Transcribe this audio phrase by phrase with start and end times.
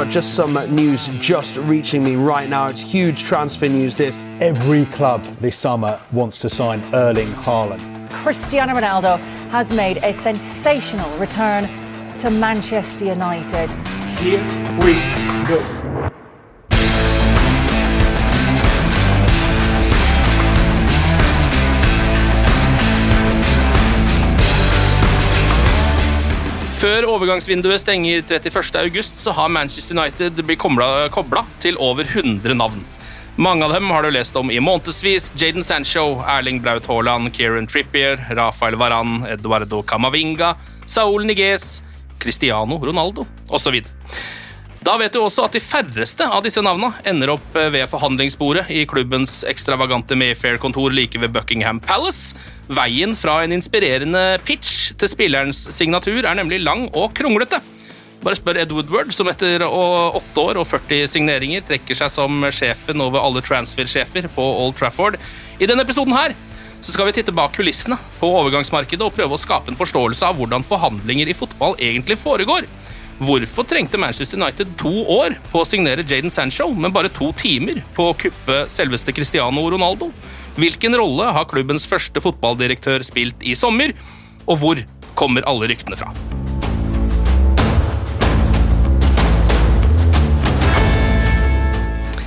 [0.00, 2.68] But just some news just reaching me right now.
[2.68, 3.94] It's huge transfer news.
[3.94, 8.08] This Every club this summer wants to sign Erling Haaland.
[8.10, 9.18] Cristiano Ronaldo
[9.50, 11.64] has made a sensational return
[12.18, 13.68] to Manchester United.
[14.20, 14.40] here
[14.80, 14.94] we
[15.46, 15.79] go.
[26.80, 32.78] Før overgangsvinduet stenger 31.8, så har Manchester United blitt kobla til over 100 navn.
[33.36, 35.26] Mange av dem har du lest om i månedsvis.
[35.36, 40.54] Jaden Sancho, Erling Braut Haaland, Kieran Trippier, Rafael Varan, Eduardo Camavinga,
[40.88, 41.82] Saul Niguez,
[42.16, 43.82] Cristiano Ronaldo osv.
[44.80, 48.86] Da vet du også at de færreste av disse navnene ender opp ved forhandlingsbordet i
[48.88, 52.32] klubbens ekstravagante Mayfair-kontor like ved Buckingham Palace.
[52.70, 57.58] Veien fra en inspirerende pitch til spillerens signatur er nemlig lang og kronglete.
[58.20, 63.00] Bare spør Ed Woodward, som etter åtte år og 40 signeringer trekker seg som sjefen
[63.02, 65.16] over alle transfer-sjefer på Old Trafford.
[65.58, 66.36] I denne episoden her
[66.80, 70.38] så skal vi titte bak kulissene på overgangsmarkedet og prøve å skape en forståelse av
[70.38, 72.68] hvordan forhandlinger i fotball egentlig foregår.
[73.20, 77.82] Hvorfor trengte Manchester United to år på å signere Jaden Sancho, men bare to timer
[77.96, 80.12] på å kuppe selveste Cristiano Ronaldo?
[80.58, 83.94] Hvilken rolle har klubbens første fotballdirektør spilt i sommer,
[84.50, 84.80] og hvor
[85.18, 86.10] kommer alle ryktene fra?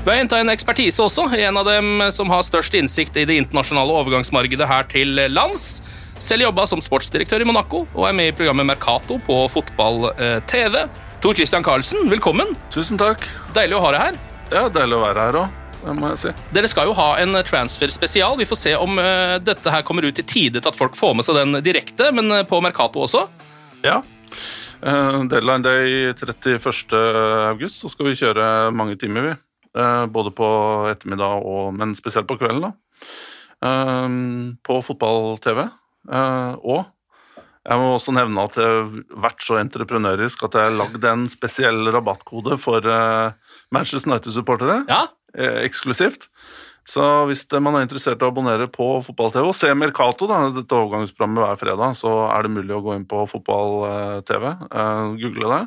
[0.04, 3.38] Vi har henta en ekspertise også, en av dem som har størst innsikt i det
[3.40, 5.80] internasjonale overgangsmarkedet her til lands.
[6.20, 10.78] Selv jobba som sportsdirektør i Monaco og er med i programmet Mercato på fotball-TV.
[11.24, 12.52] Tor Christian Karlsen, velkommen.
[12.72, 13.24] Tusen takk.
[13.56, 14.22] Deilig å ha deg her.
[14.52, 16.34] Ja, deilig å være her òg, det må jeg si.
[16.56, 18.38] Dere skal jo ha en transfer-spesial.
[18.40, 21.16] Vi får se om uh, dette her kommer ut i tide til at folk får
[21.18, 23.26] med seg den direkte, men uh, på Mercato også.
[23.84, 24.00] Ja.
[24.84, 26.96] Uh, deadline day 31.
[27.52, 29.36] august, så skal vi kjøre mange timer, vi.
[30.14, 30.48] Både på
[30.86, 32.76] ettermiddag og Men spesielt på kvelden, da.
[34.62, 35.64] På fotball-TV.
[36.62, 36.84] Og
[37.64, 38.92] jeg må også nevne at jeg har
[39.26, 42.86] vært så entreprenørisk at jeg har lagd en spesiell rabattkode for
[43.74, 44.84] Manchester United-supportere.
[44.94, 46.30] Ja, eksklusivt.
[46.84, 50.76] Så hvis man er interessert i å abonnere på fotball-TV og se Mercato, da, dette
[50.76, 55.62] overgangsprogrammet hver fredag, så er det mulig å gå inn på fotball-TV, eh, google det,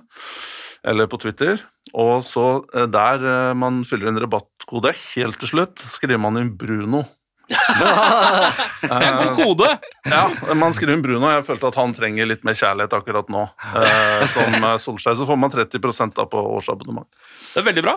[0.92, 1.62] eller på Twitter.
[1.96, 6.52] Og så eh, der eh, man fyller inn rabattkode helt til slutt, skriver man inn
[6.58, 7.06] Bruno.
[7.46, 9.68] det er en god kode.
[10.10, 10.24] Ja,
[10.58, 11.30] man skriver inn Bruno.
[11.30, 13.46] Jeg følte at han trenger litt mer kjærlighet akkurat nå.
[13.78, 15.16] Eh, som eh, Solskjær.
[15.16, 17.08] Så får man 30 da på årsabonnement.
[17.54, 17.96] Det er veldig bra.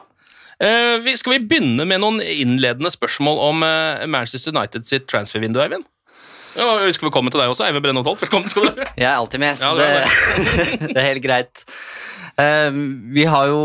[0.60, 5.86] Vi, skal vi begynne med noen innledende spørsmål om uh, Manchester United sitt transfervindu, Eivind?
[6.58, 8.24] Ja, skal ønsker velkommen til deg også, Eivind Brennholt Holt.
[8.26, 8.90] Velkommen skal du være.
[9.00, 11.64] Jeg er alltid med, så Ja, du er det, det er helt greit.
[12.40, 12.76] Uh,
[13.16, 13.62] vi har jo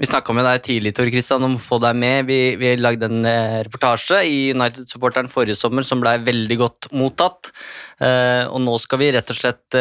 [0.00, 2.30] Vi snakka med deg tidlig Tor Kristian, om å få deg med.
[2.32, 3.28] Vi, vi lagde en
[3.68, 7.52] reportasje i United-supporteren forrige sommer som blei veldig godt mottatt.
[8.00, 9.78] Og nå skal vi rett og slett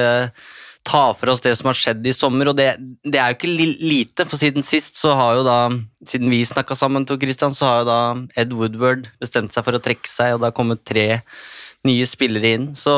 [0.83, 2.51] ta for oss det som har skjedd i sommer.
[2.51, 2.73] Og det,
[3.07, 5.57] det er jo ikke lite, for siden sist så har jo da
[6.03, 7.99] Siden vi snakka sammen, Tor Christian, så har jo da
[8.41, 11.05] Ed Woodward bestemt seg for å trekke seg, og det har kommet tre
[11.87, 12.65] nye spillere inn.
[12.75, 12.91] Så,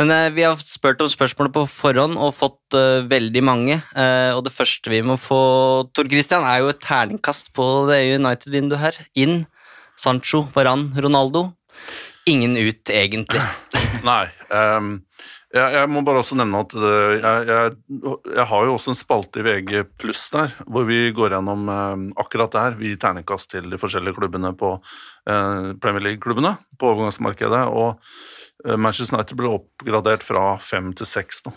[0.00, 3.78] men eh, vi har spurt om spørsmålet på forhånd og fått eh, veldig mange.
[3.92, 5.42] Eh, og det første vi må få,
[5.92, 9.00] Tor Christian, er jo et terningkast på det United-vinduet her.
[9.12, 9.42] Inn.
[10.00, 11.50] Sancho, Varan, Ronaldo.
[12.28, 13.42] Ingen ut, egentlig.
[14.08, 14.24] Nei.
[14.54, 14.94] ehm,
[15.52, 17.72] jeg, jeg må bare også nevne at det, jeg, jeg,
[18.38, 22.06] jeg har jo også en spalte i VG pluss der, hvor vi går gjennom ehm,
[22.20, 22.78] akkurat det her.
[22.78, 27.66] Vi gir terningkast til de forskjellige klubbene på eh, Premier League-klubbene på overgangsmarkedet.
[27.68, 28.00] Og
[28.64, 31.54] eh, Manchester United ble oppgradert fra fem til seks nå.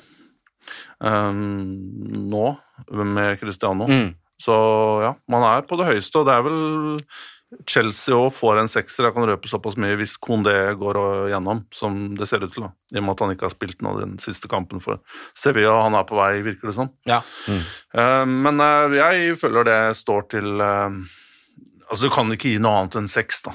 [1.00, 2.45] Um, nå,
[2.92, 3.88] med Cristiano.
[3.88, 4.15] Mm.
[4.42, 4.56] Så
[5.06, 6.59] ja, man er på det høyeste, og det er vel
[7.69, 9.07] Chelsea òg får en sekser.
[9.07, 11.00] Jeg kan røpe såpass mye hvis Kondé går
[11.31, 12.66] gjennom, som det ser ut til.
[12.68, 15.00] da, I og med at han ikke har spilt nå den siste kampen for
[15.38, 15.78] Sevilla.
[15.86, 16.92] Han er på vei, virker det som.
[17.10, 17.22] Ja.
[17.48, 21.00] Eh, Men eh, jeg føler det står til eh,
[21.86, 23.52] Altså, du kan ikke gi noe annet enn seks, da.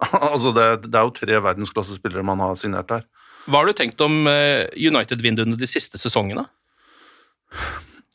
[0.32, 3.04] altså, det, det er jo tre verdensklassespillere man har signert her.
[3.46, 6.42] Hva har du tenkt om United-vinduene de siste sesongene?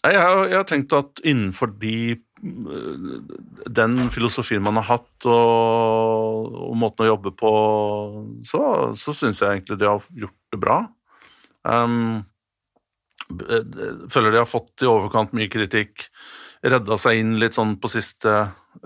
[0.06, 6.76] Jeg har, jeg har tenkt at innenfor de den filosofien man har hatt og, og
[6.78, 7.52] måten å jobbe på,
[8.46, 8.62] så,
[9.00, 10.78] så syns jeg egentlig de har gjort det bra.
[11.66, 12.24] Um,
[14.14, 16.08] føler de har fått i overkant mye kritikk.
[16.66, 18.36] Redda seg inn litt sånn på siste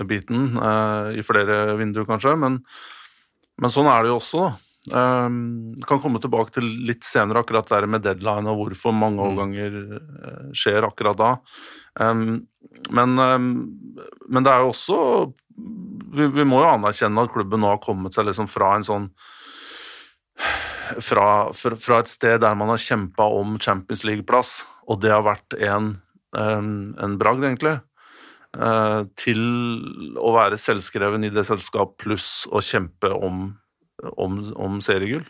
[0.08, 2.62] biten, uh, i flere vinduer kanskje, men,
[3.60, 4.56] men sånn er det jo også, da.
[4.96, 9.76] Um, kan komme tilbake til litt senere akkurat det med deadline og hvorfor mange overganger
[10.00, 11.34] eh, skjer akkurat da.
[12.00, 12.48] Um,
[12.96, 13.50] men, um,
[14.30, 15.00] men det er jo også
[16.16, 19.10] vi, vi må jo anerkjenne at klubben nå har kommet seg liksom fra en sånn
[21.04, 25.54] fra, fra, et sted der man har kjempa om Champions League-plass, og det har vært
[25.60, 25.92] en,
[26.34, 27.76] um, en bragd, egentlig,
[28.58, 29.44] eh, til
[30.18, 33.52] å være selvskreven i det selskap pluss å kjempe om
[34.18, 35.26] om, om seriegull.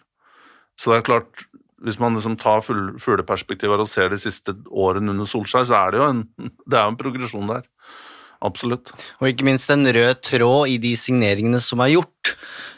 [0.80, 1.45] Så det er klart,
[1.86, 6.02] hvis man liksom tar fugleperspektivet og ser de siste årene under Solskjær, så er det
[6.02, 6.24] jo en,
[6.72, 7.68] det en progresjon der.
[8.40, 8.94] Absolutt.
[9.20, 12.36] Og ikke minst en rød tråd i de signeringene som er gjort.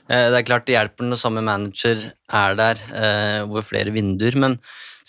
[0.09, 4.37] Eh, Det er klart det hjelper når samme manager er der eh, over flere vinduer,
[4.41, 4.57] men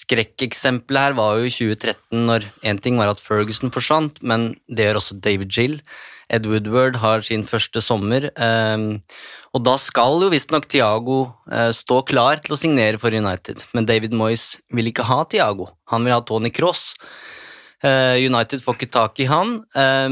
[0.03, 4.89] skrekkeksempelet her var jo i 2013 når en ting var at Ferguson forsvant, men det
[4.89, 5.79] gjør også David Gill.
[6.33, 8.85] Ed Woodward har sin første sommer, eh,
[9.53, 11.19] og da skal jo visstnok Thiago
[11.53, 15.69] eh, stå klar til å signere for United, men David Moyes vil ikke ha Thiago,
[15.93, 16.95] han vil ha Tony Cross.
[17.85, 20.09] Eh, United får ikke tak i han, eh,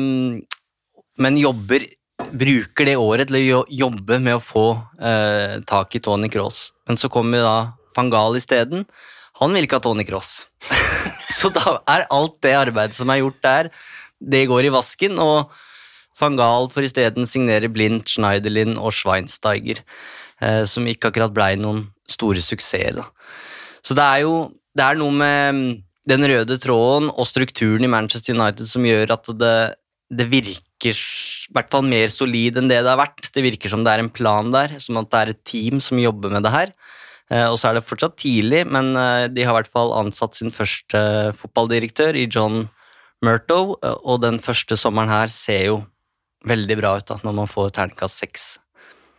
[1.21, 1.89] men jobber
[2.29, 4.67] bruker det året til å jobbe med å få
[5.01, 6.71] eh, tak i Tony Cross.
[6.89, 7.57] Men så kommer da
[7.97, 8.85] van Gaal isteden.
[9.41, 10.51] Han vil ikke ha Tony Cross.
[11.39, 13.71] så da er alt det arbeidet som er gjort der,
[14.21, 15.49] det går i vasken, og
[16.21, 19.83] van Gaal får isteden signere Blindt, Schneiderlin og Schweinsteiger,
[20.41, 23.03] eh, som ikke akkurat blei noen store suksesser.
[23.83, 25.71] Så det er jo det er noe med mm,
[26.11, 29.57] den røde tråden og strukturen i Manchester United som gjør at det,
[30.11, 33.29] det virker i hvert fall mer solid enn det det har vært.
[33.35, 36.01] Det virker som det er en plan der, som at det er et team som
[36.01, 36.75] jobber med det her.
[37.31, 40.39] Eh, Og så er det fortsatt tidlig, men eh, de har i hvert fall ansatt
[40.39, 41.01] sin første
[41.37, 42.69] fotballdirektør i John
[43.21, 45.81] Murtow, og den første sommeren her ser jo
[46.47, 48.45] veldig bra ut da, når man får terningkast seks.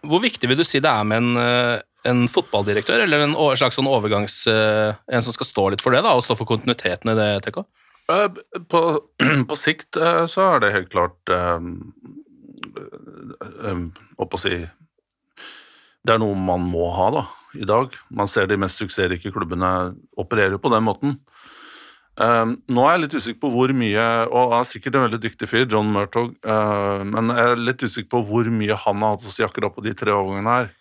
[0.08, 3.78] Hvor viktig vil du si det er med en, eh, en fotballdirektør, eller en slags
[3.78, 4.48] sånn overgangs...
[4.50, 7.30] eh, En som skal stå litt for det, da, og stå for kontinuiteten i det,
[7.46, 7.62] TK?
[8.10, 8.28] Eh,
[8.72, 8.82] På,
[9.50, 10.00] på sikt
[10.32, 11.60] så er det helt klart eh,
[14.22, 14.56] Opp å si
[16.02, 17.24] Det er noe man må ha da,
[17.54, 17.94] i dag.
[18.10, 21.20] Man ser de mest suksessrike klubbene opererer jo på den måten.
[22.22, 25.22] Eh, nå er jeg litt usikker på hvor mye Og han er sikkert en veldig
[25.24, 29.16] dyktig fyr, John Murtog, uh, men jeg er litt usikker på hvor mye han har
[29.16, 30.72] hatt å si akkurat på de tre overgangene her.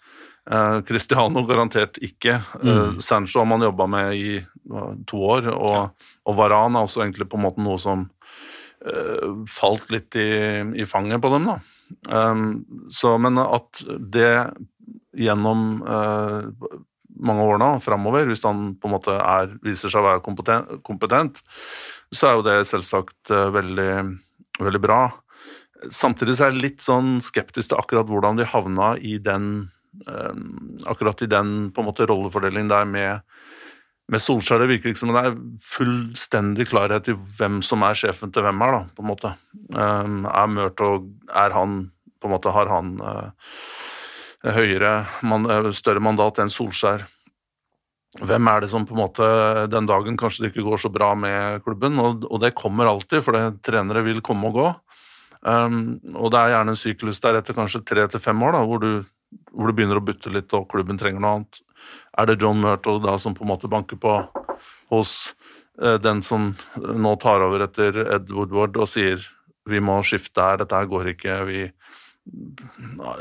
[0.51, 2.41] Uh, Cristiano garantert ikke.
[2.65, 4.39] Eh, Sancho har man jobba med i
[5.07, 8.07] to år, og, og Varan er også egentlig på en måte noe som
[8.87, 10.31] eh, falt litt i,
[10.81, 11.49] i fanget på dem.
[11.51, 11.59] da.
[12.09, 12.45] Um,
[12.91, 14.33] så, men at det
[15.19, 16.51] gjennom eh,
[17.27, 20.81] mange år nå, framover, hvis han på en måte er, viser seg å være kompetent,
[20.87, 21.43] kompetent
[22.11, 23.93] så er jo det selvsagt eh, veldig,
[24.61, 25.03] veldig bra.
[25.93, 29.71] Samtidig så er jeg litt sånn skeptisk til akkurat hvordan de havna i den
[30.09, 30.43] eh,
[30.91, 33.23] akkurat i den på en måte rollefordelingen der med,
[34.11, 34.65] med Solskjær.
[34.65, 38.67] Det virker ikke som det er fullstendig klarhet i hvem som er sjefen til hvem
[38.67, 39.33] her, da, på en måte.
[39.71, 41.85] Um, er Murtog Er han
[42.21, 43.53] på en måte Har han eh,
[44.45, 47.07] høyere, eh, større mandat enn Solskjær?
[48.19, 49.27] Hvem er det som på en måte
[49.71, 51.99] den dagen kanskje det ikke går så bra med klubben?
[51.99, 54.69] Og, det kommer alltid, for det, trenere vil komme og gå.
[55.43, 58.65] Um, og det er gjerne en syklus der etter kanskje tre til fem år, da,
[58.67, 59.05] hvor du,
[59.55, 61.61] hvor du begynner å butte litt og klubben trenger noe annet.
[62.19, 64.17] Er det John Murtle da som på en måte banker på
[64.91, 65.37] hos
[65.81, 69.23] eh, den som nå tar over etter Ed Woodward og sier
[69.71, 71.63] vi må skifte her, dette her går ikke, vi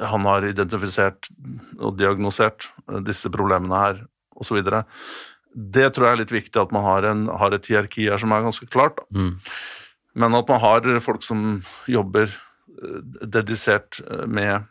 [0.01, 1.29] han har identifisert
[1.79, 4.01] og diagnosert eh, disse problemene her,
[4.39, 4.59] osv.
[5.49, 8.33] Det tror jeg er litt viktig at man har, en, har et hierarki her som
[8.35, 8.99] er ganske klart.
[8.99, 9.23] Da.
[10.19, 14.67] Men at man har folk som jobber eh, dedisert eh, med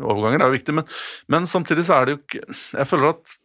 [0.00, 0.76] overganger, er jo viktig.
[0.78, 0.88] Men,
[1.30, 3.36] men samtidig så er det jo ikke Jeg føler at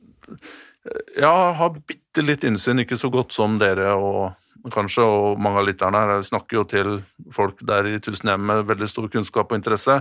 [1.18, 4.36] jeg har bitte litt innsyn, ikke så godt som dere og,
[4.74, 6.92] kanskje, og mange av lytterne her snakker jo til
[7.36, 10.00] folk der i tusen hjem med veldig stor kunnskap og interesse.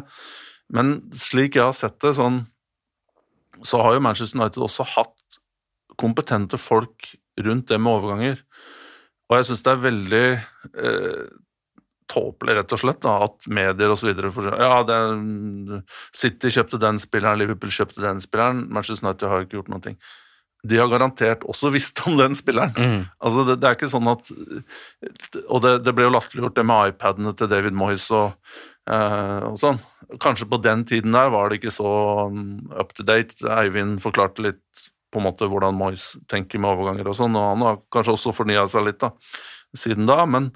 [0.72, 2.44] Men slik jeg har sett det, sånn,
[3.64, 5.40] så har jo Manchester United også hatt
[6.00, 8.42] kompetente folk rundt det med overganger.
[9.30, 11.22] Og jeg syns det er veldig eh,
[12.10, 14.10] tåpelig, rett og slett, da, at medier osv.
[14.60, 15.80] Ja,
[16.14, 19.94] City kjøpte den spilleren, Liverpool kjøpte den spilleren, Manchester United har ikke gjort noe.
[20.64, 22.74] De har garantert også visst om den spilleren.
[22.76, 23.02] Mm.
[23.20, 24.30] Altså, det, det, er ikke sånn at
[25.44, 28.32] Og det, det ble jo latterliggjort, det med iPadene til David Moyes og,
[28.90, 29.80] eh, og sånn.
[30.22, 31.90] Kanskje på den tiden der var det ikke så
[32.30, 33.36] um, up to date.
[33.44, 37.66] Eivind forklarte litt på en måte hvordan Moyes tenker med overganger og sånn, og han
[37.68, 39.12] har kanskje også fornya seg litt da,
[39.78, 40.24] siden da.
[40.26, 40.50] men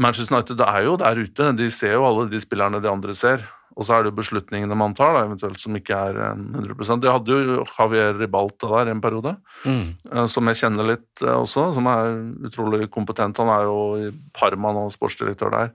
[0.00, 3.44] Manchester United er jo der ute, de ser jo alle de spillerne de andre ser.
[3.72, 7.08] Og så er det jo beslutningene man tar, da, eventuelt som ikke er 100 De
[7.08, 9.94] hadde jo Javier Ribalta der en periode, Mm.
[10.12, 12.10] eh, som jeg kjenner litt eh, også, som er
[12.48, 13.38] utrolig kompetent.
[13.38, 15.72] Han er jo i Parma nå, sportsdirektør der.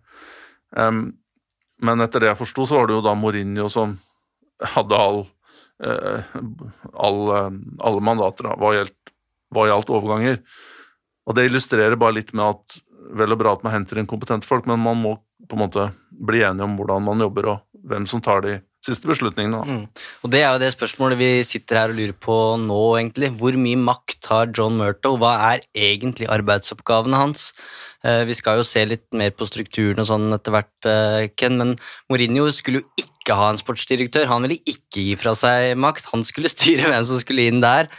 [1.79, 3.97] Men etter det jeg forsto, så var det jo da Mourinho som
[4.73, 5.19] hadde all,
[5.85, 6.23] eh,
[6.97, 7.51] all eh,
[7.85, 9.13] alle mandater da, hva gjaldt,
[9.53, 10.39] hva gjaldt overganger.
[11.27, 12.79] Og det illustrerer bare litt med at
[13.17, 15.13] vel og bra at man henter inn kompetente folk, men man må
[15.47, 19.09] på en måte bli enige om hvordan man jobber, og hvem som tar de siste
[19.09, 19.59] beslutningene.
[19.65, 19.83] Mm.
[20.23, 23.31] Og Det er jo det spørsmålet vi sitter her og lurer på nå, egentlig.
[23.39, 25.15] Hvor mye makt har John Murto?
[25.19, 27.51] Hva er egentlig arbeidsoppgavene hans?
[28.05, 31.57] Eh, vi skal jo se litt mer på strukturen og sånn etter hvert, eh, Ken,
[31.59, 31.75] men
[32.11, 34.29] Mourinho skulle jo ikke ha en sportsdirektør.
[34.31, 36.07] Han ville ikke gi fra seg makt.
[36.13, 37.91] Han skulle styre hvem som skulle inn der.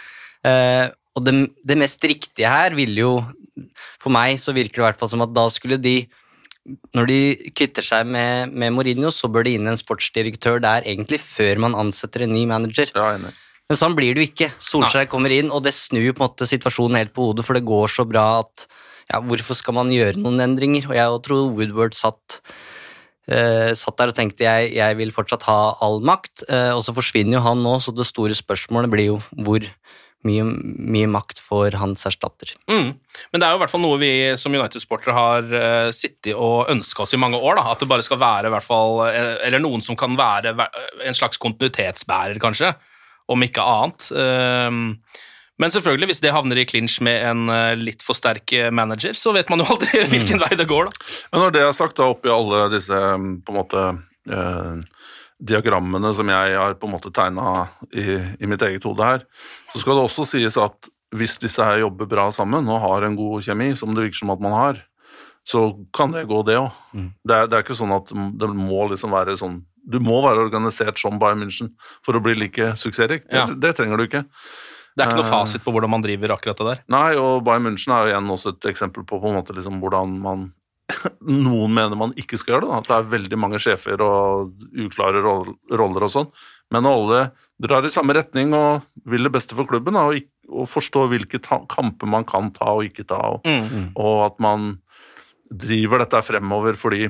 [0.46, 0.86] Eh,
[1.18, 1.34] og det,
[1.66, 3.12] det mest riktige her ville jo
[3.98, 5.96] For meg så virker det i hvert fall som at da skulle de
[6.96, 7.18] når de
[7.56, 11.76] kvitter seg med, med Mourinho, så bør det inn en sportsdirektør der egentlig før man
[11.78, 12.92] ansetter en ny manager.
[13.68, 14.50] Men sånn blir det jo ikke.
[14.64, 17.68] Solskjær kommer inn, og det snur på en måte situasjonen helt på hodet, for det
[17.68, 18.64] går så bra at
[19.08, 20.88] ja, hvorfor skal man gjøre noen endringer?
[20.90, 22.40] Og jeg tror Woodward satt,
[23.28, 26.96] eh, satt der og tenkte jeg, jeg vil fortsatt ha all makt, eh, og så
[26.96, 29.64] forsvinner jo han nå, så det store spørsmålet blir jo hvor
[30.26, 32.50] mye, mye makt får hans erstatter.
[32.70, 32.90] Mm.
[33.30, 34.10] Men det er jo i hvert fall noe vi
[34.40, 37.60] som United-sportere har uh, sittet og ønska oss i mange år.
[37.60, 37.68] Da.
[37.72, 40.54] At det bare skal være i hvert fall, eh, eller noen som kan være
[41.06, 42.74] en slags kontinuitetsbærer, kanskje,
[43.30, 44.10] om ikke annet.
[44.10, 45.24] Uh,
[45.58, 49.34] men selvfølgelig, hvis det havner i clinch med en uh, litt for sterk manager, så
[49.36, 50.90] vet man jo aldri hvilken vei det går.
[50.90, 51.10] da.
[51.32, 53.90] Men når det er sagt, da, oppi alle disse på en måte
[55.38, 59.24] diagrammene som jeg har på en måte tegna i, i mitt eget hode her,
[59.72, 63.16] så skal det også sies at hvis disse her jobber bra sammen og har en
[63.16, 64.82] god kjemi, som det virker som at man har,
[65.48, 66.74] så kan det gå, det òg.
[66.92, 67.10] Mm.
[67.24, 70.98] Det, det er ikke sånn at det må liksom være sånn Du må være organisert
[71.00, 71.70] som Bayern München
[72.04, 73.24] for å bli like suksessrik.
[73.30, 73.46] Det, Ja.
[73.48, 74.20] det trenger du ikke.
[74.92, 76.82] Det er ikke noe Eh, fasit på hvordan man driver akkurat det der.
[76.92, 80.18] Nei, og Bayern München er jo igjen også et eksempel på, på måte liksom hvordan
[80.20, 80.52] man
[81.28, 82.78] Noen mener man ikke skal gjøre det, da.
[82.80, 84.54] at det er veldig mange sjefer og
[84.86, 86.30] uklare roller og sånn,
[86.72, 87.20] men alle
[87.60, 91.40] drar i samme retning og vil det beste for klubben da, og, og forstår hvilke
[91.44, 93.90] ta kamper man kan ta og ikke ta, og, Mm.
[93.98, 94.68] og at man
[95.48, 97.08] driver dette fremover fordi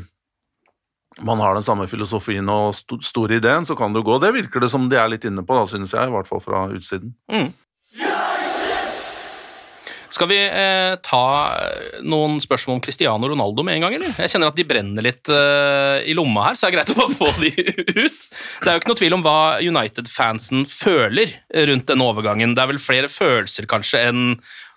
[1.26, 4.18] man har den samme filosofien og st store ideen, så kan det jo gå.
[4.22, 6.42] Det virker det som de er litt inne på, da, synes jeg, i hvert fall
[6.44, 7.14] fra utsiden.
[7.32, 7.48] Mm.
[10.14, 11.22] Skal vi eh, ta
[12.06, 14.14] noen spørsmål om Cristiano Ronaldo med en gang, eller?
[14.24, 16.98] Jeg kjenner at de brenner litt eh, i lomma her, så det er greit å
[16.98, 17.52] bare få de
[18.06, 18.22] ut.
[18.62, 21.36] Det er jo ikke noe tvil om hva United-fansen føler
[21.68, 22.56] rundt denne overgangen.
[22.56, 24.24] Det er vel flere følelser, kanskje, enn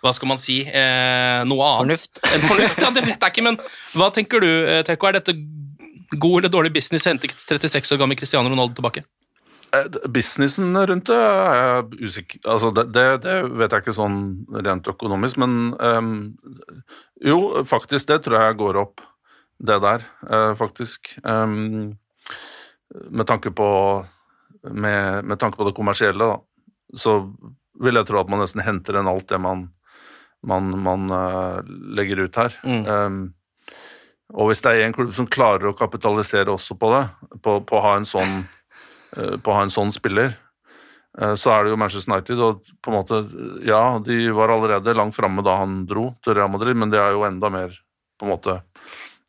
[0.02, 2.10] hva skal man si, eh, noe annet.
[2.10, 2.22] Fornuft.
[2.36, 3.60] En fornuft, ja, det vet jeg ikke, men
[3.96, 5.10] hva tenker du, eh, Teko?
[5.10, 5.38] Er dette
[6.12, 9.06] god eller dårlig business å hente 36 år gammel Cristiano Ronaldo tilbake?
[9.72, 14.20] Eh, Businessen rundt det er jeg usikker altså det, det, det vet jeg ikke sånn
[14.66, 16.12] rent økonomisk, men um,
[17.24, 19.04] jo, faktisk, det tror jeg går opp,
[19.62, 21.14] det der, uh, faktisk.
[21.24, 21.94] Um,
[23.14, 23.70] med tanke på
[24.62, 27.22] med, med tanke på det kommersielle, da, så
[27.82, 29.70] vil jeg tro at man nesten henter inn alt det man,
[30.46, 31.62] man, man uh,
[31.96, 32.58] legger ut her.
[32.66, 32.84] Mm.
[32.90, 33.22] Um,
[34.32, 37.06] og hvis det er en klubb som klarer å kapitalisere også på det,
[37.44, 38.44] på, på å ha en sånn
[39.12, 40.36] på å ha en sånn spiller,
[41.20, 42.44] eh, så er det jo Manchester United.
[42.46, 43.22] Og på en måte,
[43.68, 47.16] ja, de var allerede langt framme da han dro til Real Madrid, men de er
[47.16, 47.76] jo enda mer
[48.20, 48.60] på en måte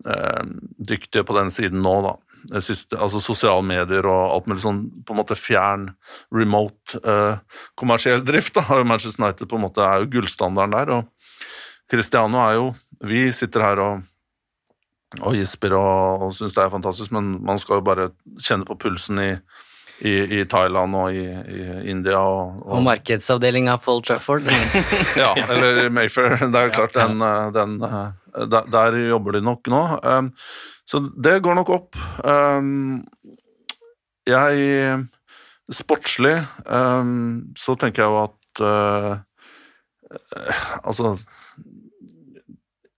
[0.06, 0.44] eh,
[0.78, 2.18] dyktige på den siden nå, da.
[2.58, 5.92] Siste, altså sosiale medier og alt mulig sånn på en måte fjern,
[6.34, 8.56] remote, eh, kommersiell drift.
[8.58, 10.90] da, Manchester United på en måte er jo gullstandarden der.
[10.96, 12.72] og Cristiano er jo
[13.02, 14.02] Vi sitter her og
[15.20, 18.08] og gisper og, og syns det er fantastisk, men man skal jo bare
[18.40, 19.30] kjenne på pulsen i,
[20.02, 22.18] i, i Thailand og i, i India.
[22.18, 24.48] Og, Og markedsavdelinga på Old Trafford.
[25.22, 26.36] ja, eller Mayfair.
[26.42, 29.82] Det er klart, den, eh, den eh, der, der jobber de nok nå.
[30.02, 30.32] Um,
[30.88, 31.98] så det går nok opp.
[32.24, 33.02] Um,
[34.26, 35.02] jeg
[35.72, 36.34] Sportslig
[36.66, 39.12] um, så tenker jeg jo at uh,
[40.82, 41.14] Altså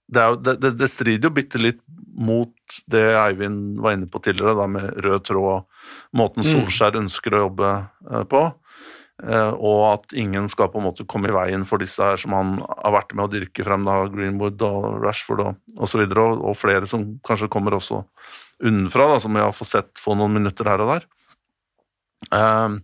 [0.09, 1.81] det, jo, det, det strider jo bitte litt
[2.15, 2.53] mot
[2.91, 6.51] det Eivind var inne på tidligere, da med rød tråd og måten Mm.
[6.53, 7.71] Solskjær ønsker å jobbe
[8.11, 8.43] eh, på.
[9.25, 12.33] eh, Og at ingen skal på en måte komme i veien for disse her som
[12.33, 16.57] han har vært med å dyrke frem, da, Greenwood og Rashford og, osv., og, og
[16.57, 18.05] flere som kanskje kommer også
[18.65, 21.07] unnenfra, da, som vi har fått sett få noen minutter her og der.
[22.31, 22.81] Um,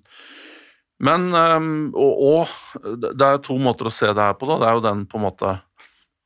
[1.01, 4.59] men um, og, og det er to måter å se det her på, da.
[4.61, 5.55] Det er jo den på en måte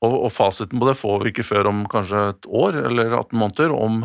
[0.05, 3.39] og, og fasiten på det får vi ikke før om kanskje et år eller 18
[3.41, 4.05] måneder, om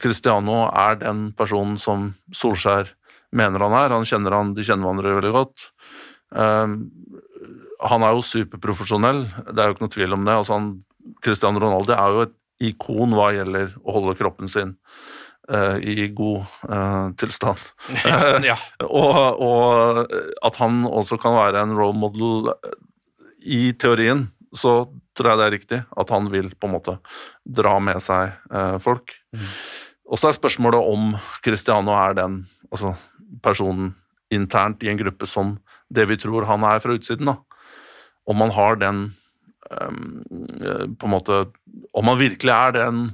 [0.00, 2.90] Cristiano er den personen som Solskjær
[3.36, 3.94] mener han er.
[3.96, 5.68] Han kjenner han, De kjenner hverandre veldig godt.
[6.28, 6.80] Um,
[7.78, 10.34] han er jo superprofesjonell, det er jo ikke noe tvil om det.
[10.40, 10.72] Altså han,
[11.24, 12.36] Cristiano Ronaldo er jo et
[12.68, 14.74] ikon hva gjelder å holde kroppen sin
[15.52, 17.62] uh, i god uh, tilstand.
[18.44, 18.58] Ja.
[18.84, 20.02] og, og
[20.44, 22.50] at han også kan være en role model
[23.38, 24.82] i teorien, så
[25.18, 26.96] tror jeg det er riktig at han vil på en måte
[27.44, 29.16] dra med seg eh, folk.
[30.08, 31.12] Og så er spørsmålet om
[31.44, 32.94] Cristiano er den altså,
[33.44, 33.92] personen
[34.32, 35.56] internt i en gruppe som
[35.92, 37.28] det vi tror han er fra utsiden.
[37.28, 37.36] da.
[38.28, 39.04] Om han har den
[39.70, 40.24] ehm,
[40.60, 41.46] eh, på en måte
[41.92, 43.06] Om han virkelig er den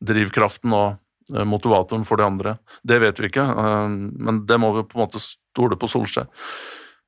[0.00, 0.98] drivkraften og
[1.34, 3.44] eh, motivatoren for de andre, det vet vi ikke.
[3.44, 6.28] eh, men det må vi på en måte stole på Solskjær.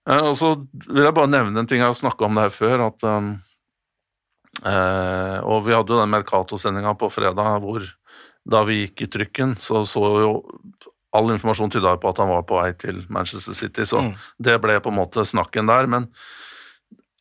[0.09, 0.55] Eh, og så
[0.89, 2.87] vil jeg bare nevne en ting, jeg har snakka om det her før.
[2.89, 3.35] at ehm,
[4.61, 7.87] Eh, og vi hadde jo den Mercato-sendinga på fredag hvor
[8.45, 10.33] da vi gikk i trykken, så så jo
[11.15, 14.15] all informasjon tyda på at han var på vei til Manchester City, så Mm.
[14.43, 15.87] det ble på en måte snakken der.
[15.87, 16.09] Men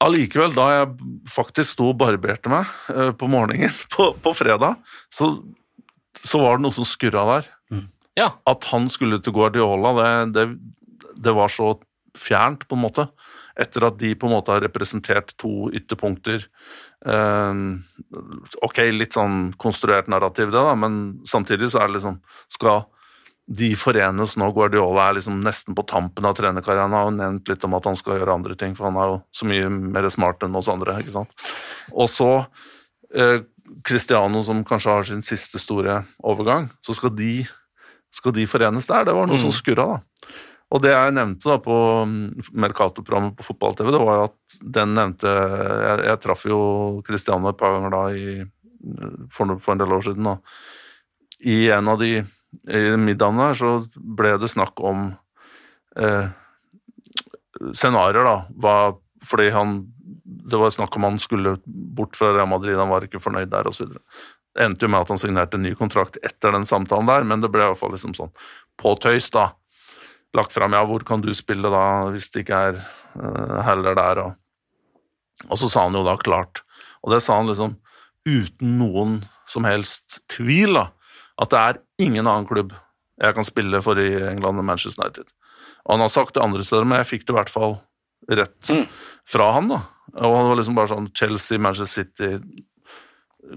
[0.01, 0.87] allikevel, da jeg
[1.29, 4.79] faktisk sto og barberte meg eh, på morgenen på, på fredag,
[5.13, 5.31] så,
[6.17, 7.51] så var det noe som skurra der.
[8.17, 8.33] Ja.
[8.49, 10.47] At han skulle til Guardiola, det, det,
[11.23, 11.77] det var så
[12.17, 13.05] fjernt, på en måte.
[13.55, 16.43] Etter at de på en måte har representert to ytterpunkter.
[17.01, 17.53] Eh,
[18.61, 22.19] ok, litt sånn konstruert narrativ, det, da, men samtidig så er det liksom
[22.51, 22.83] Skal
[23.51, 24.47] de forenes nå?
[24.55, 26.93] Guardiola er liksom nesten på tampen av trenerkarrieren.
[26.95, 29.17] Har jo nevnt litt om at han skal gjøre andre ting, for han er jo
[29.35, 30.99] så mye mer smart enn oss andre.
[31.01, 31.33] ikke sant?
[31.91, 32.29] Og så
[33.13, 33.41] eh,
[33.83, 37.41] Cristiano, som kanskje har sin siste store overgang, så skal de,
[38.13, 39.05] skal de forenes der.
[39.09, 39.43] Det var noe Mm.
[39.49, 39.99] som skurra, da.
[40.71, 44.93] Og det jeg nevnte da på mm, Mercato-programmet på fotball-TV, det var jo at den
[44.95, 46.59] nevnte Jeg, jeg traff jo
[47.07, 48.37] Cristiano et par ganger da i,
[49.33, 50.29] for, for en del år siden.
[50.29, 50.37] da.
[51.51, 52.21] I en av de
[52.99, 55.09] middagene her så ble det snakk om
[55.99, 56.27] eh,
[57.73, 58.35] scenarioer, da.
[58.55, 58.75] Hva,
[59.27, 59.79] fordi han
[60.51, 63.67] Det var snakk om han skulle bort fra Real Madrid, han var ikke fornøyd der,
[63.67, 63.91] osv.
[63.91, 67.43] Det endte jo med at han signerte en ny kontrakt etter den samtalen der, men
[67.43, 68.31] det ble i hvert fall liksom sånn
[68.81, 69.51] på tøys, da.
[70.37, 74.23] Lagt fram ja, hvor kan du spille da, hvis det ikke er uh, heller der,
[74.27, 74.37] og
[75.49, 76.61] Og så sa han jo da klart,
[77.01, 77.79] og det sa han liksom
[78.29, 79.15] uten noen
[79.49, 80.91] som helst tvil, da,
[81.41, 82.75] at det er ingen annen klubb
[83.21, 85.27] jeg kan spille for i England enn Manchester United.
[85.85, 87.79] Og han har sagt det andre steder, men jeg fikk det i hvert fall
[88.29, 88.71] rett
[89.33, 89.81] fra han, da.
[90.21, 92.31] Og han var liksom bare sånn Chelsea, Manchester City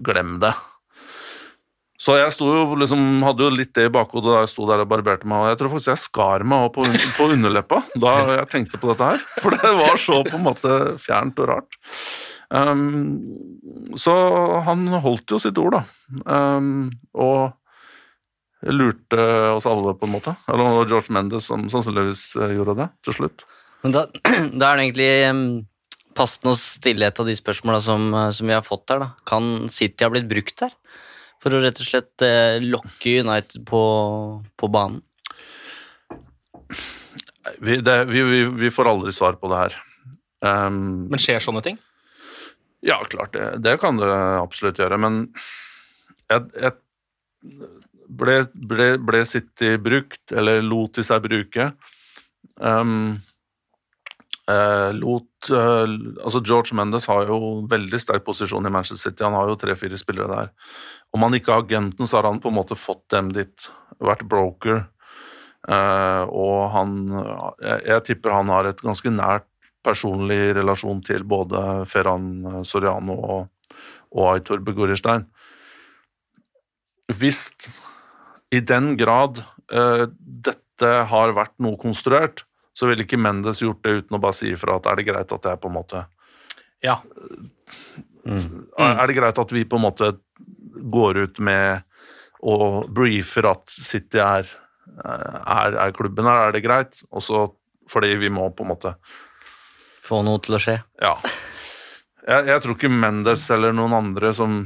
[0.04, 0.54] Glem det.
[2.00, 4.90] Så jeg jo liksom, hadde jo litt det i bakhodet da jeg sto der og
[4.90, 6.82] barberte meg, og jeg tror faktisk jeg skar meg på,
[7.18, 9.26] på underleppa da jeg tenkte på dette her.
[9.38, 11.78] For det var så på en måte fjernt og rart.
[12.54, 14.14] Um, så
[14.66, 15.84] han holdt jo sitt ord, da.
[16.26, 17.54] Um, og
[18.74, 19.20] lurte
[19.52, 20.34] oss alle, på en måte.
[20.48, 23.44] Eller det var George Mendes som sannsynligvis eh, gjorde det til slutt.
[23.84, 24.06] Men da,
[24.60, 25.42] da er det egentlig um,
[26.16, 29.02] passende å stille et av de spørsmåla som, eh, som vi har fått her.
[29.02, 29.10] Da.
[29.28, 30.72] Kan City ha blitt brukt her?
[31.44, 33.80] For å rett og slett eh, lokke United på,
[34.56, 35.02] på banen?
[37.60, 39.74] Vi, det, vi, vi, vi får aldri svar på det her.
[40.40, 41.76] Um, Men skjer sånne ting?
[42.84, 43.50] Ja, klart det.
[43.64, 44.08] Det kan det
[44.40, 45.20] absolutt gjøre, men
[46.32, 46.72] jeg, jeg
[48.08, 48.38] ble,
[48.72, 51.68] ble, ble City brukt, eller lot de seg bruke?
[52.56, 53.20] Um,
[54.92, 55.86] lot eh,
[56.24, 59.24] Altså, George Mendes har jo veldig sterk posisjon i Manchester City.
[59.24, 60.52] Han har jo tre-fire spillere der.
[61.14, 63.70] Om han ikke har agenten, så har han på en måte fått dem dit.
[64.04, 64.84] Vært broker.
[65.64, 66.96] Eh, og han
[67.62, 69.48] jeg, tipper han har et ganske nært
[69.84, 73.74] personlig relasjon til både Ferran Soriano og,
[74.12, 75.26] og Aitor Begorestein.
[77.12, 77.50] Hvis
[78.52, 84.00] i den grad eh, dette har vært noe konstruert, så ville ikke Mendes gjort det
[84.00, 86.04] uten å bare si ifra at er det greit at jeg på en måte
[86.84, 86.98] Ja.
[88.24, 90.14] Er det greit at vi på en måte
[90.74, 91.84] går ut med
[92.44, 94.48] og briefer at City er,
[95.00, 97.00] er, er klubben her, er det greit?
[97.14, 97.46] Også
[97.88, 98.96] fordi vi må på en måte
[100.04, 100.74] Få noe til å skje.
[101.00, 101.14] Ja.
[102.28, 104.58] Jeg, jeg tror ikke Mendes eller noen andre som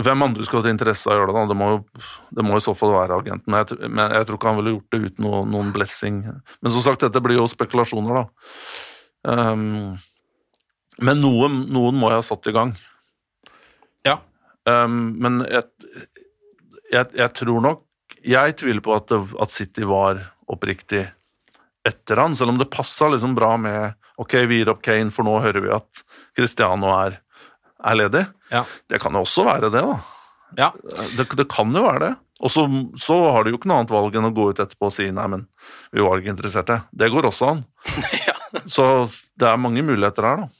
[0.00, 1.38] Hvem andre skulle hatt interesse av å gjøre det?
[1.38, 1.48] da?
[1.50, 2.04] Det må jo,
[2.36, 3.48] det må i så fall være agenten.
[3.50, 6.22] Men jeg, men jeg tror ikke han ville gjort det uten noen, noen blessing.
[6.60, 8.24] Men som sagt, dette blir jo spekulasjoner, da.
[9.30, 9.98] Um,
[11.00, 12.74] men noen, noen må jeg ha satt i gang.
[14.06, 14.18] Ja.
[14.68, 15.64] Um, men jeg,
[16.92, 17.86] jeg, jeg tror nok
[18.26, 20.18] Jeg tviler på at, det, at City var
[20.50, 21.06] oppriktig
[21.88, 25.24] etter han, selv om det passa liksom bra med Ok, vi gir opp Kane, for
[25.24, 26.02] nå hører vi at
[26.36, 27.16] Cristiano er,
[27.86, 28.24] er ledig.
[28.52, 28.64] Ja.
[28.90, 29.98] Det kan jo også være det, da.
[30.58, 30.72] Ja.
[31.16, 32.12] Det, det kan jo være det.
[32.40, 32.64] Og så,
[32.96, 35.10] så har du jo ikke noe annet valg enn å gå ut etterpå og si
[35.12, 35.44] nei, men
[35.92, 36.80] vi var ikke interesserte.
[36.90, 37.62] Det går også an.
[38.28, 38.36] ja.
[38.64, 38.86] Så
[39.38, 40.56] det er mange muligheter her, da.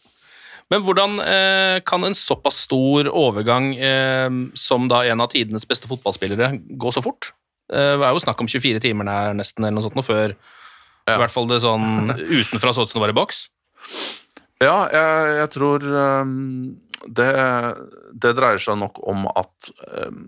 [0.70, 5.90] Men hvordan eh, kan en såpass stor overgang eh, som da en av tidenes beste
[5.90, 7.32] fotballspillere gå så fort?
[7.72, 10.36] Eh, det er jo snakk om 24 timer der nesten, eller noe sånt, nå, før
[11.10, 13.42] i hvert fall det sånn utenfra så ut som det var i boks.
[14.60, 16.44] Ja, jeg, jeg tror ehm,
[17.06, 17.30] det,
[18.12, 20.22] det dreier seg nok om at, ehm,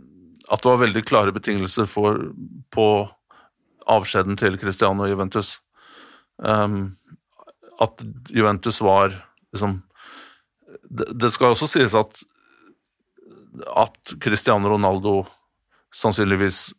[0.49, 2.19] at det var veldig klare betingelser for,
[2.73, 2.87] på
[3.91, 5.57] avskjeden til Cristiano Juventus.
[6.39, 6.97] Um,
[7.83, 9.15] at Juventus var
[9.53, 9.83] liksom
[10.93, 12.23] det, det skal også sies at
[13.77, 15.27] at Cristiano Ronaldo
[15.93, 16.71] sannsynligvis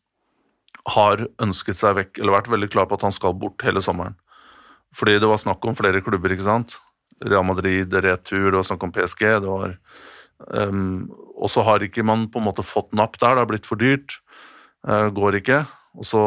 [0.95, 4.17] har ønsket seg vekk, eller vært veldig klar på at han skal bort hele sommeren.
[4.93, 6.75] Fordi det var snakk om flere klubber, ikke sant?
[7.23, 9.27] Real Madrid, Retur, det var snakk om PSG.
[9.43, 9.77] det var...
[10.43, 13.69] Um, og så har ikke man på en måte fått napp der, det har blitt
[13.69, 14.17] for dyrt.
[14.88, 15.62] Uh, går ikke.
[15.95, 16.23] Og så,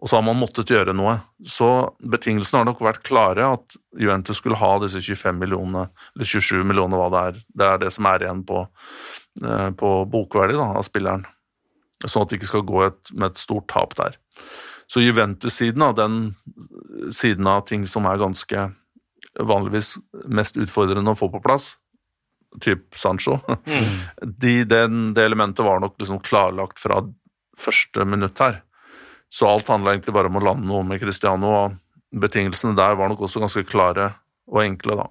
[0.00, 1.18] og så har man måttet gjøre noe.
[1.46, 1.68] Så
[2.02, 6.98] betingelsene har nok vært klare, at Juventus skulle ha disse 25 millionene, eller 27 millionene,
[6.98, 7.42] hva det er.
[7.62, 8.64] Det er det som er igjen på,
[9.44, 11.26] uh, på bokverdi da, av spilleren.
[12.04, 14.18] Sånn at det ikke skal gå et, med et stort tap der.
[14.86, 16.18] Så Juventus-siden av den
[17.10, 18.68] siden av ting som er ganske
[19.40, 19.96] vanligvis
[20.32, 21.74] mest utfordrende å få på plass,
[22.62, 23.38] typ Sancho,
[24.42, 27.02] de, den, det elementet var nok liksom klarlagt fra
[27.58, 28.62] første minutt her.
[29.32, 33.10] Så alt handla egentlig bare om å lande noe med Cristiano, og betingelsene der var
[33.10, 34.12] nok også ganske klare
[34.46, 35.06] og enkle, da.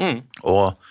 [0.00, 0.20] Mm.
[0.50, 0.90] Og,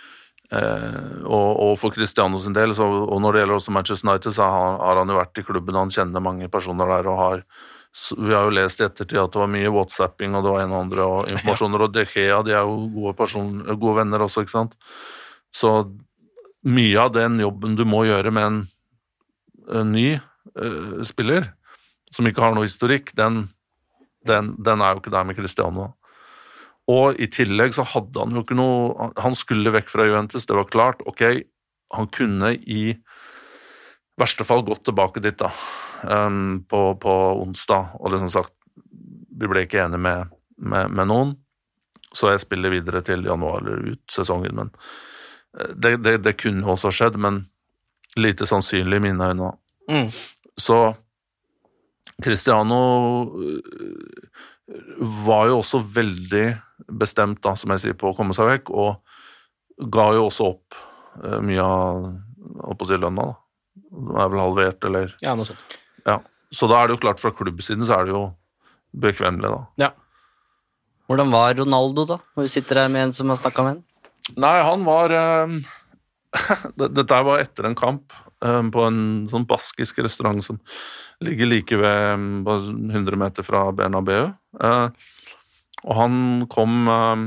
[0.53, 4.35] eh, og, og for Cristiano sin del, så, og når det gjelder også Manchester United,
[4.37, 7.45] så har, har han jo vært i klubben, han kjenner mange personer der og har
[7.93, 10.63] så Vi har jo lest i ettertid at det var mye whatsapping og det var
[10.63, 14.25] en og andre og informasjoner, og De Gea de er jo gode, person, gode venner
[14.25, 14.77] også, ikke sant.
[15.53, 15.73] Så
[16.65, 18.61] mye av den jobben du må gjøre med en,
[19.81, 21.51] en ny uh, spiller,
[22.13, 23.45] som ikke har noe historikk, den,
[24.25, 25.91] den, den er jo ikke der med Cristiano.
[26.89, 30.57] Og i tillegg så hadde han jo ikke noe Han skulle vekk fra Juventus, det
[30.57, 31.03] var klart.
[31.07, 31.21] Ok,
[31.95, 32.97] han kunne i
[34.19, 35.49] verste fall gått tilbake dit da,
[36.69, 38.53] på, på onsdag og liksom sagt
[39.39, 41.33] vi ble ikke enige med, med, med noen,
[42.13, 44.55] så jeg spiller videre til januar eller ut sesongen.
[44.59, 44.71] Men
[45.57, 47.45] eh, det, det, det kunne også skjedd, men
[48.19, 49.53] lite sannsynlig i mine øyne.
[49.89, 50.11] Mm.
[50.59, 50.79] Så
[52.23, 52.81] Cristiano
[53.33, 53.61] øh,
[55.25, 56.45] var jo også veldig
[56.99, 60.77] bestemt, da, som jeg sier, på å komme seg vekk, og ga jo også opp
[61.23, 62.11] øh, mye av
[62.61, 63.42] holdt
[63.93, 65.77] Den er vel halvert, eller Ja, noe sånt.
[66.07, 66.19] Ja.
[66.53, 68.23] Så da er det jo klart, fra klubbsiden så er det jo
[68.93, 69.87] bekvemmelig, da.
[69.87, 69.91] Ja.
[71.09, 72.17] Hvordan var Ronaldo, da?
[72.37, 73.83] Når vi sitter her med en som har snakka med en?
[74.39, 75.55] Nei, han var eh,
[76.79, 78.13] Dette var etter en kamp
[78.45, 78.99] eh, på en
[79.31, 80.61] sånn baskisk restaurant som
[81.23, 84.31] ligger like ved eh, bare 100 meter fra Bernabeu.
[84.61, 84.87] Eh,
[85.83, 86.15] og han
[86.53, 87.25] kom eh,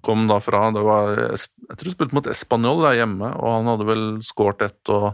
[0.00, 3.68] kom da fra det var, Jeg tror han spilte mot Español der hjemme, og han
[3.68, 5.10] hadde vel skåret ett og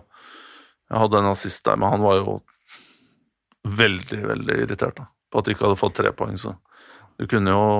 [0.90, 2.36] jeg hadde en assist der, men han var jo
[3.66, 6.36] veldig, veldig irritert da, på at de ikke hadde fått tre poeng.
[6.38, 6.54] Så
[7.18, 7.70] du kunne jo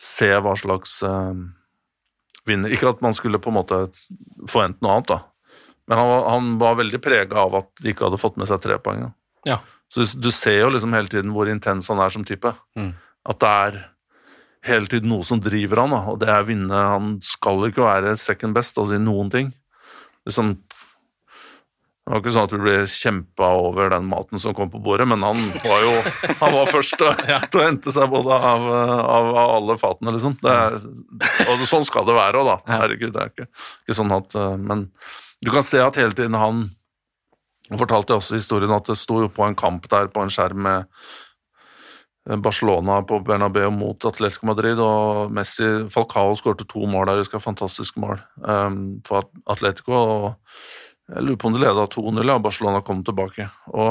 [0.00, 1.44] se hva slags eh,
[2.48, 2.74] vinner.
[2.74, 3.78] Ikke at man skulle på en måte
[4.50, 5.20] forvente noe annet, da.
[5.86, 8.62] Men han var, han var veldig prega av at de ikke hadde fått med seg
[8.64, 9.10] tre poeng.
[9.46, 9.60] Ja.
[9.92, 12.50] Så du ser jo liksom hele tiden hvor intens han er som type.
[13.28, 13.82] At det er
[14.64, 16.84] hele tiden noe som driver han, da, og det er å vinne.
[16.94, 19.52] Han skal ikke være second best, altså i noen ting.
[20.24, 20.54] Liksom,
[22.04, 25.06] det var ikke sånn at vi ble kjempa over den maten som kom på bordet,
[25.08, 25.92] men han var jo
[26.42, 27.08] han var først til,
[27.48, 30.34] til å hente seg både av, av, av alle fatene, liksom.
[30.42, 30.76] Det er,
[31.46, 32.58] og det, sånn skal det være òg, da.
[32.74, 33.48] Herregud, det er ikke,
[33.86, 34.84] ikke sånn at eh, Men
[35.40, 36.66] du kan se at hele tiden han
[37.72, 40.60] Han fortalte også historien at det sto jo på en kamp der på en skjerm
[40.66, 40.92] med
[42.44, 47.44] Barcelona på Bernabeu mot Atletico Madrid, og Messi Falcao skårte to mål der, husker jeg,
[47.44, 49.96] fantastiske mål um, for Atletico.
[49.96, 53.48] og Jeg lurer på om de leda 2-0, og Barcelona kom tilbake.
[53.76, 53.90] Og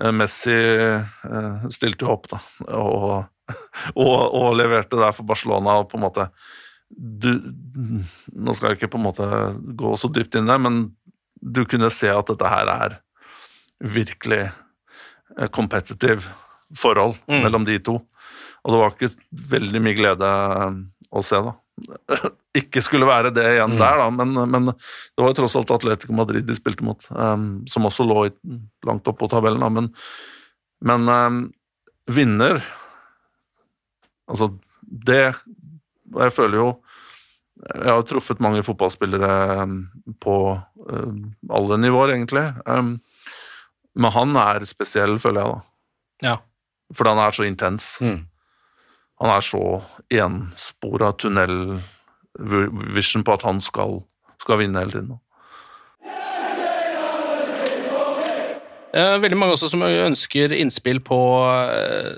[0.00, 2.38] eh, Messi eh, stilte jo opp, da,
[2.78, 3.52] og,
[4.00, 5.80] og, og leverte der for Barcelona.
[5.82, 6.28] og på en måte
[6.92, 7.30] du,
[8.36, 9.26] Nå skal jeg ikke på en måte
[9.80, 10.82] gå så dypt inn der, men
[11.42, 12.98] du kunne se at dette her er
[13.82, 16.22] virkelig eh, competitive
[16.76, 17.42] forhold Mm.
[17.44, 17.98] mellom de to.
[18.64, 19.10] Og det var ikke
[19.52, 20.28] veldig mye glede
[21.12, 21.52] å se, da.
[22.60, 23.78] ikke skulle være det igjen Mm.
[23.80, 27.62] der, da, men, men det var jo tross alt Atletico Madrid de spilte mot, um,
[27.70, 28.32] som også lå i,
[28.86, 29.62] langt oppe på tabellen.
[29.64, 29.70] Da.
[29.72, 29.90] Men,
[30.82, 31.42] men um,
[32.10, 32.62] vinner
[34.30, 34.46] Altså,
[34.82, 35.34] det
[36.14, 36.68] Jeg føler jo
[37.74, 39.74] Jeg har truffet mange fotballspillere um,
[40.22, 40.36] på
[40.88, 41.18] um,
[41.50, 42.46] alle nivåer, egentlig.
[42.66, 42.96] Um,
[43.94, 46.26] men han er spesiell, føler jeg, da.
[46.26, 46.36] Ja.
[46.96, 47.88] Fordi han er så intens.
[48.02, 48.22] Mm.
[49.22, 49.62] Han er så
[50.10, 54.00] enspora tunnelvision på at han skal,
[54.42, 55.12] skal vinne hele tiden.
[58.92, 62.12] Eh, Veldig mange også som ønsker innspill på eh,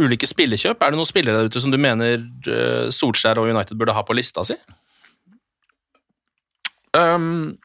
[0.00, 0.80] ulike spillekjøp.
[0.80, 4.02] Er det noen spillere der ute som du mener eh, Solskjær og United burde ha
[4.02, 4.56] på lista si?
[6.96, 7.58] Um,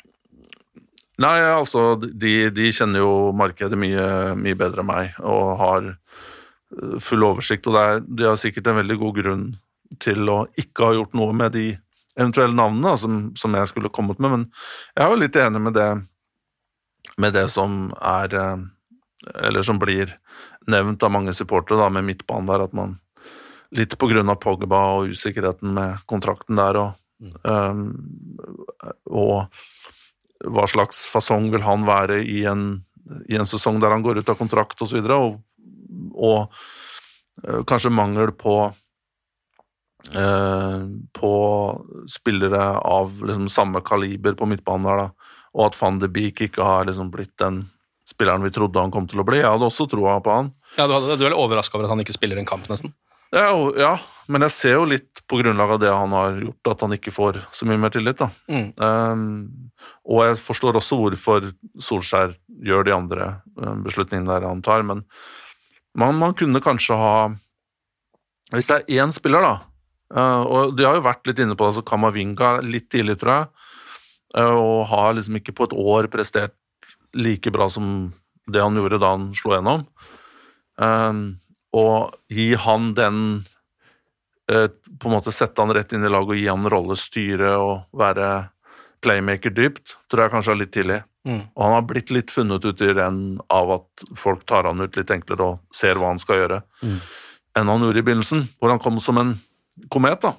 [1.23, 5.81] nei, altså, de, de kjenner jo markedet mye, mye bedre enn meg og har
[7.03, 7.67] full oversikt.
[7.69, 9.45] Og det er, de har sikkert en veldig god grunn
[10.03, 11.67] til å ikke ha gjort noe med de
[12.17, 14.43] eventuelle navnene da, som, som jeg skulle kommet med, men
[14.93, 15.87] jeg er jo litt enig med det,
[17.21, 18.65] med det som er eh,
[19.47, 20.11] Eller som blir
[20.67, 22.97] nevnt av mange supportere da, med midtbanen der, at man
[23.73, 26.91] litt på grunn av Pogba og usikkerheten med kontrakten der og
[27.47, 27.93] Um,
[29.07, 29.45] og
[30.43, 32.83] hva slags fasong vil han være i en,
[33.31, 35.37] i en sesong der han går ut av kontrakt osv., og, så videre, og,
[36.13, 36.51] og
[37.47, 38.55] eh, kanskje mangel på
[40.15, 40.79] eh,
[41.19, 41.33] på
[42.11, 46.65] spillere av liksom, samme kaliber på midtbanen der, da, og at van de Beek ikke
[46.65, 47.63] har liksom, blitt den
[48.09, 49.39] spilleren vi trodde han kom til å bli.
[49.39, 50.49] Jeg hadde også troa på han.
[50.77, 52.91] Ja, Du, hadde, du er overraska over at han ikke spiller en kamp, nesten?
[53.33, 53.95] Ja, og- ja,
[54.29, 57.13] men jeg ser jo litt på grunnlag av det han har gjort, at han ikke
[57.15, 58.17] får så mye mer tillit.
[58.19, 58.27] da.
[58.51, 58.67] Mm.
[58.77, 59.71] Um,
[60.05, 61.47] og jeg forstår også hvorfor
[61.81, 65.01] Solskjær gjør de andre um, beslutningene der han tar, men
[65.99, 67.13] man, man kunne kanskje ha
[68.53, 69.53] Hvis det er én spiller, da,
[70.13, 73.33] uh, og de har jo vært litt inne på det, så Kamavinga litt tidlig, tror
[73.33, 73.47] jeg,
[74.37, 76.57] uh, og har liksom ikke på et år prestert
[77.13, 78.11] like bra som
[78.49, 79.87] det han gjorde da han slo gjennom.
[80.77, 81.23] Um,
[81.73, 83.17] og gi han den
[84.49, 87.55] eh, På en måte sette han rett inn i laget og gi han rolle, styre
[87.61, 88.29] og være
[89.03, 90.99] playmaker dypt, tror jeg kanskje er litt tidlig.
[91.23, 91.41] Mm.
[91.55, 94.97] Og han har blitt litt funnet ut i renn av at folk tar han ut
[94.99, 96.97] litt enklere og ser hva han skal gjøre, Mm.
[97.55, 99.35] enn han gjorde i begynnelsen, hvor han kom som en
[99.89, 100.21] komet.
[100.21, 100.33] da.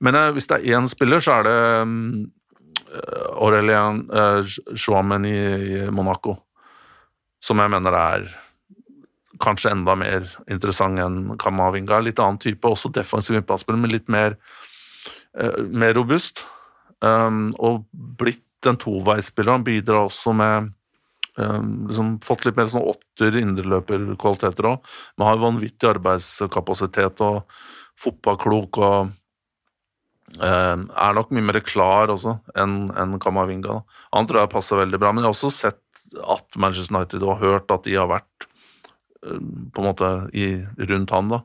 [0.00, 2.32] Men eh, hvis det er én spiller, så er det um,
[3.40, 4.42] Aurelien uh,
[4.76, 6.36] Chouamen i, i Monaco,
[7.40, 8.26] som jeg mener er
[9.42, 12.02] kanskje enda mer interessant enn Kamavinga.
[12.04, 14.36] Litt annen type, også defensiv midtbanespiller, men litt mer,
[15.40, 16.44] uh, mer robust.
[17.02, 19.56] Um, og blitt en toveisspiller.
[19.56, 20.70] Han bidrar også med
[21.38, 24.92] um, liksom Fått litt mer sånn åtter indreløperkvaliteter òg.
[25.16, 27.42] Men har vanvittig arbeidskapasitet og
[28.02, 29.12] fotballklok og
[30.40, 33.82] um, er nok mye mer klar også enn en Kamavinga.
[34.16, 35.80] Han tror jeg passer veldig bra, men jeg har også sett
[36.12, 38.48] at Manchester United har hørt at de har vært
[39.26, 40.54] um, på en måte i,
[40.90, 41.42] rundt han, da.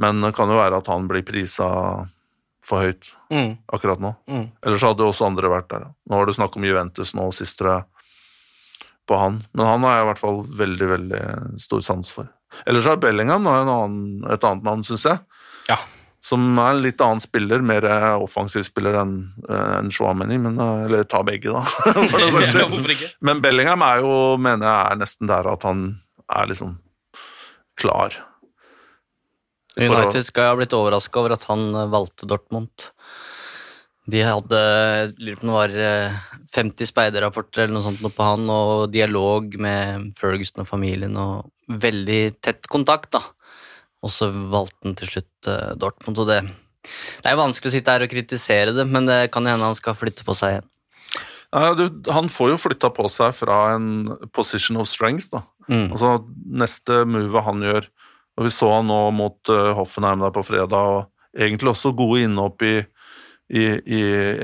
[0.00, 1.68] Men det kan jo være at han blir prisa
[2.66, 3.56] for høyt Mm.
[3.72, 4.12] akkurat nå.
[4.30, 4.46] Mm.
[4.66, 5.84] Ellers hadde jo også andre vært der.
[6.10, 7.84] Nå var det snakk om Juventus nå sist, tror jeg,
[9.06, 9.40] på han.
[9.54, 11.20] Men han har jeg i hvert fall veldig, veldig
[11.62, 12.28] stor sans for.
[12.66, 15.18] Ellers har Bellingham annen, et annet navn, syns jeg.
[15.68, 15.76] Ja.
[16.26, 17.84] Som er en litt annen spiller, mer
[18.18, 19.12] offensiv spiller enn
[19.50, 21.62] en Chouameni, men eh, Eller ta begge, da.
[22.42, 22.66] Ja?
[23.20, 25.84] Men Bellingham er jo, mener jeg, er nesten der at han
[26.26, 26.78] er liksom
[27.78, 28.14] klar.
[29.76, 32.88] United skal ha blitt overraska over at han eh, valgte Dortmund.
[34.06, 34.58] De hadde
[35.18, 36.18] lurer på om det var eh,
[36.54, 42.38] 50 speiderrapporter eller noe sånt på han, og dialog med Ferguson og familien, og veldig
[42.44, 43.24] tett kontakt, da.
[44.06, 46.40] Og så valgte han til slutt eh, Dortmund, og det
[46.86, 49.74] Det er jo vanskelig å sitte her og kritisere det, men det kan hende han
[49.74, 50.68] skal flytte på seg igjen.
[51.50, 55.32] Ja, du, han får jo flytta på seg fra en position of strength.
[55.32, 55.42] da.
[55.66, 55.88] Mm.
[55.90, 56.12] Altså
[56.62, 57.88] Neste move han gjør
[58.36, 62.22] og Vi så han nå mot uh, Hoffenheim der på fredag, og egentlig også gode
[62.26, 62.76] innhopp i,
[63.48, 64.00] i, i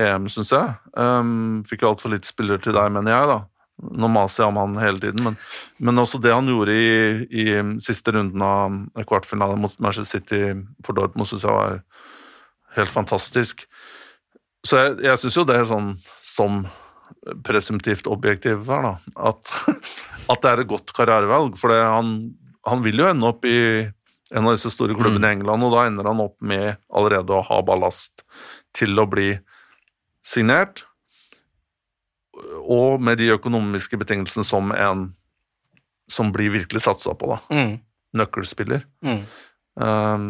[0.07, 0.75] EM, syns jeg.
[0.97, 3.39] Um, fikk altfor lite spillere til deg, mener jeg, da.
[3.83, 5.37] Nå maser jeg om han hele tiden, men,
[5.81, 6.91] men også det han gjorde i,
[7.29, 7.45] i
[7.83, 10.43] siste runden av kvartfinalen mot Manchester City
[10.85, 11.81] for Dortmund, syns jeg var
[12.77, 13.65] helt fantastisk.
[14.63, 15.91] Så jeg, jeg syns jo det er sånn
[16.23, 16.63] som
[17.45, 18.93] presumptivt objektiv her, da,
[19.29, 19.51] at,
[20.31, 21.57] at det er et godt karrierevalg.
[21.59, 22.15] For han,
[22.69, 23.57] han vil jo ende opp i
[24.33, 27.43] en av disse store klubbene i England, og da ender han opp med allerede å
[27.45, 28.23] ha ballast
[28.73, 29.33] til å bli
[30.25, 30.85] signert,
[32.63, 35.11] og med de økonomiske betingelsene som en
[36.11, 37.37] som blir virkelig satsa på, da.
[37.53, 37.75] Mm.
[38.19, 38.83] Nøkkelspiller.
[39.05, 39.21] Mm.
[39.79, 40.25] Um,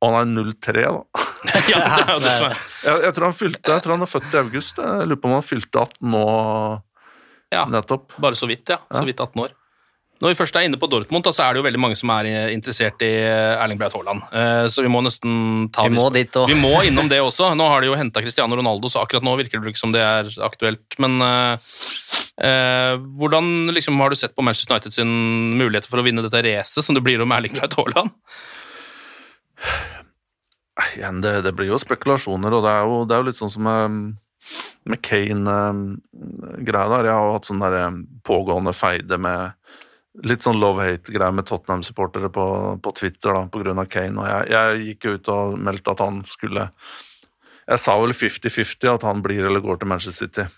[0.00, 1.24] og han er 03, da.
[1.70, 4.04] ja, det er jo det som er Jeg, jeg tror han fylte, jeg tror han
[4.06, 4.78] er født i august.
[4.82, 6.24] Jeg lurer på om han fylte 18 nå
[7.54, 7.64] Ja.
[7.70, 8.14] nettopp.
[8.22, 8.78] Bare så vidt, ja.
[8.92, 9.56] Så vidt 18 år.
[10.20, 12.10] Når vi først er inne på Dortmund, da, så er det jo veldig mange som
[12.12, 14.26] er eh, interessert i Erling Braut Haaland.
[14.36, 16.50] Eh, Så vi må nesten ta Vi må dit også.
[16.50, 17.54] Vi må innom det også.
[17.56, 20.04] Nå har de jo henta Cristiano Ronaldo, så akkurat nå virker det ikke som det
[20.04, 20.84] er aktuelt.
[21.00, 21.72] Men uh,
[22.44, 25.14] uh, hvordan liksom, har du sett på Manchester United sin
[25.56, 28.12] mulighet for å vinne dette racet som det blir om Erling Braut Haaland?
[30.96, 33.52] Igjen, det, det blir jo spekulasjoner, og det er jo, det er jo litt sånn
[33.52, 33.96] som med,
[34.88, 37.08] med Kane-greia der.
[37.08, 39.56] Jeg har jo hatt sånn der eh, pågående feide med
[40.26, 42.46] litt sånn love-hate-greier med Tottenham-supportere på,
[42.82, 46.22] på Twitter da, av Kane, og jeg, jeg gikk jo ut og meldte at han
[46.26, 46.66] skulle
[47.70, 50.48] Jeg sa vel 50-50 at han blir eller går til Manchester City.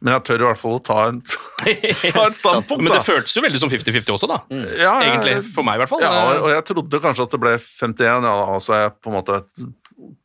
[0.00, 1.20] Men jeg tør i hvert fall å ta, en,
[2.16, 4.40] ta et standpunkt, Men det føltes jo veldig som 50-50 også, da.
[4.50, 5.36] Ja, jeg- Egentlig.
[5.54, 6.02] For meg, i hvert fall.
[6.02, 8.96] Ja, og, og jeg trodde kanskje at det ble 51, ja, og så er jeg
[8.98, 9.38] på en måte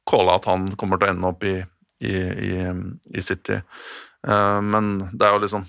[0.09, 1.55] calla at han kommer til å ende opp i,
[2.01, 2.15] i,
[2.49, 2.51] i,
[3.13, 3.61] i City.
[4.25, 5.63] Uh, men det er jo liksom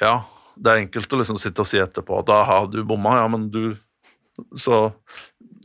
[0.00, 0.14] Ja,
[0.56, 3.26] det er enkelt å liksom sitte og si etterpå at da har du bomma, ja,
[3.32, 3.76] men du
[4.58, 4.92] Så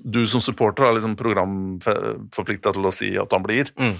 [0.02, 3.70] du som supporter er liksom programforplikta til å si at han blir.
[3.78, 3.98] Mm.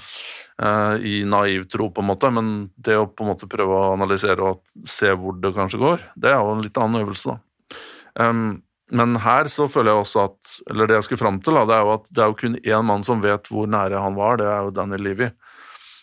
[0.64, 3.92] uh, I naiv tro, på en måte, men det å på en måte prøve å
[3.94, 7.78] analysere og se hvor det kanskje går, det er jo en litt annen øvelse, da.
[8.18, 11.64] Um, men her så føler jeg også at Eller det jeg skulle fram til, da,
[11.70, 14.18] det er jo at det er jo kun én mann som vet hvor nære han
[14.18, 15.30] var, det er jo Daniel Levy.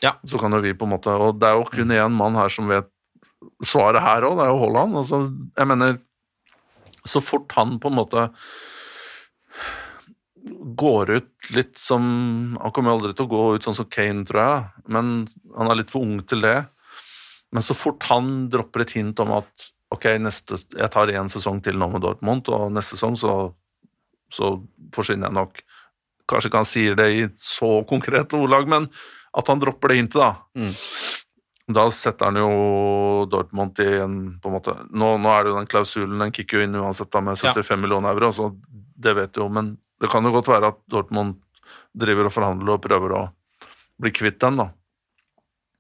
[0.01, 0.15] Ja.
[0.25, 2.53] Så kan jo vi på en måte Og det er jo kun én mann her
[2.55, 2.89] som vet
[3.65, 4.97] svaret her òg, det er jo Haaland.
[5.03, 5.21] Altså,
[5.59, 5.99] jeg mener
[7.09, 8.29] Så fort han på en måte
[10.79, 12.03] går ut litt som
[12.61, 15.81] Han kommer aldri til å gå ut sånn som Kane, tror jeg, men han er
[15.81, 16.59] litt for ung til det.
[17.53, 21.63] Men så fort han dropper et hint om at ok, neste, jeg tar én sesong
[21.65, 23.37] til nå med Dortmund, og neste sesong så,
[24.33, 24.57] så
[24.95, 25.65] forsvinner jeg nok
[26.29, 28.91] Kanskje ikke han sier det i så konkrete ordlag, men
[29.33, 30.35] at han dropper det hintet, da.
[31.69, 35.59] Da setter han jo Dortmund i en på en måte, Nå, nå er det jo
[35.59, 38.49] den klausulen, den kicker jo inn uansett da med 75 millioner euro, så
[38.99, 41.37] det vet du jo, men det kan jo godt være at Dortmund
[41.99, 43.23] driver og forhandler og prøver å
[44.01, 44.71] bli kvitt den, da.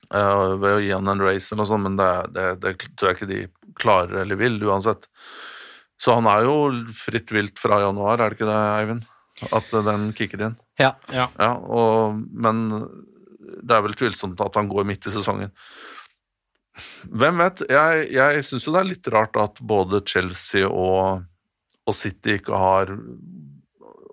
[0.08, 3.10] Uh, ved å gi han en race eller noe sånt, men det, det, det tror
[3.10, 3.40] jeg ikke de
[3.78, 5.08] klarer eller vil, uansett.
[5.98, 6.56] Så han er jo
[6.94, 9.08] fritt vilt fra januar, er det ikke det, Eivind?
[9.54, 10.56] At den kicker inn.
[10.80, 10.92] Ja.
[11.14, 11.28] Ja.
[11.38, 12.66] Ja, og, men
[13.62, 15.50] det er vel tvilsomt at han går midt i sesongen.
[17.10, 17.64] Hvem vet?
[17.70, 21.24] Jeg, jeg syns jo det er litt rart at både Chelsea og,
[21.88, 22.92] og City ikke har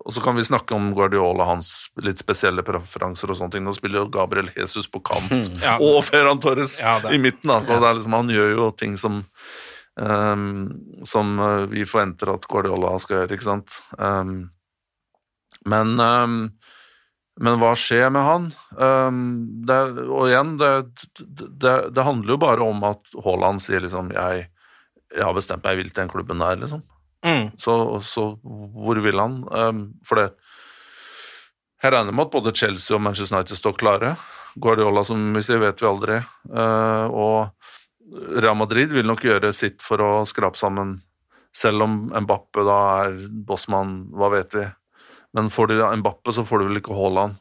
[0.06, 3.64] Og så kan vi snakke om Guardiola, hans litt spesielle preferanser og sånne ting.
[3.66, 5.32] Nå spiller jo Gabriel Jesus på kant,
[5.62, 5.76] Ja.
[5.82, 7.50] og Ferran Torres Ja, det- i midten.
[7.50, 7.74] altså.
[7.82, 9.24] Er liksom, han gjør jo ting som
[9.98, 13.78] um, som eh, vi forventer at Guardiola skal gjøre, ikke sant.
[13.98, 14.50] Um,
[15.66, 16.34] men ehm,
[17.42, 18.44] men hva skjer med han?
[18.80, 19.24] Ehm,
[19.68, 20.70] det, og igjen, det,
[21.20, 24.46] det, det handler jo bare om at Haaland sier liksom jeg,
[25.12, 26.84] jeg har bestemt meg, jeg vil til den klubben der, liksom.
[27.26, 27.50] Mm.
[27.60, 27.74] Så,
[28.06, 29.42] så hvor vil han?
[29.56, 30.30] Ehm, for det
[31.82, 34.14] Jeg regner med at både Chelsea og Manchester United står klare.
[34.56, 36.16] Guardiola, som vi sier, vet vi aldri.
[36.16, 37.52] Eh, og
[38.40, 40.96] Real Madrid vil nok gjøre sitt for å skrape sammen,
[41.54, 44.64] selv om Mbappe da er bossmann, hva vet vi.
[45.36, 47.36] Men får du Mbappe, så får du vel ikke Haaland.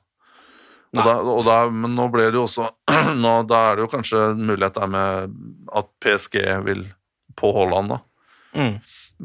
[0.95, 2.69] Og da, og da, men nå ble det jo også
[3.23, 5.33] nå, Da er det jo kanskje en mulighet der med
[5.75, 6.85] at PSG vil
[7.35, 7.97] på Haaland, da.
[8.55, 8.75] Mm.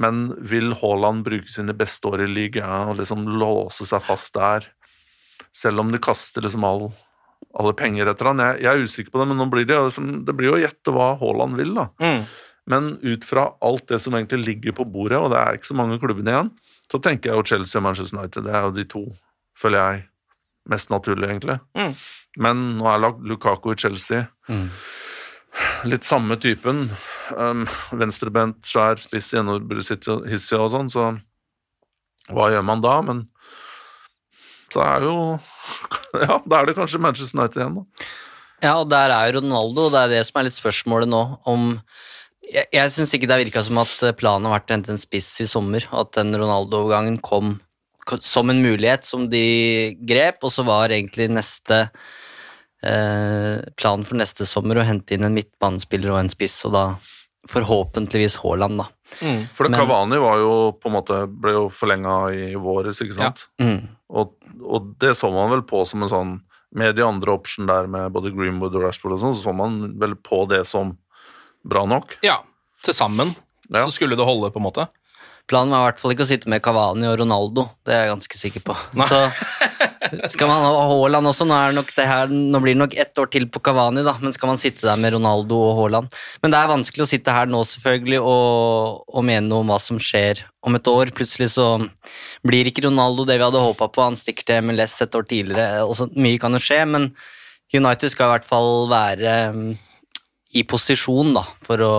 [0.03, 4.67] Men vil Haaland bruke sine beste år i ligaen og liksom låse seg fast der,
[5.55, 6.89] selv om de kaster liksom all,
[7.59, 8.43] alle penger etter han?
[8.43, 10.63] Jeg, jeg er usikker på det, men nå blir det, liksom, det blir jo å
[10.63, 11.87] gjette hva Haaland vil, da.
[12.03, 12.27] Mm.
[12.71, 15.79] Men ut fra alt det som egentlig ligger på bordet, og det er ikke så
[15.79, 16.51] mange klubbene igjen,
[16.91, 18.47] så tenker jeg jo Chelsea og Manchester United.
[18.47, 19.05] Det er jo de to,
[19.59, 20.03] føler jeg,
[20.71, 21.59] mest naturlig, egentlig.
[21.79, 21.95] Mm.
[22.45, 24.25] Men nå er Lukako Lukaku i Chelsea.
[25.89, 26.89] Litt samme typen.
[27.35, 27.67] Um,
[27.99, 31.13] Venstrebent, svær, spiss, gjennombruddshissig og sånn, så
[32.31, 32.97] hva gjør man da?
[33.07, 33.25] Men
[34.71, 35.15] så er jo
[36.27, 38.11] Ja, da er det kanskje Manchester United igjen, da.
[38.61, 41.23] Ja, og der er jo Ronaldo, og det er det som er litt spørsmålet nå.
[41.49, 41.71] om
[42.51, 45.29] Jeg, jeg syns ikke det virka som at planen har vært å hente en spiss
[45.45, 47.59] i sommer, at den Ronaldo-overgangen kom
[48.27, 51.85] som en mulighet som de grep, og så var egentlig neste
[52.83, 56.85] eh, planen for neste sommer å hente inn en midtbanespiller og en spiss, og da
[57.51, 58.89] forhåpentligvis Haaland, da.
[59.55, 63.17] For det Men- Cavani var jo på en måte ble jo forlenga i våres, ikke
[63.17, 63.49] sant?
[63.59, 63.89] Mm.
[64.11, 66.41] Og, og det så man vel på som en sånn
[66.73, 69.99] Med de andre option der med både Greenwood og Rashford og sånn, så så man
[69.99, 70.93] vel på det som
[71.67, 72.19] bra nok.
[72.27, 72.41] Ja,
[72.85, 73.35] til sammen
[73.71, 73.85] Ja.
[73.87, 74.89] så skulle det holde, på en måte.
[75.51, 78.11] Planen var i hvert fall ikke å sitte med Cavani og Ronaldo, det er jeg
[78.13, 78.75] ganske sikker på.
[79.03, 79.19] Så
[80.31, 82.95] skal man ha Haaland også, nå, er det nok det her, nå blir det nok
[83.03, 86.15] ett år til på Cavani, da, men skal man sitte der med Ronaldo og Haaland?
[86.45, 89.81] Men det er vanskelig å sitte her nå selvfølgelig og, og mene noe om hva
[89.83, 91.11] som skjer om et år.
[91.19, 91.67] Plutselig så
[92.47, 95.83] blir ikke Ronaldo det vi hadde håpa på, han stikker til MLS et år tidligere.
[95.83, 97.11] Også, mye kan jo skje, men
[97.75, 99.35] United skal i hvert fall være
[100.57, 101.93] i posisjon da, for å,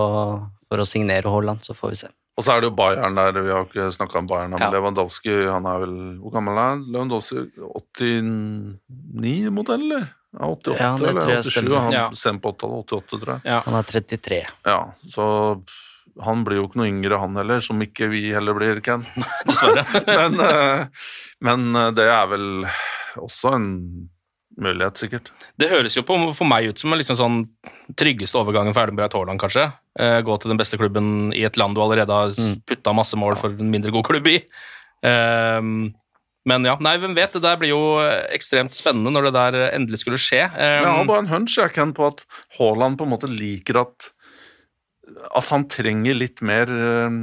[0.68, 2.10] for å signere Haaland, så får vi se.
[2.40, 4.70] Og så er det jo Bayern der, vi har ikke snakka om Bayern, men Ja.
[4.74, 6.82] Lewandowski han er vel Hvor gammel er han?
[6.90, 10.06] Lewandowski 89-modell, eller?
[10.32, 11.76] Ja, 88 Ja, det eller 87?
[11.76, 12.10] Han Ja.
[12.16, 13.42] Sen på 88, 88, tror jeg.
[13.52, 13.60] Ja.
[13.66, 14.48] Han er 33.
[14.66, 15.62] Ja, så
[16.22, 19.06] han blir jo ikke noe yngre, han heller, som ikke vi heller blir, Ken.
[19.48, 19.86] Dessverre.
[20.08, 20.86] men, eh,
[21.40, 22.66] men eh, det er vel
[23.20, 23.70] også en
[24.60, 25.32] mulighet, sikkert.
[25.60, 27.40] Det høres jo på, for meg ut som en liksom sånn
[28.00, 29.70] tryggeste overgangen for Erlend Breit Haaland, kanskje.
[30.00, 32.36] Eh, gå til den beste klubben i et land du allerede har
[32.68, 34.38] putta masse mål for en mindre god klubb i.
[35.08, 35.62] Eh,
[36.50, 37.36] men ja, nei, hvem vet.
[37.36, 37.82] Det der blir jo
[38.34, 40.48] ekstremt spennende når det der endelig skulle skje.
[40.50, 42.26] Eh, jeg har Ehm, bare en hunch jeg, kan på at
[42.58, 44.10] Haaland på en måte liker at
[45.32, 47.18] at han trenger litt mer eh,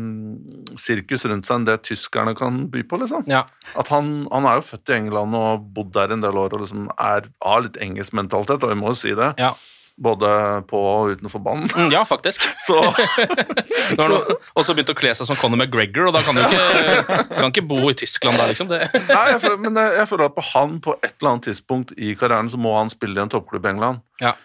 [0.81, 3.25] sirkus rundt seg enn det tyskerne kan by på, liksom.
[3.31, 3.45] ja.
[3.79, 6.65] At han, han er jo født i England og bodd der en del år og
[6.65, 9.35] liksom er, har litt engelsk mentalitet, og vi må jo si det.
[9.41, 9.53] Ja.
[9.99, 10.29] Både
[10.71, 11.67] på og utenfor banen.
[11.75, 12.45] Mm, ja, faktisk.
[12.67, 12.77] Så
[13.99, 16.43] Nå har han også begynt å kle seg som Conor McGregor, og da kan du
[16.45, 18.71] ikke, kan ikke bo i Tyskland der, liksom.
[18.71, 18.85] Det.
[19.11, 21.97] Nei, jeg føler, men jeg, jeg føler at på han på et eller annet tidspunkt
[21.99, 24.05] i karrieren så må han spille i en toppklubb i England.
[24.23, 24.37] Ja.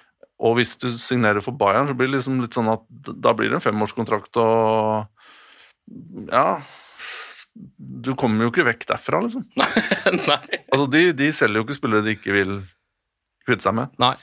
[0.44, 2.84] Og hvis du signerer for Bayern, så blir det liksom litt sånn at
[3.24, 5.08] da blir det en femårskontrakt og
[6.32, 6.60] Ja.
[7.54, 9.44] Du kommer jo ikke vekk derfra, liksom.
[10.30, 10.40] Nei.
[10.74, 12.54] Altså, de, de selger jo ikke spillere de ikke vil
[13.46, 13.94] kvitte seg med.
[14.02, 14.16] Nei.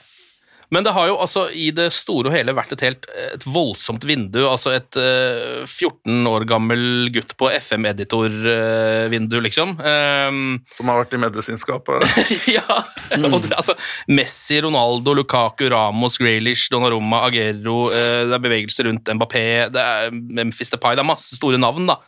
[0.71, 4.05] Men det har jo altså i det store og hele vært et helt et voldsomt
[4.07, 4.39] vindu.
[4.47, 9.75] Altså et uh, 14 år gammel gutt på FM-editor-vindu, liksom.
[9.75, 12.07] Um, Som har vært i medisinskapet.
[12.57, 12.79] ja.
[13.19, 13.75] Og det, altså,
[14.11, 19.45] Messi, Ronaldo, Lukaku, Ramos, Graylish, Donnarumma, Aguero uh, Det er bevegelser rundt Mbappé,
[19.75, 21.99] det er Memphis Depay Det er masse store navn, da.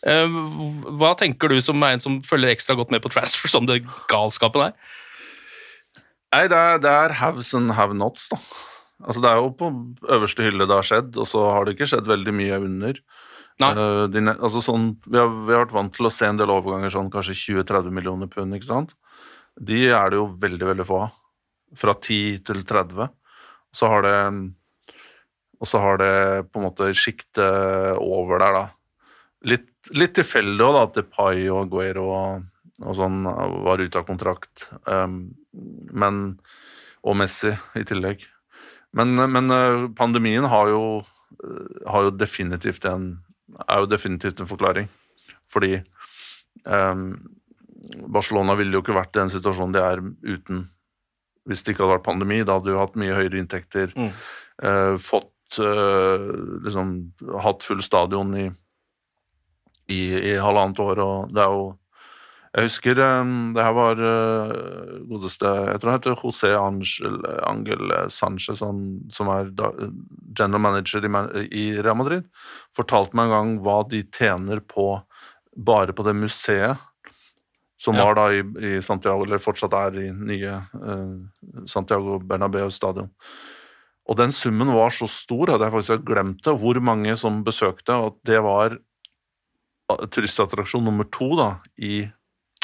[0.00, 0.36] Eh,
[0.96, 3.82] hva tenker du som er en som følger ekstra godt med på transfer, som det
[4.10, 4.96] galskapen er?
[6.30, 8.38] Nei, det er, det er haves and have nots, da.
[9.00, 9.70] Altså, det er jo på
[10.12, 13.00] øverste hylle det har skjedd, og så har det ikke skjedd veldig mye under.
[13.60, 16.52] Eh, de, altså sånn, vi, har, vi har vært vant til å se en del
[16.52, 18.94] overganger sånn kanskje 20-30 millioner pund, ikke sant?
[19.60, 21.16] De er det jo veldig, veldig få av.
[21.78, 23.10] Fra 10 til 30.
[23.76, 24.16] Så har det
[25.60, 26.14] Og så har det
[26.50, 28.62] på en måte sjiktet over der, da.
[29.44, 32.46] Litt, litt tilfeldig òg, da, at Depay og Guero og,
[32.80, 33.22] og sånn
[33.64, 34.68] var ute av kontrakt.
[34.86, 35.34] Um,
[35.92, 36.38] men
[37.04, 38.26] Og Messi i tillegg.
[38.92, 40.82] Men, men eh, pandemien har jo,
[41.40, 43.22] eh, har jo definitivt en
[43.68, 44.88] er jo definitivt en forklaring.
[45.50, 45.80] Fordi
[46.64, 47.14] um,
[48.06, 50.02] Barcelona ville jo ikke vært i den situasjonen de er
[50.36, 50.68] uten
[51.48, 52.42] hvis det ikke hadde vært pandemi.
[52.44, 54.12] Da hadde de jo hatt mye høyere inntekter, Mm.
[54.62, 56.28] eh, fått eh,
[56.68, 57.12] liksom
[57.42, 58.46] hatt full stadion i,
[59.90, 60.00] i,
[60.30, 61.64] i halvannet år, og det er jo
[62.50, 64.52] Jeg husker eh, det her var eh,
[65.06, 68.80] godeste Jeg tror han heter José Angel, Angel Sanchez, han,
[69.14, 69.70] som er da,
[70.34, 72.26] general manager i, i Real Madrid,
[72.76, 74.92] fortalte meg en gang hva de tjener på
[75.56, 76.78] bare på det museet
[77.80, 78.04] som Ja.
[78.04, 81.14] var da i, i Santiago, eller fortsatt er i nye eh,
[81.70, 83.08] Santiago Bernabeu stadion.
[84.10, 87.94] Og den summen var så stor at jeg faktisk glemt det, hvor mange som besøkte,
[87.94, 91.48] og at det var eh, turistattraksjon nummer to da,
[91.78, 92.02] i,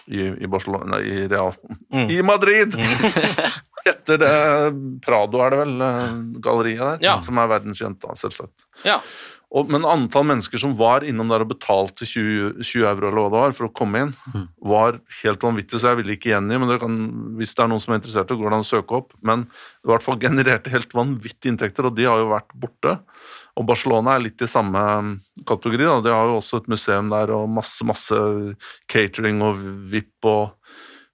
[0.09, 1.54] i, i Barcelona, i Real
[1.92, 2.11] Mm.
[2.11, 2.74] I Madrid!
[3.86, 4.32] Etter det
[5.04, 7.20] Prado er det vel, eh, galleriet der, Ja.
[7.22, 8.64] som er verdenskjent, da, selvsagt.
[8.84, 8.98] Ja.
[9.57, 13.28] Og, men antall mennesker som var innom der og betalte 20, 20 euro eller hva
[13.30, 14.11] det var for å komme inn,
[14.66, 16.96] var helt vanvittig, så jeg ville ikke gjengi, men det kan,
[17.38, 19.14] hvis det er noen som er interessert, så går det an å søke opp.
[19.22, 22.96] Men i hvert fall genererte helt vanvittige inntekter, og de har jo vært borte.
[23.57, 24.80] Og Barcelona er litt i samme
[25.48, 25.86] kategori.
[25.88, 26.00] Da.
[26.04, 28.18] De har jo også et museum der og masse, masse
[28.92, 30.52] catering og VIP og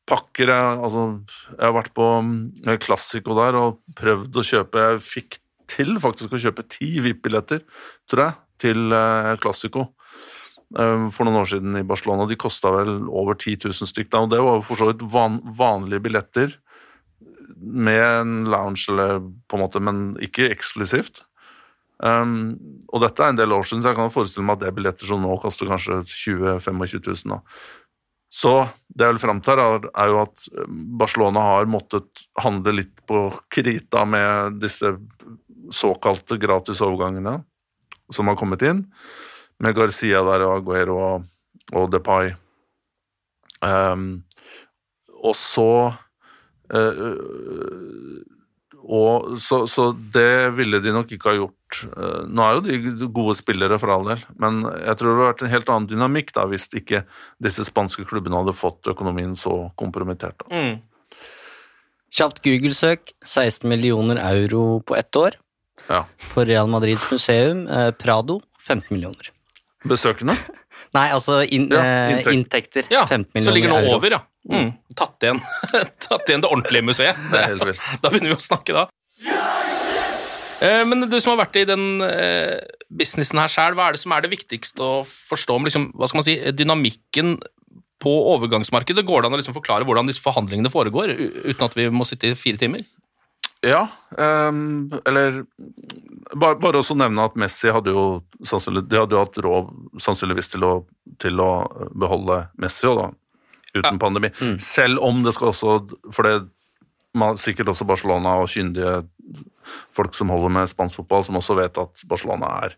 [0.09, 1.05] pakker jeg Altså,
[1.53, 5.39] jeg har vært på mm, Classico der og prøvd å kjøpe Jeg fikk
[5.71, 7.63] til faktisk å kjøpe ti VIP-billetter,
[8.11, 9.87] tror jeg, til eh, Classico
[10.77, 12.27] eh, for noen år siden i Barcelona.
[12.29, 15.39] De kosta vel over 10 000 stykk da, og det var for så vidt van,
[15.57, 16.59] vanlige billetter
[17.63, 21.23] med en lounge, eller på en måte, men ikke eksklusivt.
[22.03, 22.57] Um,
[22.91, 24.77] og dette er en del år siden, så jeg kan forestille meg at det er
[24.77, 27.35] billetter som nå koster kanskje 20 25 000.
[27.35, 27.41] Da.
[28.33, 28.53] Så
[28.89, 30.47] det jeg vil fram til, er, er jo at
[30.99, 34.95] Barcelona har måttet handle litt på krita med disse
[35.73, 37.39] såkalte gratis overgangene
[38.13, 38.87] som har kommet inn,
[39.63, 41.29] med Garcia der og Aguero og,
[41.77, 42.33] og Depay.
[43.63, 44.25] Um,
[45.23, 45.71] og så
[46.75, 47.19] uh,
[48.83, 51.62] og så, så, det ville de nok ikke ha gjort.
[51.97, 52.63] Uh, nå er jo
[53.01, 55.91] de gode spillere, for all del, men jeg tror det hadde vært en helt annen
[55.91, 57.05] dynamikk da, hvis ikke
[57.43, 60.45] disse spanske klubbene hadde fått økonomien så kompromittert.
[60.53, 60.81] Mm.
[62.13, 63.15] Kjapt Google-søk.
[63.25, 65.39] 16 millioner euro på ett år.
[65.89, 66.05] Ja.
[66.35, 67.65] På Real Madrids museum.
[67.69, 69.31] Eh, Prado 15 millioner.
[69.89, 70.37] Besøkende?
[70.97, 71.81] Nei, altså in, Ja,
[72.21, 72.85] eh, inntekter.
[72.93, 73.97] Ja, 15 millioner så ligger nå euro.
[73.97, 74.21] over, ja.
[74.53, 74.73] Mm.
[74.99, 75.41] Tatt, igjen.
[76.05, 77.19] Tatt igjen det ordentlige museet.
[77.33, 77.83] Det er helt vilt.
[78.03, 78.89] Da begynner vi å snakke, da.
[80.63, 82.61] Eh, Men du som har vært i den eh,
[82.93, 86.09] businessen her sjøl, hva er det som er det viktigste å forstå om liksom, hva
[86.09, 87.37] skal man si, dynamikken
[88.03, 89.05] på overgangsmarkedet?
[89.07, 91.15] Går det an å liksom forklare hvordan disse forhandlingene foregår,
[91.47, 92.85] uten at vi må sitte i fire timer?
[93.63, 93.85] Ja,
[94.19, 95.45] um, eller
[96.35, 98.07] bare, bare også nevne at Messi hadde jo
[98.43, 99.69] sannsynlig, de hadde jo hatt råd
[100.03, 100.73] sannsynligvis til å,
[101.23, 101.51] til å
[101.95, 104.33] beholde Messi også, da, uten pandemi.
[104.59, 105.77] Selv om det skal også
[106.11, 106.35] For det
[107.15, 109.03] man, sikkert også Barcelona og kyndige
[109.95, 112.77] folk som holder med spansk fotball, som også vet at Barcelona er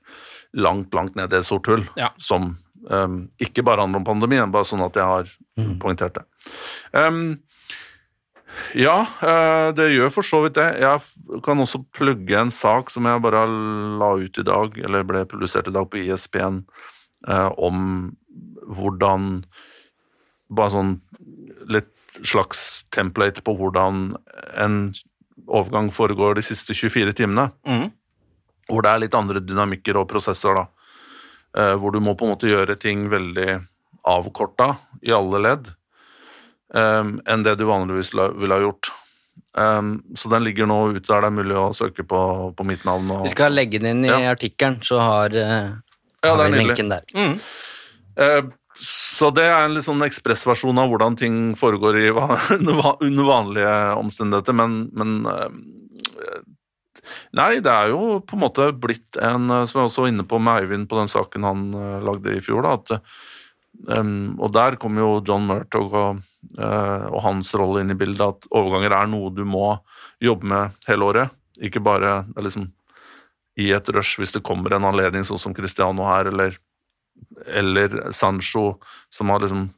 [0.55, 2.11] langt, langt nede i et sort hull, Ja.
[2.19, 2.57] som
[2.91, 5.31] um, ikke bare handler om pandemien, bare sånn at jeg har
[5.81, 6.25] poengtert det.
[6.93, 7.41] Um,
[8.79, 10.69] ja, uh, det gjør for så vidt det.
[10.83, 13.47] Jeg kan også plugge en sak som jeg bare
[13.99, 16.65] la ut i dag, eller ble publisert i dag på ISP-en,
[17.29, 18.17] uh, om
[18.69, 19.45] hvordan
[20.55, 20.91] Bare sånn
[21.73, 21.89] litt
[22.23, 24.13] slags template på hvordan
[24.61, 24.75] en
[25.49, 27.51] overgang foregår de siste 24 timene.
[27.69, 27.91] Mm.
[28.71, 30.67] Hvor det er litt andre dynamikker og prosesser, da.
[31.57, 33.61] Eh, Hvor du må på en måte gjøre ting veldig
[34.07, 34.77] avkorta
[35.07, 35.69] i alle ledd
[36.75, 38.91] eh, enn det du vanligvis ville ha gjort.
[39.57, 42.19] Um, så den ligger nå ute der det er mulig å søke på,
[42.59, 43.07] på mitt navn.
[43.15, 44.33] Og, Vi skal legge den inn i Ja.
[44.35, 45.79] artikkelen, så har, uh,
[46.25, 46.67] Ja, har det er vi nydelig.
[46.67, 47.05] linken der.
[47.15, 47.37] Mm.
[48.17, 48.43] Eh,
[48.81, 54.57] så det er en litt sånn ekspressversjon av hvordan ting foregår i, under vanlige omstendigheter,
[54.57, 56.43] men, men eh,
[57.37, 60.25] Nei, det er jo på en måte blitt en eh, Som jeg også var inne
[60.25, 63.05] på med Eivind på den saken han eh, lagde i fjor, da, at
[63.75, 66.21] Um, og der kommer jo John Murtog og,
[66.61, 69.75] uh, og hans rolle inn i bildet, at overganger er noe du må
[70.23, 71.35] jobbe med hele året.
[71.59, 72.69] Ikke bare liksom
[73.61, 76.57] i et rush hvis det kommer en anledning, sånn som Cristiano her, eller,
[77.47, 78.79] eller Sancho,
[79.11, 79.69] som har liksom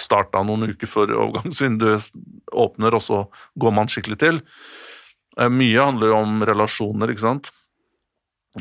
[0.00, 2.12] starta noen uker før overgangsvinduet
[2.52, 3.22] åpner, og så
[3.60, 4.42] går man skikkelig til.
[5.38, 7.52] Eh, mye handler jo om relasjoner, ikke sant.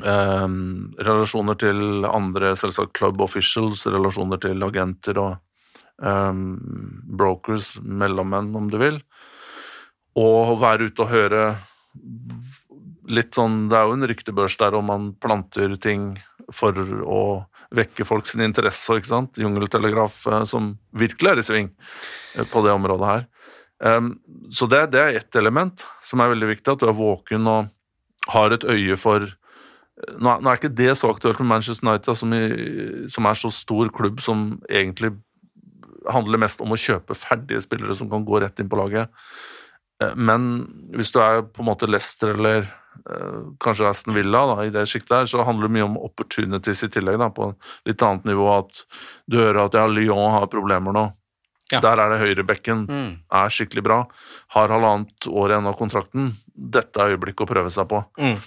[0.05, 5.39] Um, relasjoner til andre, selvsagt club officials, relasjoner til agenter og
[5.97, 6.59] um,
[7.17, 8.99] brokers, mellommenn, om du vil.
[10.19, 11.43] Og være ute og høre
[13.09, 16.11] litt sånn Det er jo en ryktebørs der og man planter ting
[16.53, 17.21] for å
[17.75, 19.37] vekke folk sin interesse, ikke sant?
[19.37, 21.67] Jungeltelegraf eh, som virkelig er i sving
[22.35, 23.27] eh, på det området her.
[24.51, 27.69] Så det, det er ett element som er veldig viktig, at du er våken og
[28.33, 29.37] har et øye for er-
[30.19, 33.87] nå er ikke det så aktuelt med Manchester United, som, i, som er så stor
[33.95, 35.13] klubb som egentlig
[36.11, 39.07] handler mest om å kjøpe ferdige spillere som kan gå rett inn på laget.
[40.03, 40.49] Eh, Men
[40.95, 42.69] hvis du er på en måte Leicester eller eh,
[43.61, 46.91] kanskje Aston Villa da, i det sjiktet her, så handler det mye om opportunities i
[46.93, 47.51] tillegg, da, på
[47.89, 48.47] litt annet nivå.
[48.57, 48.83] At
[49.29, 51.05] du hører at ja, Lyon har problemer nå.
[51.69, 51.81] Ja.
[51.85, 52.85] Der er det høyrebekken.
[52.89, 53.09] Mm.
[53.39, 53.99] Er skikkelig bra.
[54.55, 56.31] Har halvannet år igjen av kontrakten.
[56.49, 58.01] Dette er øyeblikket å prøve seg på.
[58.21, 58.39] Mm.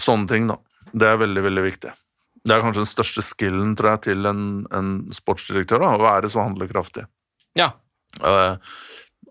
[0.00, 0.56] Sånne ting, da.
[0.90, 1.92] Det er veldig, veldig viktig.
[2.40, 6.30] Det er kanskje den største skillen, tror jeg, til en, en sportsdirektør, da, å være
[6.32, 7.04] så handlekraftig.
[7.58, 7.74] Ja.
[8.24, 8.56] Uh,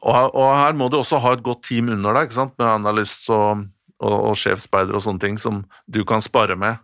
[0.05, 2.55] og, og her må du også ha et godt team under deg, ikke sant?
[2.61, 3.65] med analyst og,
[3.99, 6.79] og, og sjefsspeider og sånne ting som du kan spare med.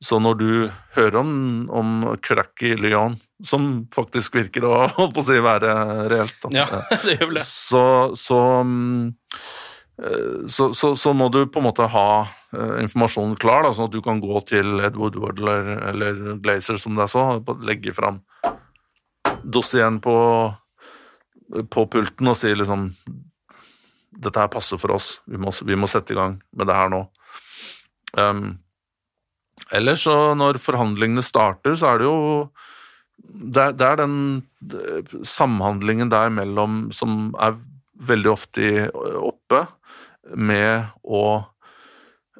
[0.00, 0.50] Så når du
[0.96, 1.32] hører om,
[1.76, 5.74] om crack i Lyon, som faktisk virker å holdt på å si være
[6.12, 6.66] reelt, ja,
[7.04, 7.44] det gjør vel det.
[7.44, 7.84] så,
[8.16, 8.40] så,
[10.00, 13.90] eh, så, så, så må du på en måte ha eh, informasjonen klar, da, sånn
[13.90, 17.68] at du kan gå til Ed Woodward eller, eller Glazer, som det er så, og
[17.68, 18.22] legge fram
[19.44, 20.16] dossieren på
[21.70, 22.90] på pulten og si liksom
[24.20, 26.90] Dette her passer for oss, vi må, vi må sette i gang med det her
[26.92, 27.04] nå.
[28.18, 28.58] Um,
[29.72, 32.18] ellers så, når forhandlingene starter, så er det jo
[33.20, 34.14] det er, det er den
[34.72, 37.58] eh, samhandlingen der mellom som er
[38.08, 38.70] veldig ofte
[39.20, 39.66] oppe,
[40.36, 41.22] med å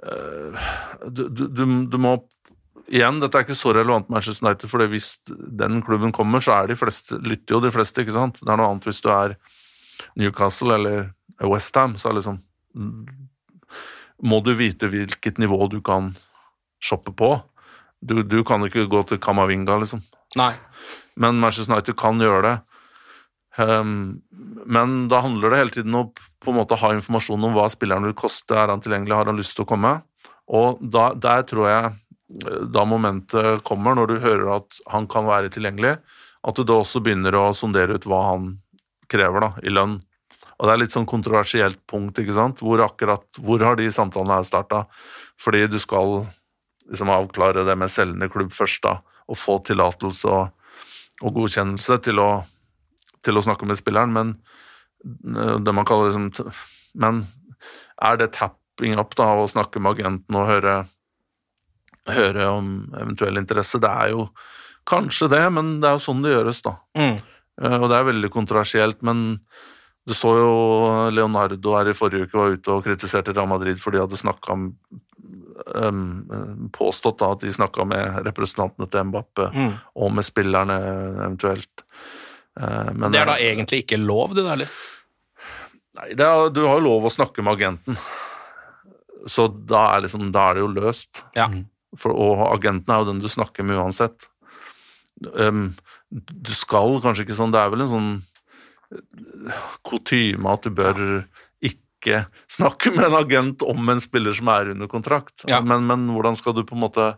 [0.00, 2.16] du, du, du, du må
[2.90, 6.56] Igjen, dette er ikke så relevant med Manchester United, for hvis den klubben kommer, så
[6.56, 8.40] er de fleste, lytter jo de fleste, ikke sant?
[8.40, 9.36] Det er noe annet hvis du er
[10.18, 11.12] Newcastle eller
[11.48, 12.40] Westham, så er det liksom
[14.20, 16.12] Må du vite hvilket nivå du kan
[16.80, 17.34] shoppe på.
[18.00, 20.02] Du, du kan ikke gå til Kamavinga, liksom.
[20.36, 20.52] Nei.
[21.20, 22.54] Men Manchester United kan gjøre det.
[23.60, 24.20] Um,
[24.64, 28.06] men da handler det hele tiden om på en måte ha informasjon om hva spilleren
[28.08, 29.98] vil koste, er han tilgjengelig, har han lyst til å komme?
[30.50, 35.28] Og da, der tror jeg eh, da momentet kommer, når du hører at han kan
[35.28, 35.98] være tilgjengelig,
[36.40, 38.54] at du da også begynner å sondere ut hva han
[39.10, 39.98] krever da, i lønn.
[40.60, 42.60] Og det er litt sånn kontroversielt punkt, ikke sant?
[42.60, 44.82] Hvor akkurat, hvor har de samtalene her starta?
[45.40, 46.26] Fordi du skal
[46.90, 48.98] liksom avklare det med selgende klubb først, da,
[49.30, 50.50] og få tillatelse og,
[51.22, 52.30] og godkjennelse til å,
[53.24, 54.34] til å snakke med spilleren, men
[55.32, 56.52] eh, det man kaller liksom
[57.00, 57.22] Men
[58.02, 60.76] er det tapping up, da, å snakke med agenten og høre,
[62.10, 63.78] høre om eventuell interesse?
[63.80, 64.26] Det er jo
[64.90, 66.74] kanskje det, men det er jo sånn det gjøres, da.
[66.98, 67.20] Mm.
[67.62, 69.38] Eh, Og det er veldig kontroversielt, men
[70.10, 70.50] du så jo
[71.14, 74.52] Leonardo her i forrige uke var ute og kritiserte Real Madrid fordi de hadde snakka
[74.56, 74.64] om
[75.76, 79.72] um, Påstått da at de snakka med representantene til Mbappe Mm.
[80.02, 80.76] og med spillerne
[81.26, 81.84] eventuelt.
[82.60, 84.68] Eh, Men Det er da egentlig ikke lov, det der, eller?
[86.00, 87.96] Nei, det er, du har jo lov å snakke med agenten,
[89.26, 91.22] så da er, liksom, da er det jo løst.
[91.36, 91.48] Ja.
[91.98, 94.28] For, og agenten er jo den du snakker med uansett.
[95.34, 95.74] Um,
[96.10, 98.29] du skal kanskje ikke sånn Det er vel en sånn eh,
[99.86, 100.98] kutyme at du bør
[101.64, 105.44] ikke snakke med en agent om en spiller som er under kontrakt.
[105.48, 105.60] Ja.
[105.60, 107.12] Men, men hvordan skal du på en måte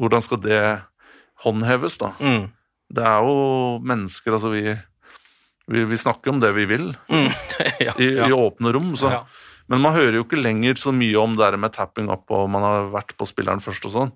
[0.00, 0.62] Hvordan skal det
[1.42, 2.14] håndheves, da?
[2.24, 2.46] Mm.
[2.94, 3.34] Det er jo
[3.84, 4.62] mennesker, altså vi
[5.70, 7.28] vi, vi snakker om det vi vil Mm.
[7.86, 8.28] ja, i, ja.
[8.28, 8.96] i åpne rom.
[8.96, 9.10] Så.
[9.12, 9.26] Ja.
[9.70, 12.48] Men man hører jo ikke lenger så mye om det der med tapping up, og
[12.50, 14.12] man har vært på spilleren først og sånn.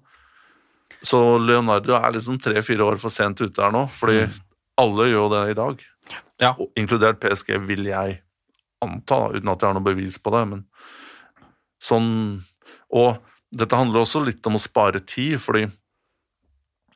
[1.05, 4.25] Så Leonardo er liksom tre-fire år for sent ute her nå, fordi
[4.81, 5.85] alle gjør jo det i dag.
[6.43, 6.55] Ja.
[6.79, 8.19] Inkludert PSG, vil jeg
[8.85, 10.43] anta, uten at jeg har noe bevis på det.
[10.51, 10.67] Men
[11.83, 12.11] sånn
[12.95, 13.17] Og
[13.55, 15.65] dette handler også litt om å spare tid, fordi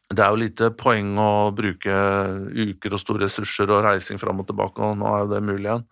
[0.08, 1.96] det er jo lite poeng å bruke
[2.48, 5.66] uker og store ressurser og reising fram og tilbake, og nå er jo det mulig
[5.66, 5.84] igjen.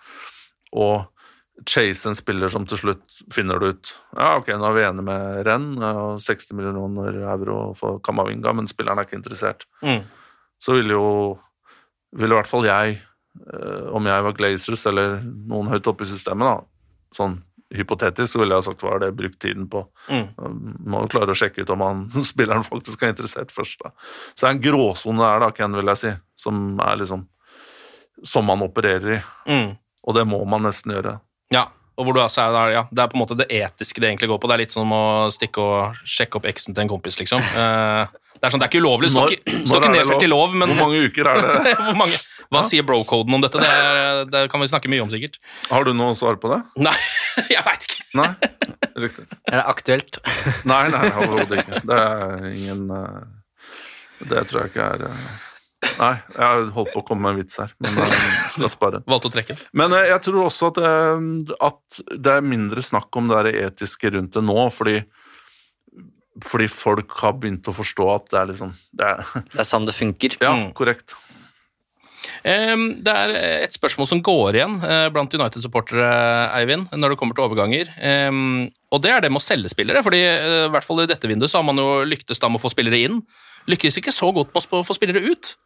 [0.80, 4.84] Og chase en spiller som til slutt finner det ut Ja, ok, nå er vi
[4.84, 5.68] enige med Renn,
[6.20, 9.64] 60 millioner euro for Kamavinga, men spilleren er ikke interessert.
[9.82, 10.04] Mm.
[10.60, 11.08] Så ville jo
[12.16, 13.00] Ville i hvert fall jeg,
[13.96, 17.38] om jeg var Glazers eller noen høyt oppe i systemet, da, sånn
[17.74, 19.82] hypotetisk, så ville jeg sagt hva er det brukt tiden på?
[20.12, 20.26] Mm.
[20.86, 23.80] Må jo klare å sjekke ut om han, spilleren faktisk er interessert først.
[23.82, 23.92] da.
[24.34, 26.12] Så det er en gråsone der, da, Ken, vil jeg si,
[26.46, 27.26] som er liksom
[28.24, 29.16] Som man opererer i.
[29.44, 29.74] Mm.
[30.08, 31.18] Og det må man nesten gjøre.
[31.52, 31.66] Ja,
[31.96, 34.10] og hvor du altså er der, ja, Det er på en måte det etiske det
[34.10, 34.48] egentlig går på.
[34.50, 37.40] Det er litt som å stikke og sjekke opp eksen til en kompis, liksom.
[37.40, 40.52] Eh, det er sånn, det er ikke ulovlig, står ikke, står ikke nedfelt i lov,
[40.52, 41.72] men Hvor mange uker er det?
[41.86, 42.18] Hvor mange?
[42.52, 43.62] Hva sier bro-koden om dette?
[43.62, 45.40] Det, er, det kan vi snakke mye om, sikkert.
[45.70, 46.60] Har du noe svar på det?
[46.84, 46.94] Nei,
[47.54, 48.04] jeg veit ikke.
[48.20, 48.28] Nei?
[49.06, 49.26] Riktig.
[49.48, 50.20] Er det aktuelt?
[50.68, 51.80] Nei, nei, overhodet ikke.
[51.88, 53.18] Det er ingen eh,
[54.28, 55.26] Det tror jeg ikke er eh,
[55.98, 59.02] Nei, jeg holdt på å komme med en vits her, men jeg skal spare.
[59.06, 59.62] Valgte å trekke den.
[59.76, 64.10] Men eh, jeg tror også at, eh, at det er mindre snakk om det etiske
[64.16, 65.02] rundt det nå, fordi
[66.44, 69.22] fordi folk har begynt å forstå at det er liksom Det er,
[69.54, 70.36] Det er sånn det funker.
[70.42, 70.72] ja, Mm.
[70.76, 71.14] korrekt.
[72.44, 73.32] Ehm, Det er
[73.64, 76.08] et spørsmål som går igjen eh, blant United-supportere,
[76.58, 77.88] Eivind, når det kommer til overganger.
[78.00, 81.06] Ehm, Og det er det med å selge spillere, fordi eh, i hvert fall i
[81.10, 83.22] dette vinduet så har man jo lyktes da med å få spillere inn.
[83.68, 85.56] Lykkes ikke så godt med å få spillere ut.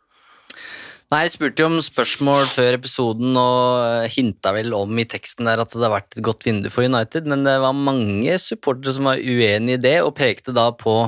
[1.11, 5.59] Nei, jeg spurte jo om spørsmål før episoden og hinta vel om i teksten der
[5.59, 9.09] at det har vært et godt vindu for United, men det var mange supportere som
[9.11, 11.01] var uenig i det, og pekte da på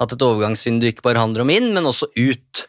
[0.00, 2.64] at et overgangsvindu ikke bare handler om inn, men også ut.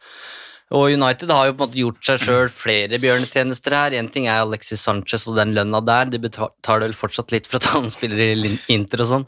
[0.78, 3.98] Og United har jo på en måte gjort seg sjøl flere bjørnetjenester her.
[3.98, 7.58] Én ting er Alexis Sanchez og den lønna der, de betaler vel fortsatt litt for
[7.58, 9.28] at han spiller i Inter og sånn.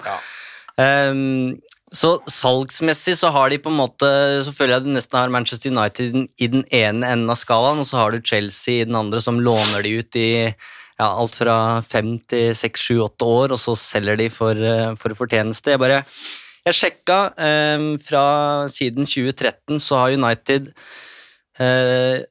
[0.79, 1.57] Ehm,
[1.93, 4.07] så salgsmessig så har de på en måte
[4.45, 7.81] Så føler jeg at du nesten har Manchester United i den, ene enden av skalaen,
[7.83, 10.29] og så har du Chelsea i den andre, som låner de ut i
[10.99, 14.93] ja, alt fra fem til seks, sju, åtte år, og så selger de for, eh,
[14.99, 15.73] for fortjeneste.
[15.73, 16.03] Jeg bare
[16.63, 18.25] Jeg sjekka eh, fra
[18.71, 20.69] siden 2013, så har United
[21.59, 22.23] eh,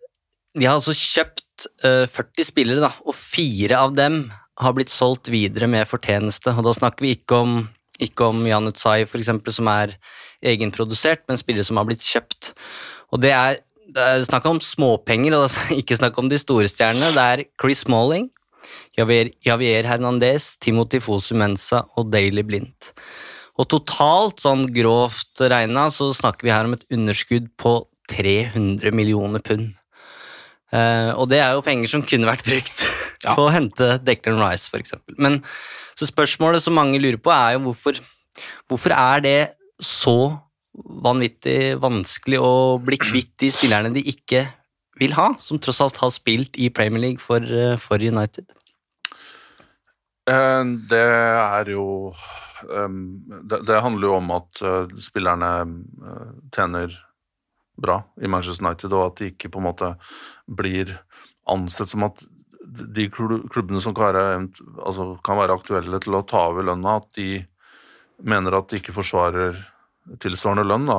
[0.57, 4.25] De har altså kjøpt eh, 40 spillere, da, og fire av dem
[4.63, 6.55] har blitt solgt videre med fortjeneste.
[6.57, 7.69] Og da snakker vi ikke om,
[8.05, 9.97] ikke om Jan Utsai, for eksempel, som er
[10.43, 12.53] egenprodusert, men spillere som har blitt kjøpt.
[13.13, 13.59] Og det er,
[13.93, 17.13] det er snakk om småpenger, og det er ikke snakk om de store stjernene.
[17.17, 18.31] Det er Chris Smalling,
[18.99, 22.93] Javier, Javier Hernandez, Timothy Fosu Mensa og Daily Blindt.
[23.61, 27.77] Og totalt, sånn grovt regna, så snakker vi her om et underskudd på
[28.13, 29.71] 300 millioner pund.
[30.73, 32.85] Uh, og det er jo penger som kunne vært brukt
[33.37, 35.19] på å hente Declan Rice, eksempel.
[35.21, 35.43] Men
[36.03, 38.01] så spørsmålet som mange lurer på, er jo hvorfor,
[38.71, 39.41] hvorfor er det
[39.83, 40.17] så
[41.05, 44.47] vanvittig vanskelig å bli kvitt de spillerne de ikke
[45.01, 48.51] vil ha, som tross alt har spilt i Premier League for, eh, for United?
[50.27, 52.15] Eh, Det er jo
[52.63, 56.95] det, handler jo om at uh, spillerne uh, tjener
[57.75, 59.89] bra i Manchester United, og at de ikke på en måte
[60.47, 60.93] blir
[61.51, 62.23] ansett som at
[62.73, 64.25] de klubbene som kan være,
[64.83, 67.43] altså, kan være aktuelle til å ta over lønna, at de
[68.23, 69.59] mener at de ikke forsvarer
[70.23, 70.87] tilsvarende lønn.
[70.89, 70.97] Da,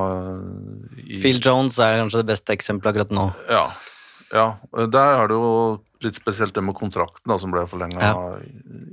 [1.02, 3.26] i, Phil Jones er kanskje det beste eksempelet akkurat nå.
[3.52, 3.66] ja,
[4.34, 4.46] ja.
[4.90, 5.50] Der er det jo
[6.04, 8.16] litt spesielt det med kontrakten da, som ble forlenga Ja.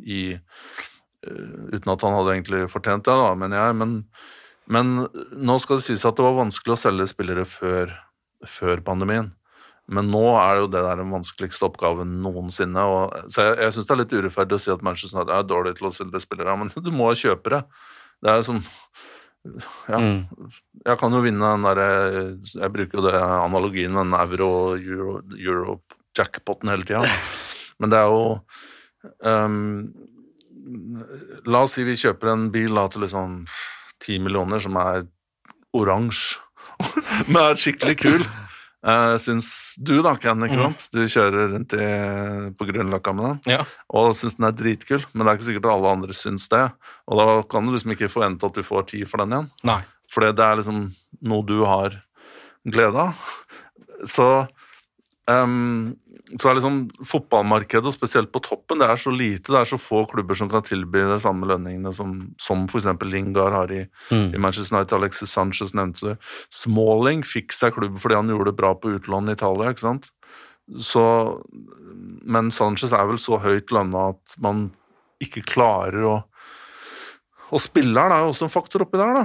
[0.05, 3.77] i eh, Uten at han hadde egentlig fortjent det, da, mener jeg.
[3.81, 3.95] Men,
[4.71, 4.93] men
[5.37, 7.95] nå skal det sies at det var vanskelig å selge spillere før,
[8.47, 9.33] før pandemien.
[9.91, 12.83] Men nå er jo det der den vanskeligste oppgaven noensinne.
[12.87, 15.49] Og, så jeg, jeg syns det er litt urettferdig å si at Manchester United er
[15.51, 17.65] dårlig til å selge spillere, men du må ha kjøpere.
[18.21, 18.61] Det er som
[19.89, 19.99] ja,
[20.85, 21.85] jeg kan jo vinne den derre
[22.45, 25.79] Jeg bruker jo det analogien med den euro, euro,
[26.19, 27.01] hele tida.
[27.81, 28.27] Men det er jo
[29.25, 29.89] um,
[31.49, 33.41] La oss si vi kjøper en bil da, til liksom
[34.01, 35.07] ti millioner som er
[35.77, 36.39] oransje,
[37.29, 38.23] men er skikkelig kul.
[38.81, 40.87] Uh, syns du da, Ken, ikke sant?
[40.95, 41.89] Du kjører rundt i,
[42.57, 43.65] på Grünerløkka med den, Ja.
[43.93, 46.63] og syns den er dritkul, men det er ikke sikkert at alle andre syns det.
[47.07, 49.51] Og da kan du liksom ikke forvente at du får ti for den igjen.
[49.69, 49.83] Nei.
[50.11, 50.81] For det er liksom
[51.29, 51.99] noe du har
[52.65, 53.21] glede av.
[54.09, 54.31] Så,
[55.31, 55.97] ehm,
[56.39, 56.77] så er liksom
[57.11, 60.51] fotballmarkedet, og spesielt på toppen, det er så lite, det er så få klubber som
[60.51, 62.87] kan tilby de samme lønningene som, som f.eks.
[63.11, 63.81] Lingard har i,
[64.13, 64.35] Mm.
[64.35, 64.95] i Manchester United.
[64.99, 66.17] Alexis Sanchez nevnte det.
[66.55, 70.11] Smalling fikk seg klubb fordi han gjorde det bra på utlån i Italia, ikke sant.
[70.79, 71.03] Så,
[72.23, 74.69] men Sanchez er vel så høyt lønna at man
[75.21, 76.17] ikke klarer å
[77.51, 79.25] Og spilleren er jo også en faktor oppi der, da.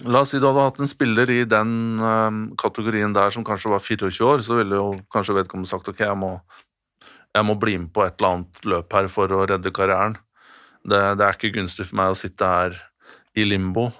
[0.00, 3.74] La oss si du hadde hatt en spiller i den uh, kategorien der som kanskje
[3.74, 6.32] var 24 år, så ville jo kanskje vedkommende sagt ok, jeg må,
[7.36, 10.16] jeg må bli med på et eller annet løp her for å redde karrieren.
[10.82, 12.80] Det, det er ikke gunstig for meg å sitte her
[13.38, 13.90] i limbo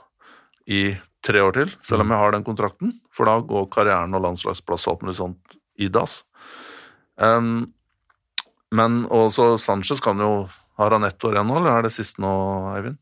[0.67, 4.25] i tre år til, selv om jeg har den kontrakten, for da går karrieren og
[4.25, 6.23] landslagsplass og alt mulig sånt i dass.
[7.21, 7.71] Um,
[8.73, 10.49] men også Sanchez kan jo
[10.81, 12.31] Har han ett år igjen nå, eller er det siste nå,
[12.73, 12.97] Eivind?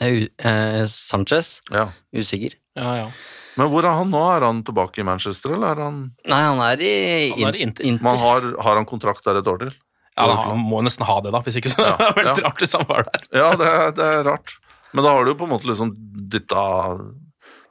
[0.00, 1.60] Eh, Sanchez?
[1.70, 1.88] Ja.
[2.16, 2.54] Usikker.
[2.78, 3.10] Ja, ja.
[3.58, 4.20] Men hvor er han nå?
[4.32, 5.96] Er han tilbake i Manchester, eller er han
[6.30, 6.92] Nei, han er i
[7.34, 7.84] Han er Inter.
[7.90, 8.04] Inter.
[8.06, 9.72] Man har, har han kontrakt der et år til?
[10.16, 11.40] Ja, da, Han må nesten ha det, da.
[11.44, 12.46] Hvis ikke så Ja, er veldig ja.
[12.48, 13.26] rart hvis han var der.
[13.36, 14.54] Ja, det, er- det er rart.
[14.94, 15.92] Men da har du jo på en måte liksom
[16.32, 16.64] dytta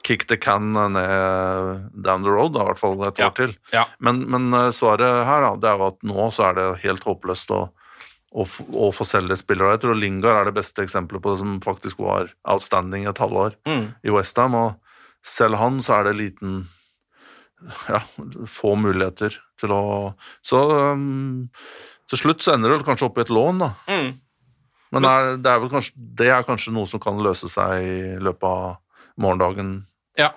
[0.06, 3.50] Kick the can ned down the road, da, i hvert fall et år til.
[3.74, 3.82] Ja.
[4.00, 7.04] Men, men eh, svaret her da, det er jo at nå så er det helt
[7.04, 7.58] håpløst å,
[8.30, 8.44] å,
[8.78, 9.72] å få selge spillere.
[9.74, 13.56] Jeg tror Lingard er det beste eksempelet på det som faktisk var outstanding et halvår
[13.66, 13.88] Mm.
[14.06, 14.54] i Westham.
[14.54, 14.76] Og
[15.26, 16.60] selv han så er det liten
[17.90, 18.00] ja,
[18.48, 19.82] få muligheter til å
[20.46, 20.60] Så
[20.94, 21.50] um,
[22.08, 23.72] til slutt så ender det kanskje opp i et lån, da.
[23.90, 24.14] Mm.
[24.90, 27.98] Men er, det, er vel kanskje, det er kanskje noe som kan løse seg i
[28.18, 28.78] løpet av
[29.20, 29.74] morgendagen.
[30.18, 30.32] Ja.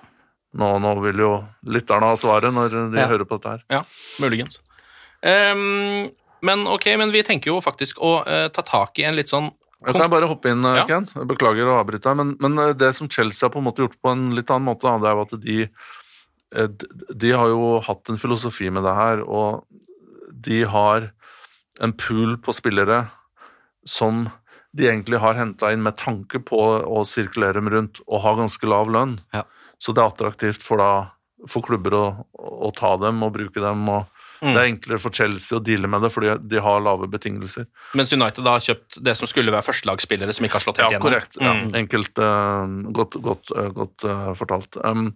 [0.54, 1.30] Nå, nå vil jo
[1.66, 3.08] lytterne ha svaret når de Ja.
[3.10, 3.64] hører på dette her.
[3.72, 3.80] Ja,
[4.22, 4.60] muligens.
[5.26, 6.12] Ehm,
[6.44, 9.50] men ok, men vi tenker jo faktisk å uh, ta tak i en litt sånn
[9.84, 10.86] Jeg kan bare hoppe inn, eh, Ja.
[10.88, 11.08] Ken.
[11.12, 13.84] Jeg Beklager å avbryte deg, men, men eh, det som Chelsea har på en måte
[13.84, 15.58] gjort på en litt annen måte, da, det er jo at de,
[17.24, 19.66] de har jo hatt en filosofi med det her, og
[20.46, 21.10] de har
[21.84, 23.02] en pool på spillere
[23.84, 24.28] som
[24.74, 28.66] de egentlig har henta inn med tanke på å sirkulere dem rundt og ha ganske
[28.66, 29.18] lav lønn.
[29.36, 29.44] Ja.
[29.78, 33.84] Så det er attraktivt for, da, for klubber å, å ta dem og bruke dem.
[33.92, 34.13] og
[34.44, 34.52] Mm.
[34.52, 37.64] Det er enklere for Chelsea å deale med det, fordi de har lave betingelser.
[37.96, 40.98] Mens United har kjøpt det som skulle være førstelagsspillere som ikke har slått helt Ja,
[40.98, 41.06] gjennom.
[41.08, 41.38] korrekt.
[41.40, 41.72] Ja, Mm.
[41.80, 44.76] enkelt Uh, godt, godt, uh, godt uh, fortalt.
[44.84, 45.14] Um,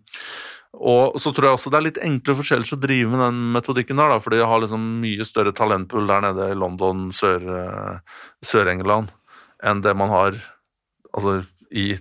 [0.78, 3.52] og så tror jeg også det er litt enklere for Chelsea å drive med den
[3.52, 8.00] metodikken der, da, fordi de har liksom mye større talentpool der nede i London, Sør-
[8.44, 9.08] Sør-England,
[9.64, 10.32] enn det man har
[11.14, 11.98] altså, i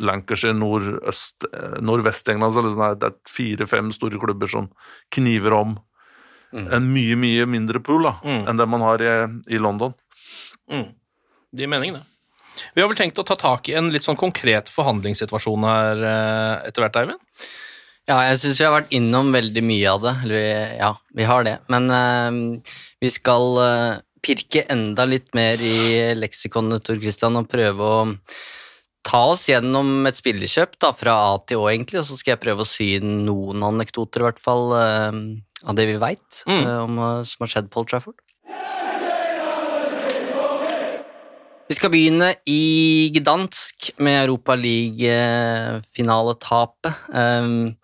[0.00, 1.44] Lancashire, nordøst,
[1.80, 2.52] nordvest-England.
[2.56, 4.68] Så liksom er det er fire-fem store klubber som
[5.14, 5.76] kniver om
[6.54, 9.12] en mye, mye mindre pool da, enn det man har i,
[9.50, 9.94] i London.
[10.70, 10.86] Mm.
[11.54, 12.04] Det gir mening, det.
[12.74, 16.68] Vi har vel tenkt å ta tak i en litt sånn konkret forhandlingssituasjon her eh,
[16.68, 17.20] etter hvert, Eivind?
[18.06, 20.12] Ja, jeg syns vi har vært innom veldig mye av det.
[20.22, 21.54] Eller, vi- ja, vi har det.
[21.72, 23.94] Men uh, vi skal uh,
[24.24, 28.02] pirke enda litt mer i leksikonet, Tor Christian, og prøve å
[29.04, 32.42] ta oss gjennom et spillekjøp da, fra A til Å, egentlig, og så skal jeg
[32.44, 34.70] prøve å sy inn noen anekdoter, i hvert fall,
[35.66, 36.64] av det vi veit Mm.
[36.84, 38.18] om hva som har skjedd Paul Trafford.
[41.64, 46.92] Vi skal begynne i Gdansk med Europa League-finaletapet.
[47.08, 47.76] Um,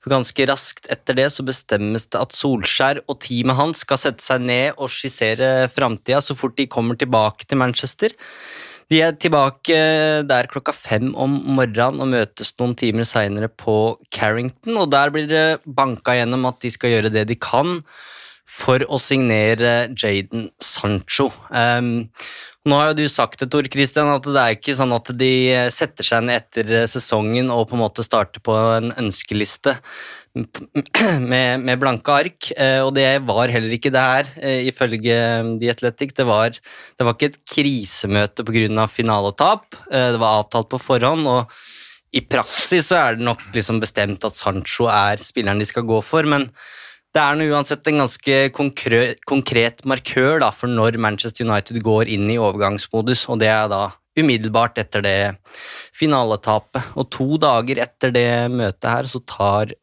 [0.00, 4.22] for ganske raskt etter det så bestemmes det at Solskjær og teamet hans skal sette
[4.24, 8.10] seg ned og skissere framtida så fort de kommer tilbake til Manchester.
[8.86, 9.76] De er tilbake
[10.30, 15.26] der klokka fem om morgenen og møtes noen timer seinere på Carrington, og der blir
[15.30, 17.80] det banka gjennom at de skal gjøre det de kan
[18.46, 21.32] for å signere Jaden Sancho.
[21.50, 22.06] Um,
[22.66, 25.32] nå har jo du sagt det, Tor Christian, at det er ikke sånn at de
[25.74, 29.76] setter seg ned etter sesongen og på en måte starter på en ønskeliste
[31.32, 35.16] med, med blanke ark, eh, og det var heller ikke det her, eh, ifølge
[35.60, 36.14] The Athletic.
[36.16, 38.86] Det var, det var ikke et krisemøte pga.
[38.90, 41.26] finaletap, eh, det var avtalt på forhånd.
[41.26, 41.50] og
[42.16, 46.00] i praksis så er det nok liksom bestemt at Sancho er spilleren de skal gå
[46.04, 46.48] for, men
[47.16, 52.28] det er nå uansett en ganske konkret, markør da, for når Manchester United går inn
[52.28, 55.18] i overgangsmodus, og det er da umiddelbart etter det
[55.96, 56.92] finaletapet.
[56.96, 59.76] Og to dager etter det møtet her så tar eh,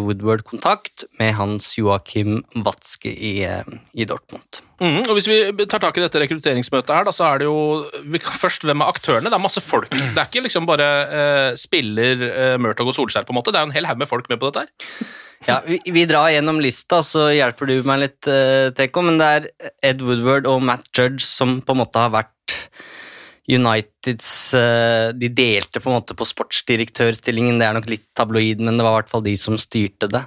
[0.00, 4.62] Woodward kontakt med hans Joakim Watzke i, eh, i Dortmund.
[4.80, 7.58] Mm, og Hvis vi tar tak i dette rekrutteringsmøtet, her, da, så er det jo
[8.04, 9.30] vi, Først, hvem er aktørene?
[9.32, 9.90] Det er masse folk.
[9.90, 13.54] Det er ikke liksom bare eh, spiller eh, Murtog og Solskjær, på en måte.
[13.54, 15.06] Det er jo en hel haug med folk med på dette her.
[15.46, 19.26] Ja, vi, vi drar gjennom lista, så hjelper du meg litt, uh, Teko, men det
[19.26, 19.48] er
[19.92, 22.32] Ed Woodward og Matt Judge som på en måte har vært
[23.46, 28.78] Uniteds eh, De delte på en måte på sportsdirektørstillingen, det er nok litt tabloid, men
[28.78, 30.24] det var i hvert fall de som styrte det.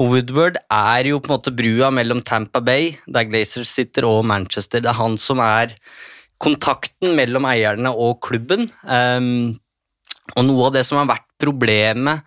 [0.00, 4.24] Og Woodward er jo på en måte brua mellom Tampa Bay, der Glazers sitter, og
[4.26, 4.80] Manchester.
[4.80, 5.74] Det er han som er
[6.40, 8.64] kontakten mellom eierne og klubben.
[8.88, 9.58] Um,
[10.38, 12.24] og noe av det som har vært problemet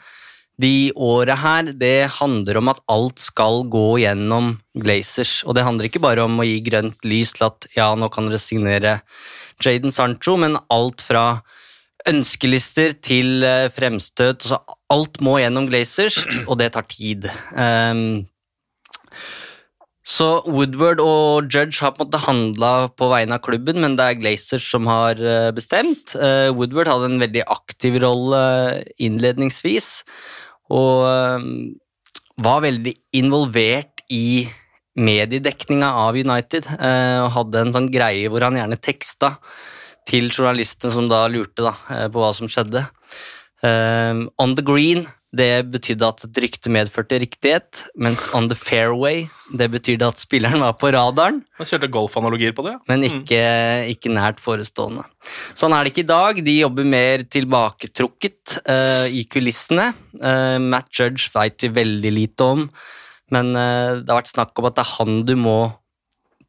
[0.61, 5.41] de åra her, det handler om at alt skal gå gjennom Glazers.
[5.47, 8.29] Og det handler ikke bare om å gi grønt lys til at ja, nå kan
[8.29, 8.99] dere signere
[9.63, 11.41] Jaden Sancho, men alt fra
[12.09, 14.43] ønskelister til eh, fremstøt.
[14.43, 14.59] Altså,
[14.93, 17.29] alt må gjennom Glazers, og det tar tid.
[17.55, 18.23] Um,
[20.03, 24.03] så Woodward og Judge har på en måte handla på vegne av klubben, men det
[24.05, 26.11] er Glazers som har eh, bestemt.
[26.19, 28.43] Eh, Woodward hadde en veldig aktiv rolle
[28.99, 30.03] innledningsvis,
[30.73, 31.47] og eh,
[32.43, 34.49] var veldig involvert i
[34.99, 39.33] mediedekninga av United, eh, og hadde en sånn greie hvor han gjerne teksta
[40.09, 42.85] til journalistene som da lurte da, eh, på hva som skjedde.
[43.63, 49.23] Eh, on the green det betydde at et rykte medførte riktighet, mens on the fairway
[49.57, 52.75] det betydde at spilleren var på radaren, Man kjørte golfanalogier på det.
[52.77, 52.81] ja.
[52.91, 53.41] men ikke,
[53.89, 55.05] ikke nært forestående.
[55.57, 56.41] Sånn er det ikke i dag.
[56.45, 59.91] De jobber mer tilbaketrukket uh, i kulissene.
[60.21, 62.67] Uh, Matt Judge veit vi veldig lite om,
[63.33, 65.57] men uh, det har vært snakk om at det er han du må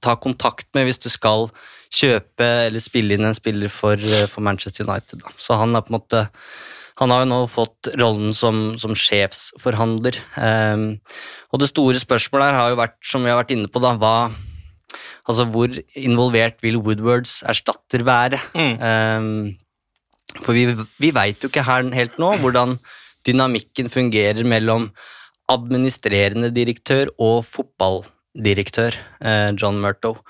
[0.04, 1.48] ta kontakt med hvis du skal
[1.94, 3.96] kjøpe eller spille inn en spiller for,
[4.28, 5.22] for Manchester United.
[5.24, 5.32] Da.
[5.40, 6.26] Så han er på en måte
[7.00, 10.20] han har jo nå fått rollen som, som sjefsforhandler.
[10.38, 10.86] Ehm,
[11.50, 13.96] og det store spørsmålet her har jo vært, som vi har vært inne på, da,
[13.98, 14.16] hva
[15.24, 18.36] Altså hvor involvert vil Woodwards erstatter være?
[18.60, 19.54] Ehm,
[20.44, 20.66] for vi,
[21.00, 22.76] vi veit jo ikke her helt nå hvordan
[23.24, 24.90] dynamikken fungerer mellom
[25.48, 30.20] administrerende direktør og fotballdirektør, eh, John Murtow.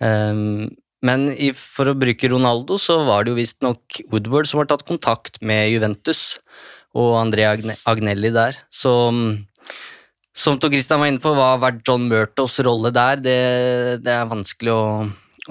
[0.00, 0.72] Ehm,
[1.02, 1.28] men
[1.58, 5.72] for å bruke Ronaldo, så var det jo visstnok Woodward som har tatt kontakt med
[5.72, 6.38] Juventus
[6.94, 8.58] og André Agne- Agnelli der.
[8.70, 9.32] Så mm,
[10.32, 13.20] som Tor Christian var inne på, hva har vært John Murtos rolle der?
[13.24, 13.38] Det,
[14.04, 14.84] det er vanskelig å,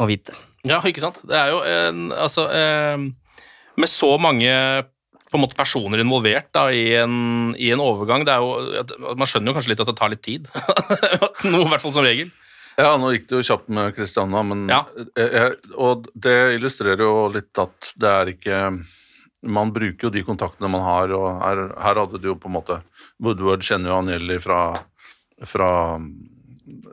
[0.02, 0.38] å vite.
[0.68, 1.20] Ja, ikke sant?
[1.26, 3.06] Det er jo en Altså, eh,
[3.82, 4.52] med så mange
[5.32, 9.52] på en måte personer involvert da, i, en, i en overgang, er jo Man skjønner
[9.52, 10.50] jo kanskje litt at det tar litt tid.
[11.52, 12.34] Noe, i hvert fall som regel.
[12.82, 14.82] Ja, nå gikk det jo kjapt med Christiana, men ja.
[15.18, 18.62] jeg, Og det illustrerer jo litt at det er ikke
[19.46, 22.58] Man bruker jo de kontaktene man har, og her, her hadde du jo på en
[22.60, 22.82] måte
[23.22, 24.62] Woodward kjenner jo Angelli fra,
[25.46, 25.72] fra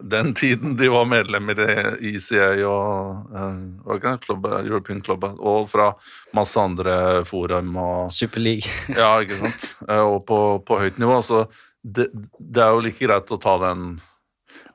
[0.02, 1.60] den tiden de var medlemmer
[2.00, 5.90] i ECA og uh, hva er Club, European Club, og fra
[6.36, 8.68] masse andre forum og Super League.
[8.96, 9.66] ja, ikke sant.
[9.88, 11.20] Eh, Og på, på høyt nivå.
[11.24, 11.44] Så
[11.82, 12.08] det,
[12.38, 13.98] det er jo like greit å ta den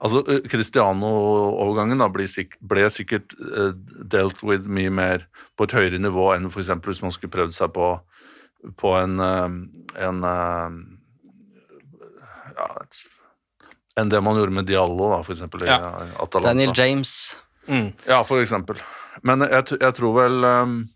[0.03, 3.71] Altså, eh, Cristiano-overgangen ble, sik ble sikkert uh,
[4.03, 7.55] dealt with mye mer på et høyere nivå enn for eksempel hvis man skulle prøvd
[7.55, 7.93] seg på,
[8.79, 9.47] på en, uh,
[10.03, 10.75] en uh,
[12.57, 12.67] ja,
[13.99, 15.79] enn det man gjorde med Diallo, da, for eksempel i Ja.
[16.01, 16.49] eh, Atalanta.
[16.49, 17.37] Daniel James.
[18.07, 18.81] Ja, for eksempel.
[19.21, 20.89] Men jeg, jeg tror vel um,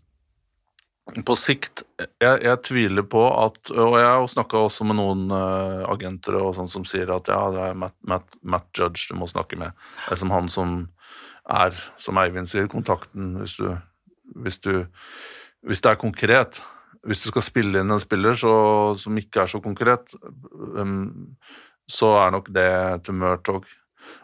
[1.08, 1.82] på sikt
[2.20, 6.52] jeg, jeg tviler på at Og jeg har snakka også med noen uh, agenter og
[6.58, 9.76] sånn som sier at ja, det er Matt, Matt, Matt Judge du må snakke med.
[10.04, 10.78] Det er som han som
[11.48, 13.70] er, som Eivind sier, kontakten hvis du
[14.28, 14.84] Hvis, du,
[15.64, 16.58] hvis det er konkret.
[17.08, 18.50] Hvis du skal spille inn en spiller så,
[19.00, 20.12] som ikke er så konkret,
[20.76, 21.32] um,
[21.88, 22.68] så er nok det
[23.06, 23.64] til Murtog.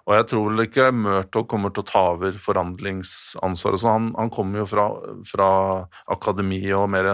[0.04, 3.80] Og jeg tror vel ikke Murtog kommer til å ta over forhandlingsansvaret.
[3.80, 4.84] Så han, han kommer jo fra,
[5.28, 5.48] fra
[6.12, 7.08] akademi og mer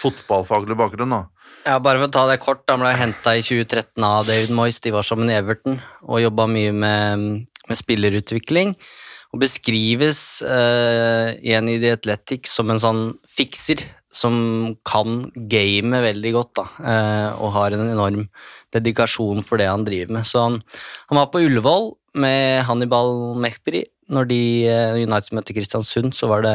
[0.00, 1.18] fotballfaglig bakgrunn.
[1.18, 1.22] da.
[1.66, 4.80] Ja, bare for å ta det kort, Han ble henta i 2013 av David Moyes.
[4.80, 7.28] De var sammen i Everton og jobba mye med,
[7.68, 8.74] med spillerutvikling.
[9.30, 16.32] Og beskrives eh, igjen i The Athletic som en sånn fikser som kan gamet veldig
[16.34, 16.54] godt.
[16.58, 18.28] da, eh, Og har en enorm
[18.72, 20.26] dedikasjon for det han driver med.
[20.26, 20.62] Så han,
[21.08, 26.42] han var på Ullevål med Hannibal Mechbri Når de eh, United møtte Kristiansund, så var
[26.42, 26.54] det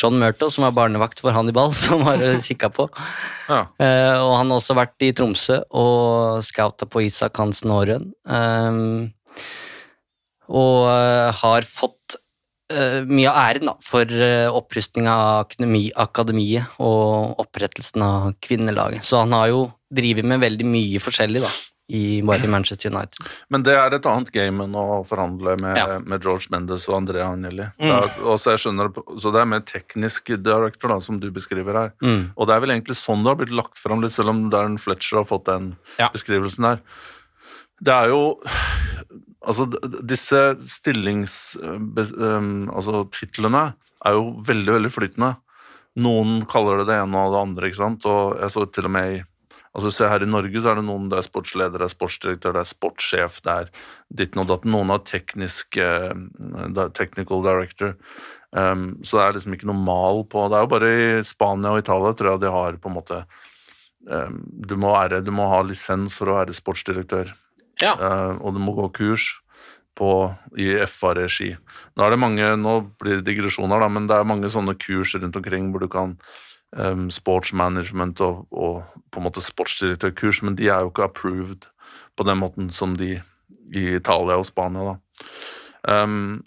[0.00, 2.86] John Murto, som var barnevakt for Hannibal, som var og kikka på.
[3.50, 3.66] Ja.
[3.76, 8.08] Uh, og han har også vært i Tromsø og scouta på Isak Hansen Aarøen.
[8.24, 9.10] Um,
[10.48, 12.16] og uh, har fått
[12.72, 19.04] uh, mye av æren da, for uh, opprustninga av akademi, akademiet og opprettelsen av kvinnelaget.
[19.06, 21.52] Så han har jo drevet med veldig mye forskjellig da,
[21.92, 23.28] i, bare Manchester United.
[23.52, 25.98] Men det er et annet game enn å forhandle med, Ja.
[26.00, 27.66] med George Mendes og Andrea Agnelli.
[27.78, 29.18] Mm.
[29.20, 31.92] Så det er mer teknisk director, da, som du beskriver her.
[32.02, 32.32] Mm.
[32.36, 34.78] Og det er vel egentlig sånn det har blitt lagt fram litt, selv om Darren
[34.80, 35.74] Fletcher har fått den
[36.14, 36.80] beskrivelsen her.
[37.82, 38.22] Det er jo
[39.42, 39.64] Altså,
[40.06, 41.56] disse stillings...
[41.60, 43.72] um, Altså, titlene
[44.06, 45.32] er jo veldig, veldig flytende.
[45.98, 48.94] Noen kaller det det ene og det andre, ikke sant, og jeg så til og
[48.94, 49.18] med i
[49.72, 52.52] Altså, se her i Norge så er det noen, det er sportsleder, det er sportsdirektør,
[52.58, 53.70] det er sportssjef, det er
[54.20, 54.74] ditten og datten.
[54.74, 56.12] Noen har teknisk eh,
[56.98, 57.94] technical director.
[58.52, 61.70] Um, så det er liksom ikke noe mal på Det er jo bare i Spania
[61.72, 63.20] og Italia tror jeg de har på en måte
[64.04, 67.32] um, du, må være, du må ha lisens for å være sportsdirektør,
[67.80, 67.94] Ja.
[67.96, 69.30] uh, og du må gå kurs
[69.96, 70.10] på,
[70.60, 71.54] i FA-regi.
[71.96, 75.16] Nå er det mange, nå blir det digresjoner, da, men det er mange sånne kurs
[75.16, 76.18] rundt omkring hvor du kan
[76.76, 81.68] um, sportsmanagement og, og på en måte sportsdirektørkurs, men de er jo ikke approved
[82.16, 83.18] på den måten som de
[83.72, 84.92] i Italia og Spania.
[84.92, 86.02] da.
[86.02, 86.42] Um,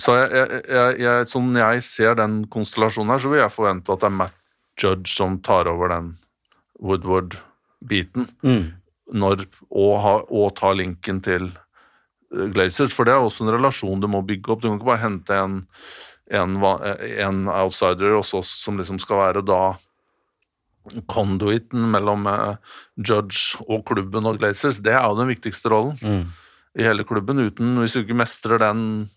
[0.00, 4.02] så jeg, jeg, jeg, sånn jeg ser den konstellasjonen her, så vil jeg forvente at
[4.02, 4.40] det er Matt
[4.80, 6.14] Judge som tar over den
[6.82, 8.72] Woodward-biten, Mm.
[9.70, 14.08] og, ha, og tar linken til eh, Glazers, for det er også en relasjon du
[14.10, 14.62] må bygge opp.
[14.62, 15.60] Du kan ikke bare hente en,
[16.30, 19.76] en, en outsider hos oss som liksom skal være da
[21.08, 22.56] conduiten mellom eh,
[23.00, 24.80] Judge og klubben og Glazers.
[24.84, 26.24] Det er jo den viktigste rollen Mm.
[26.78, 27.38] i hele klubben.
[27.40, 29.08] Uten, hvis du ikke mestrer den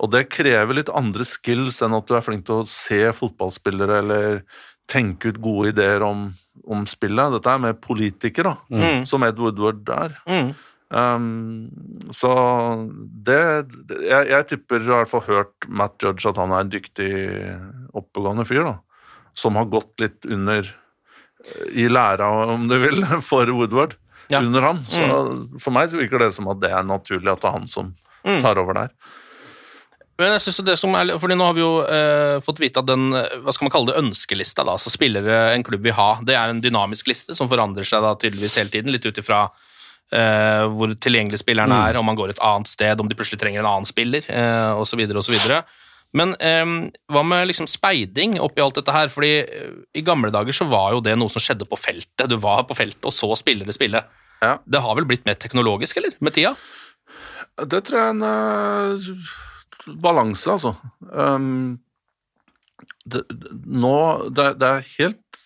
[0.00, 3.96] Og det krever litt andre skills enn at du er flink til å se fotballspillere
[3.98, 4.44] eller
[4.86, 6.32] tenke ut gode ideer om,
[6.70, 7.32] om spillet.
[7.34, 9.04] Dette er med politikere, da, Mm.
[9.10, 10.14] som Ed Woodward er.
[10.28, 10.54] Mm.
[10.88, 11.68] Um,
[12.16, 12.30] så
[12.96, 13.40] det,
[13.90, 16.64] det jeg, jeg tipper, jeg har i hvert fall hørt Matt Judge, at han er
[16.64, 17.10] en dyktig,
[17.98, 18.76] oppegående fyr, da.
[19.36, 20.66] Som har gått litt under
[21.70, 23.94] i læra, om du vil, for Woodward.
[24.28, 24.40] Ja.
[24.44, 24.82] Under han.
[24.84, 25.04] Så
[25.62, 27.94] for meg så virker det som at det er naturlig at det er han som
[28.26, 28.40] Mm.
[28.42, 28.88] tar over der.
[30.18, 32.88] Men jeg synes det som er, fordi Nå har vi jo eh, fått vite at
[32.90, 36.08] den eh, hva skal man kalle det, ønskelista, da, så spillere en klubb vil ha,
[36.26, 39.44] det er en dynamisk liste som forandrer seg da tydeligvis hele tiden, litt ut ifra
[40.12, 41.82] eh, hvor tilgjengelig spilleren Mm.
[41.88, 44.80] er, om man går et annet sted, om de plutselig trenger en annen spiller, uh,
[44.80, 45.00] osv.
[45.16, 45.36] osv.
[46.16, 46.76] Men um,
[47.12, 49.08] hva med liksom speiding oppi alt dette her?
[49.12, 52.28] Fordi uh, I gamle dager så var jo det noe som skjedde på feltet.
[52.30, 54.00] Du var på feltet og så spillere spille.
[54.40, 54.54] Ja.
[54.64, 56.14] Det har vel blitt mer teknologisk, eller?
[56.20, 56.54] Med tida?
[57.58, 59.36] Det tror jeg er en uh,
[60.00, 60.72] balanse, altså.
[61.12, 61.80] Um,
[63.04, 63.94] det, det- nå,
[64.32, 65.44] det, det er helt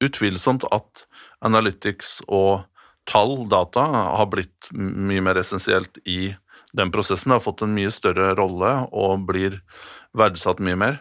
[0.00, 1.04] utvilsomt at
[1.44, 2.64] analytics og
[3.08, 3.84] tall, data,
[4.18, 6.34] har blitt mye mer essensielt i
[6.72, 7.30] den prosessen.
[7.30, 9.60] Det har fått en mye større rolle og blir
[10.16, 11.00] verdsatt mye mer.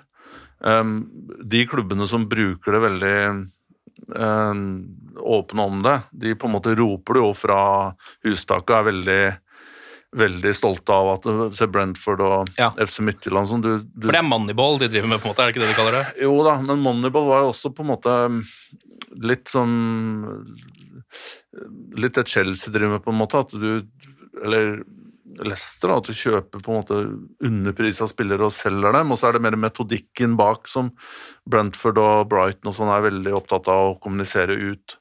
[0.60, 1.08] Um,
[1.46, 3.20] de klubbene som bruker det veldig
[4.16, 4.64] um,
[5.20, 7.62] åpne om det, de på en måte roper det jo fra
[8.28, 9.22] hustaket, er veldig
[10.18, 12.72] veldig stolte av at Se Brentford og Ja.
[12.82, 15.44] FC Midtjylland som du, du For det er Moneyball de driver med, på en måte,
[15.44, 16.06] er det ikke det de kaller det?
[16.26, 18.16] Jo da, men Moneyball var jo også på en måte
[19.22, 19.76] litt sånn
[22.00, 23.44] Litt det Chelsea driver med, på en måte.
[23.44, 23.82] At du
[24.44, 24.82] Eller
[25.40, 27.00] Leicester, at du kjøper på en måte
[27.46, 30.90] underprisa spillere og selger dem, og så er det mer metodikken bak som
[31.50, 34.98] Brentford og Brighton og sånn er veldig opptatt av å kommunisere ut.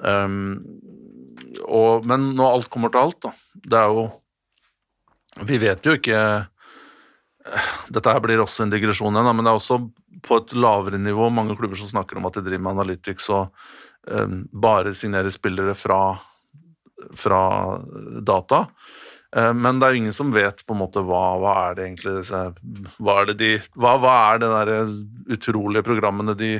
[0.00, 0.62] Um,
[1.64, 3.32] og, men når alt kommer til alt, da,
[3.64, 4.02] det er jo
[5.46, 6.18] Vi vet jo ikke
[7.92, 9.78] Dette her blir også en digresjon men det er også
[10.26, 13.56] på et lavere nivå mange klubber som snakker om at de driver med analytics og
[14.52, 16.00] bare signere spillere fra,
[17.18, 17.40] fra
[18.22, 18.66] data.
[19.36, 21.86] Eh, Men det er jo ingen som vet på en måte hva, hva er det
[21.88, 22.42] egentlig disse,
[23.02, 24.92] hva, er det de, hva, hva er det der
[25.36, 26.52] utrolige programmene de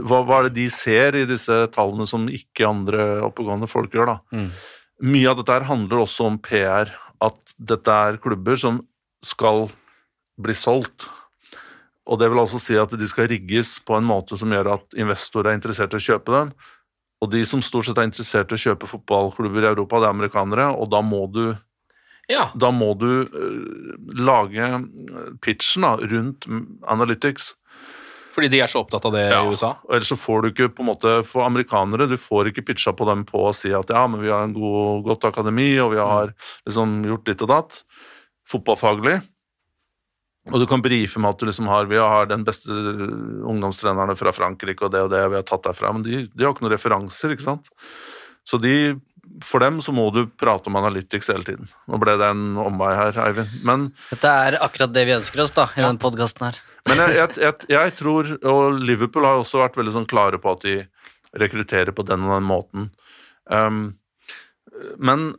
[0.00, 4.14] hva, hva er det de ser i disse tallene som ikke andre oppegående folk gjør?
[4.14, 4.46] da?
[5.02, 6.90] Mye av dette her handler også om PR,
[7.22, 8.80] at dette er klubber som
[9.22, 9.68] skal
[10.42, 11.08] bli solgt.
[12.10, 14.96] Og det vil altså si at de skal rigges på en måte som gjør at
[14.98, 16.54] investorer er interessert i å kjøpe dem.
[17.22, 20.16] Og de som stort sett er interessert i å kjøpe fotballklubber i Europa, det er
[20.16, 21.44] amerikanere, og da må du
[22.30, 22.50] Ja.
[22.54, 26.46] da må du øh, lage øh, pitchen da, rundt
[26.88, 27.54] Analytics.
[28.32, 29.74] Fordi de er så opptatt av det i USA?
[29.84, 32.94] Og ellers så får du ikke på en måte, For amerikanere, du får ikke pitcha
[32.96, 35.92] på dem på å si at ja, men vi har en god, godt akademi, og
[35.92, 36.32] vi har
[36.66, 37.82] liksom gjort ditt og datt.
[38.48, 39.20] Fotballfaglig.
[40.50, 44.32] Og du kan brife med at du liksom har vi har den beste ungdomstrenerne fra
[44.34, 46.74] Frankrike og det og det vi har tatt derfra, men de, de har ikke noen
[46.74, 47.70] referanser, ikke sant.
[48.42, 48.96] Så de,
[49.46, 51.70] for dem så må du prate om analytics hele tiden.
[51.86, 53.54] Nå ble det en omvei her, Eivind.
[53.62, 56.58] Men Dette er akkurat det vi ønsker oss da, i den podkasten her.
[56.90, 60.56] men jeg, jeg, jeg, jeg tror, og Liverpool har også vært veldig sånn klare på
[60.56, 60.80] at de
[61.38, 62.90] rekrutterer på den og den måten.
[63.46, 63.84] Um,
[64.98, 65.30] men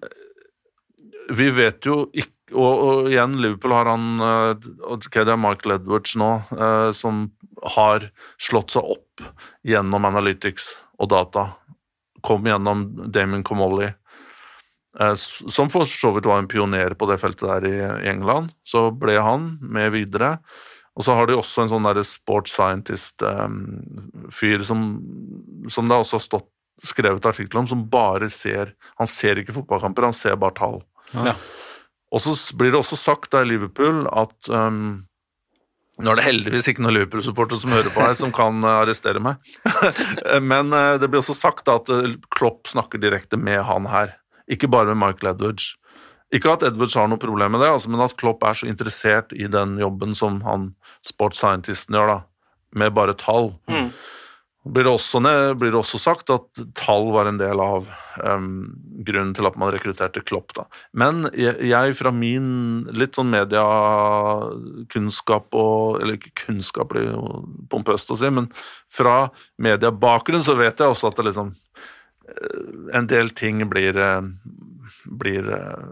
[1.33, 5.75] vi vet jo ikke og, og igjen, Liverpool har han eh, ok, Det er Michael
[5.77, 7.25] Edwards nå, eh, som
[7.75, 7.99] har
[8.41, 9.25] slått seg opp
[9.67, 10.65] gjennom analytics
[11.01, 11.43] og data.
[12.23, 13.89] Kom gjennom Damon Comolli,
[14.99, 17.75] eh, som for så vidt var en pioner på det feltet der i,
[18.11, 18.47] England.
[18.67, 20.29] Så ble han med videre.
[20.93, 24.79] Og så har de også en sånn derre sports scientist-fyr som,
[25.73, 26.49] som det også har stått
[26.83, 30.81] skrevet artikler om, som bare ser Han ser ikke fotballkamper, han ser bare tall.
[31.13, 31.35] Ja.
[32.13, 35.03] Og så blir det også sagt da i Liverpool at um,
[36.01, 39.19] Nå er det heldigvis ikke noen Liverpool-supporter som hører på her, som kan eh, arrestere
[39.21, 39.37] meg.
[40.51, 44.15] Men eh, det blir også sagt at eh, Klopp snakker direkte med han her,
[44.49, 45.75] ikke bare med Michael Edwards.
[46.33, 49.37] Ikke at Edwards har noe problem med det, altså, men at Klopp er så interessert
[49.37, 50.71] i den jobben som han
[51.05, 52.17] sports scientisten gjør, da,
[52.81, 53.51] med bare tall.
[54.63, 55.19] Blir det, også,
[55.59, 56.47] blir det også sagt at
[56.79, 57.89] tall var en del av
[58.23, 58.71] um,
[59.03, 60.55] grunnen til at man rekrutterte Klopp.
[60.55, 60.63] Da.
[60.95, 68.17] Men jeg, fra min litt sånn mediekunnskap og Eller ikke kunnskap, blir jo pompøst å
[68.19, 68.47] si, men
[68.87, 71.51] fra mediebakgrunn så vet jeg også at det liksom
[72.31, 73.99] eh, En del ting blir
[75.05, 75.85] blir eh,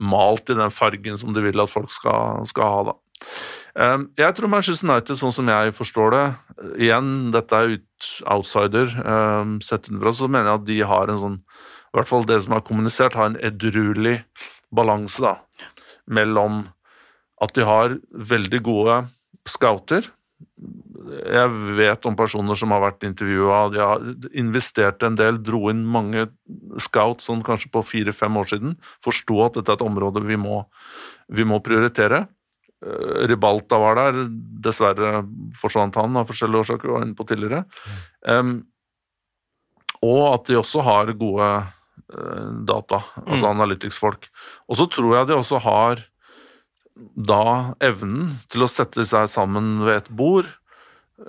[0.00, 2.96] malt i den fargen som du vil at folk skal, skal ha, da.
[3.76, 6.26] Eh, Jeg tror Manchester United, sånn som jeg forstår det
[6.86, 8.86] Igjen, dette er ut, outsider.
[8.88, 12.42] eh, Sett utenfra, så mener jeg at de har en sånn I hvert fall det
[12.44, 14.24] som er kommunisert, har en edruelig
[14.74, 15.38] balanse, da.
[16.08, 16.66] Mellom
[17.40, 18.96] at de har veldig gode
[19.48, 20.04] scouter.
[21.24, 21.48] Jeg
[21.78, 24.04] vet om personer som har vært intervjua, de har
[24.36, 26.26] investert en del, dro inn mange
[26.82, 30.66] scouts sånn kanskje på fire-fem år siden, forsto at dette er et område vi må,
[31.32, 32.26] vi må prioritere.
[32.84, 34.26] Eh, Ribalta var der,
[34.64, 35.22] dessverre
[35.56, 37.64] forsvant han av forskjellige årsaker, var inne på tidligere.
[38.28, 38.58] Um,
[40.04, 44.28] og at de også har gode uh, data, altså analytics-folk.
[44.68, 46.04] Og så tror jeg de også har
[46.96, 50.48] da evnen til å sette seg sammen ved et bord.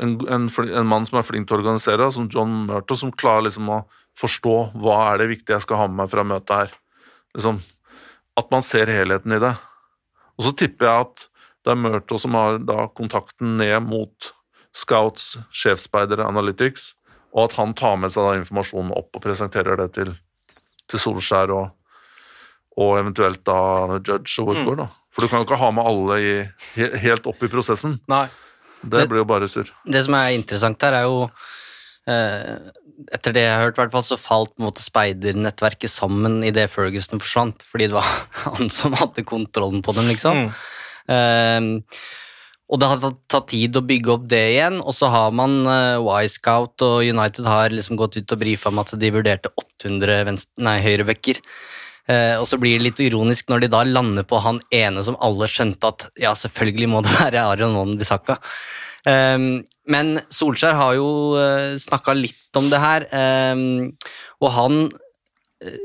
[0.04, 3.48] En, en, en mann som er flink til å organisere, som John Murto, som klarer
[3.48, 3.82] liksom å
[4.20, 6.76] forstå hva er det viktige jeg skal ha med meg fra møtet her.
[7.38, 7.60] Liksom,
[8.38, 9.56] at man ser helheten i det.
[10.38, 11.28] Og så tipper jeg at
[11.68, 14.30] det er Murto som har da kontakten ned mot
[14.78, 16.94] scouts, sjefspeidere, analytics,
[17.36, 20.14] og at han tar med seg da informasjonen opp og presenterer det til,
[20.88, 21.68] til Solskjær og,
[22.80, 23.60] og eventuelt da
[24.00, 24.86] Judge og Woodward.
[24.86, 24.88] da.
[25.12, 26.34] For du kan jo ikke ha med alle i,
[27.04, 28.00] helt opp i prosessen.
[28.08, 28.28] Nei.
[28.88, 29.72] Det blir jo bare surr.
[29.90, 31.24] Det som er interessant her, er jo
[32.08, 32.74] eh,
[33.14, 36.64] Etter det jeg har hørt, hvert fall, så falt på en måte speidernettverket sammen idet
[36.74, 38.08] Ferguson forsvant, fordi det var
[38.48, 40.48] han som hadde kontrollen på dem, liksom.
[40.48, 40.64] Eh,
[42.68, 46.04] og det har tatt, tid å bygge opp det igjen, og så har man uh,
[46.20, 50.66] Y-Scout og United har liksom gått ut og brifa om at de vurderte 800 venstre,
[50.68, 51.40] nei, høyrebacker.
[52.08, 55.16] Uh, og så blir det litt ironisk når de da lander på han ene som
[55.24, 58.38] alle skjønte at ja, selvfølgelig må det være Arion Wan Bissaka.
[59.08, 61.10] Um, men Solskjær har jo
[61.40, 63.08] uh, snakka litt om det her,
[63.56, 63.94] um,
[64.44, 65.07] og han eh,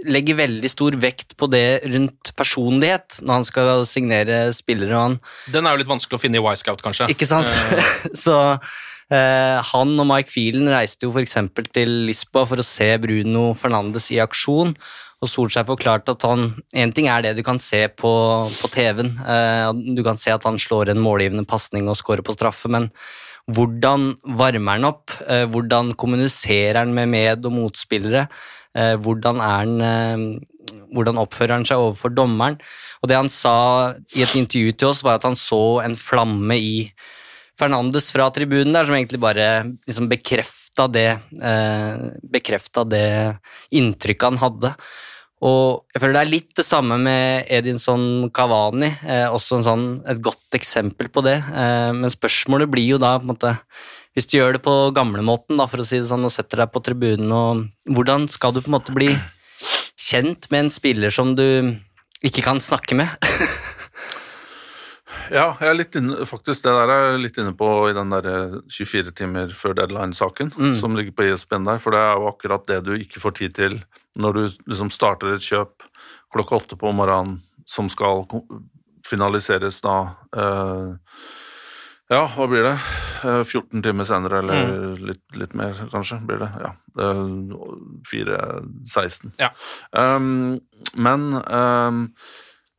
[0.05, 4.93] legger veldig stor vekt på det rundt personlighet når han skal signere spillere.
[4.93, 5.19] og han
[5.55, 7.09] Den er jo litt vanskelig å finne i Y-Scout, kanskje.
[7.13, 7.49] Ikke sant?
[8.25, 11.39] så uh, han og Mike Phelan reiste jo f.eks.
[11.73, 14.77] til Lisboa for å se Bruno Fernandes i aksjon.
[15.23, 18.13] Og Solskjær forklarte at han En ting er det du kan se på,
[18.53, 19.15] på TV-en.
[19.25, 22.93] Uh, du kan se at han slår en målgivende pasning og scorer på straffe, men
[23.51, 25.11] hvordan varmer han opp?
[25.27, 28.29] Eh, hvordan kommuniserer han med med- og motspillere?
[28.79, 32.59] Eh, hvordan, han, eh, hvordan oppfører han seg overfor dommeren?
[33.03, 36.57] Og det han sa i et intervju til oss, var at han så en flamme
[36.57, 36.77] i
[37.59, 39.49] Fernandes fra tribunen der, som egentlig bare
[39.87, 41.11] liksom bekrefta det,
[41.43, 43.39] eh, bekrefta det
[43.71, 44.75] inntrykket han hadde.
[45.43, 50.23] Og jeg føler det er litt det samme med Edinson Cavani, eh, også sånn, et
[50.23, 51.41] godt eksempel på det.
[51.43, 53.57] Eh, men spørsmålet blir jo da på en måte
[54.13, 56.83] Hvis du gjør det på gamlemåten, for å si det sånn, og setter deg på
[56.85, 59.09] tribunen, og hvordan skal du på en måte bli
[59.97, 61.47] kjent med en spiller som du
[62.23, 63.09] ikke kan snakke med?
[65.33, 68.11] Ja, jeg er litt inne, faktisk det der er jeg litt inne på i den
[68.13, 68.27] der
[68.73, 70.75] 24 timer før deadline-saken Mm.
[70.77, 73.55] som ligger på ISBN der, for det er jo akkurat det du ikke får tid
[73.57, 73.79] til
[74.21, 75.87] når du liksom starter et kjøp
[76.35, 78.27] klokka åtte på morgenen som skal
[79.09, 79.97] finaliseres da
[80.37, 80.93] eh,
[82.13, 82.77] Ja, hva blir det?
[83.25, 86.51] Eh, 14 timer senere, eller litt, litt mer, kanskje, blir det.
[86.61, 86.73] Ja.
[87.01, 87.23] Eh,
[88.11, 89.33] 4.16.
[89.41, 89.53] Ja.
[89.97, 90.59] Um,
[91.01, 92.03] men um,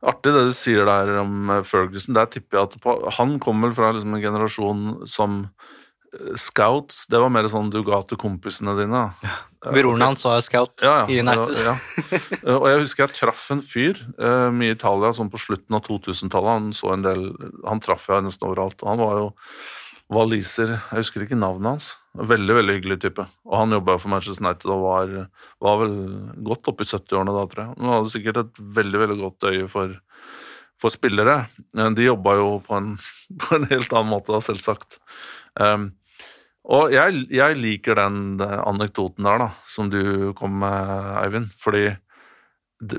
[0.04, 2.14] artig det du sier der om eh, Ferguson.
[2.16, 5.73] Der tipper jeg at på, han kommer fra liksom en generasjon som eh,
[6.40, 7.06] scouts.
[7.10, 9.06] Det var mer sånn du ga til kompisene dine.
[9.24, 9.34] Ja.
[9.64, 11.54] Broren hans var scout Ja, i United.
[11.56, 12.56] ja, ja.
[12.58, 15.86] Og jeg husker jeg traff en fyr eh, mye i Italia sånn på slutten av
[15.86, 16.50] 2000-tallet.
[16.52, 17.30] Han så en del
[17.64, 18.84] Han traff jeg nesten overalt.
[18.84, 19.30] Han var jo
[20.12, 21.86] waliser Jeg husker ikke navnet hans.
[22.14, 23.24] Veldig veldig hyggelig type.
[23.48, 25.14] Og han jobba for Manchester United og var,
[25.64, 25.96] var vel
[26.46, 27.76] godt oppe i 70-årene da, tror jeg.
[27.80, 29.96] Han hadde sikkert et veldig veldig godt øye for,
[30.78, 31.40] for spillere.
[31.72, 32.92] De jobba jo på en,
[33.42, 35.00] på en helt annen måte, da, selvsagt.
[35.58, 35.94] Um,
[36.64, 41.50] og jeg, jeg liker den eh, anekdoten der, da, som du kom med, Eivind.
[41.60, 41.90] Fordi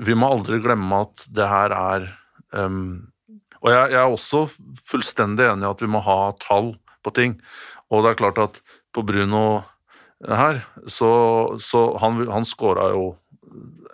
[0.06, 2.06] vi må aldri glemme at det her er
[2.56, 3.06] um,
[3.60, 4.46] Og jeg, jeg er også
[4.86, 7.36] fullstendig enig i at vi må ha tall på ting.
[7.90, 8.60] Og det er klart at
[8.94, 9.62] på Bruno
[10.22, 11.10] her, så,
[11.60, 13.16] så han, han scora jo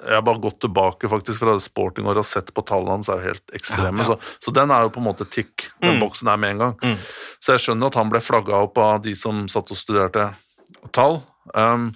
[0.03, 3.21] jeg har bare gått tilbake faktisk fra det sportingåret og sett på tallene hans, er
[3.21, 4.07] jo helt ekstreme.
[4.09, 6.01] Så, så den er jo på en måte tikk, den Mm.
[6.03, 6.75] boksen er med en gang.
[6.83, 6.97] Mm.
[7.39, 10.31] Så jeg skjønner at han ble flagga opp av de som satt og studerte
[10.91, 11.21] tall.
[11.55, 11.93] Um,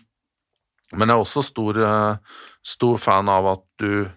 [0.92, 4.08] men jeg er også stor, eh, stor fan av at du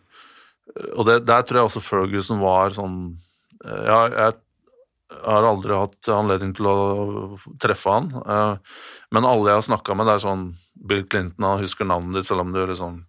[0.95, 3.17] Og det, der tror jeg også Ferguson var sånn
[3.65, 4.33] eh, Ja, jeg
[5.25, 6.77] har aldri hatt anledning til å
[7.59, 8.57] treffe han, uh,
[9.11, 10.43] men alle jeg har snakka med, det er sånn
[10.77, 12.99] Bill Clinton, han husker navnet ditt selv om du liksom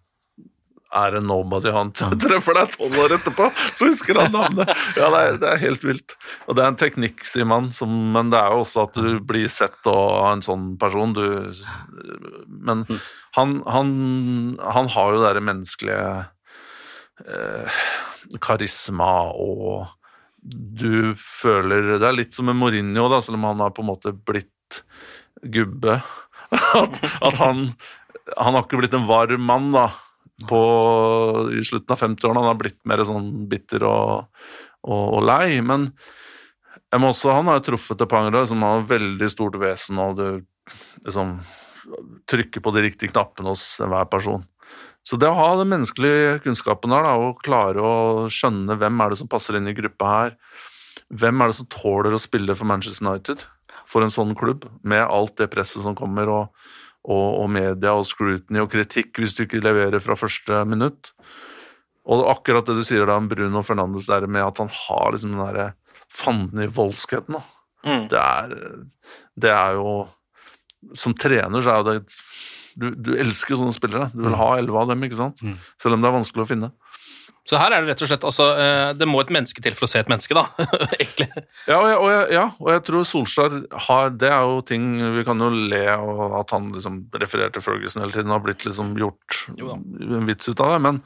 [0.91, 1.91] er en nobody han
[2.23, 3.47] treffer deg tolv år etterpå,
[3.77, 4.73] så husker han navnet.
[4.99, 6.17] Ja, det er, det er helt vilt.
[6.47, 9.21] Og det er en teknikk, sier man, som, men det er jo også at du
[9.23, 11.15] blir sett av en sånn person.
[11.15, 11.23] Du,
[12.47, 12.83] men
[13.37, 13.95] han, han,
[14.59, 16.05] han har jo det menneskelige
[17.25, 17.81] eh,
[18.43, 19.89] karisma og
[20.41, 23.91] du føler Det er litt som med Mourinho, da, selv om han har på en
[23.91, 24.81] måte blitt
[25.41, 25.99] gubbe.
[26.81, 27.69] At, at han
[28.35, 29.85] Han har ikke blitt en varm mann, da,
[30.49, 30.61] på,
[31.55, 32.43] i slutten av 50-årene.
[32.43, 34.43] Han har blitt mer sånn bitter og,
[34.85, 35.61] og, og lei.
[35.65, 35.89] Men
[36.91, 39.99] jeg må også, han har jo truffet et par ganger som har veldig stort vesen,
[40.01, 40.25] og du
[41.05, 41.37] liksom
[42.29, 44.43] trykker på de riktige knappene hos enhver person.
[45.07, 49.13] Så det å ha den menneskelige kunnskapen der, da, og klare å skjønne hvem er
[49.13, 50.35] det som passer inn i gruppa her,
[51.09, 53.41] hvem er det som tåler å spille for Manchester United,
[53.89, 56.69] for en sånn klubb, med alt det presset som kommer, og,
[57.07, 61.13] og, og media og scrutiny og kritikk hvis du ikke leverer fra første minutt.
[62.11, 65.35] Og akkurat det du sier da om Bruno Fernandes der med at han har liksom
[65.35, 65.67] den derre
[66.11, 67.43] fanden i voldskheten, da.
[67.85, 68.03] Mm.
[68.11, 68.51] Det er,
[69.41, 69.91] det er jo
[70.93, 71.95] Som trener så er jo det
[72.77, 74.07] du, du elsker sånne spillere.
[74.13, 75.41] Du vil ha elleve av dem, ikke sant?
[75.81, 76.69] Selv om det er vanskelig å finne.
[77.47, 79.87] Så her er det rett og slett altså, eh, Det må et menneske til for
[79.87, 80.43] å se et menneske, da.
[80.99, 81.27] Egentlig.
[81.65, 83.55] Ja og, jeg, og jeg, ja, og jeg tror Solskjær
[83.87, 84.85] har Det er jo ting
[85.17, 88.45] Vi kan jo le av at han liksom refererer til Ferguson hele tiden og har
[88.45, 91.01] blitt liksom gjort en vits ut av det, men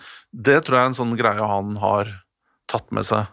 [0.46, 2.10] det tror jeg er en sånn greie han har
[2.72, 3.30] tatt med seg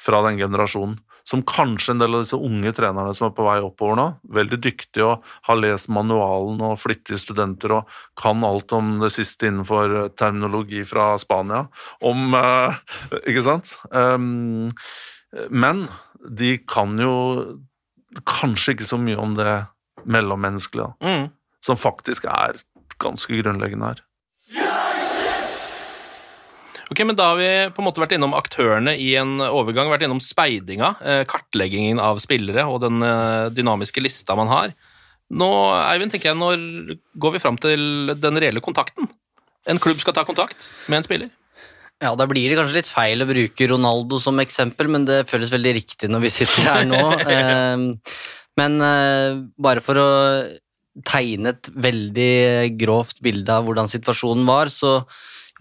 [0.00, 0.96] fra den generasjonen.
[1.24, 4.06] Som kanskje en del av disse unge trenerne som er på vei oppover nå,
[4.36, 9.48] veldig dyktige og har lest manualen og flittige studenter og kan alt om det siste
[9.48, 11.64] innenfor eh, terminologi fra Spania,
[12.04, 12.76] om eh,
[13.30, 13.72] Ikke sant?
[13.90, 14.70] Um,
[15.50, 15.86] men
[16.24, 17.14] de kan jo
[18.28, 19.64] kanskje ikke så mye om det
[20.04, 21.30] mellommenneskelige, Mm.
[21.64, 22.60] som faktisk er
[23.00, 24.02] ganske grunnleggende her.
[26.94, 30.04] Ok, men Da har vi på en måte vært innom aktørene i en overgang, vært
[30.06, 34.76] innom speidinga, eh, kartleggingen av spillere og den eh, dynamiske lista man har.
[35.34, 39.10] Nå Eivind, tenker jeg, når går vi fram til den reelle kontakten?
[39.66, 41.34] En klubb skal ta kontakt med en spiller.
[41.98, 45.50] Ja, Da blir det kanskje litt feil å bruke Ronaldo som eksempel, men det føles
[45.50, 47.02] veldig riktig når vi sitter her nå.
[47.34, 48.22] Eh,
[48.54, 48.78] men
[49.58, 50.10] bare for å
[51.02, 55.00] tegne et veldig grovt bilde av hvordan situasjonen var, så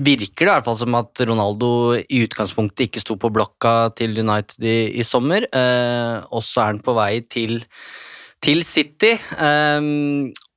[0.02, 1.70] virker det i hvert fall som at Ronaldo
[2.02, 6.72] i utgangspunktet ikke sto på blokka til United i, i sommer, eh, og så er
[6.72, 7.60] han på vei til,
[8.42, 9.14] til City.
[9.14, 9.92] Eh,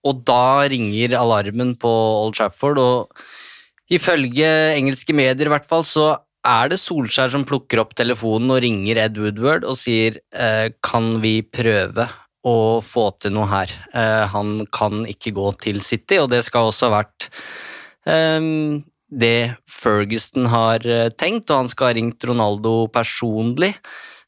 [0.07, 6.15] og da ringer alarmen på Old Trafford, og ifølge engelske medier i hvert fall, så
[6.47, 11.17] er det Solskjær som plukker opp telefonen og ringer Ed Woodward og sier eh, kan
[11.23, 12.07] vi prøve
[12.47, 13.73] å få til noe her.
[13.91, 17.27] Eh, han kan ikke gå til City, og det skal også ha vært
[18.07, 18.79] eh,
[19.11, 23.75] det Ferguson har eh, tenkt, og han skal ha ringt Ronaldo personlig.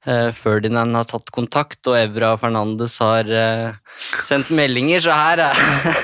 [0.06, 5.58] Uh, Ferdinand har tatt kontakt, og Evra Fernandes har uh, sendt meldinger, så her, er,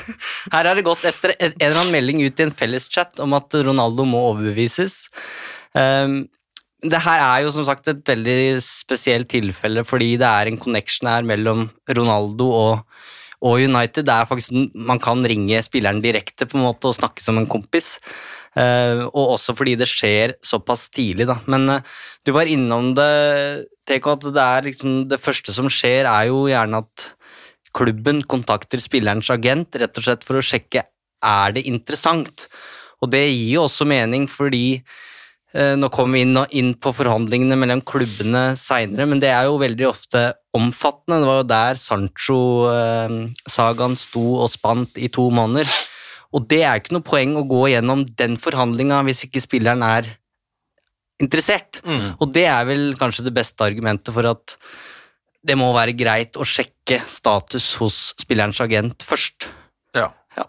[0.55, 3.55] her har det gått etter en eller annen melding ut i en felleschat om at
[3.65, 5.07] Ronaldo må overbevises.
[5.73, 6.25] Um,
[6.85, 11.09] det her er jo som sagt et veldig spesielt tilfelle, fordi det er en connection
[11.09, 13.05] her mellom Ronaldo og,
[13.41, 14.05] og United.
[14.05, 17.49] Det er faktisk, Man kan ringe spilleren direkte på en måte og snakke som en
[17.49, 17.95] kompis.
[18.55, 21.41] Uh, og også fordi det skjer såpass tidlig, da.
[21.51, 21.83] Men uh,
[22.23, 26.79] du var innom det, TK, at det liksom Det første som skjer, er jo gjerne
[26.85, 27.09] at
[27.75, 30.85] klubben kontakter spillerens agent rett og slett for å sjekke
[31.25, 32.47] er det interessant.
[33.03, 34.79] Og det gir jo også mening, fordi
[35.57, 39.63] uh, nå kommer vi inn, inn, på forhandlingene mellom klubbene seinere, men det er jo
[39.65, 41.19] veldig ofte omfattende.
[41.25, 45.67] Det var jo der Sancho-sagaen sto og spant i to måneder.
[46.35, 50.09] Og det er ikke noe poeng å gå gjennom den forhandlinga hvis ikke spilleren er
[51.23, 51.81] interessert.
[51.87, 52.15] Mm.
[52.19, 54.57] Og det er vel kanskje det beste argumentet for at
[55.45, 59.49] det må være greit å sjekke status hos spillerens agent først.
[59.95, 60.09] Ja.
[60.39, 60.49] ja.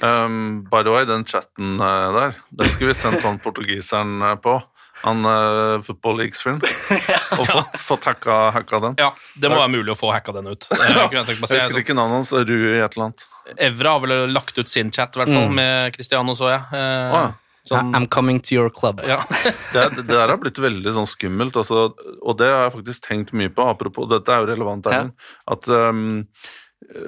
[0.00, 4.34] Um, by the way, den chatten uh, der, den skulle vi sendt han portugiseren uh,
[4.40, 4.58] på.
[5.02, 6.62] Han uh, Football Leagues-film.
[7.10, 7.20] ja.
[7.40, 8.96] Og fått, fått hacka, hacka, den.
[9.02, 10.68] Ja, det må være mulig å få hacka den ut.
[10.80, 12.32] Jeg, jeg husker ikke navnet hans.
[12.32, 13.26] Rui et eller annet.
[13.56, 15.58] Evra har vel lagt ut sin chat, i hvert fall, mm.
[15.58, 16.62] med Cristiano, så jeg.
[16.74, 17.62] Eh, oh, ja.
[17.68, 19.02] sånn, I'm coming to your club.
[19.06, 19.20] Ja.
[19.74, 21.88] det, det, der har blitt veldig sånn skummelt, altså,
[22.20, 23.66] og det har jeg faktisk tenkt mye på.
[23.70, 25.14] Apropos, dette er jo relevant, Erlend.
[25.14, 25.56] Ja.
[25.56, 26.06] At um,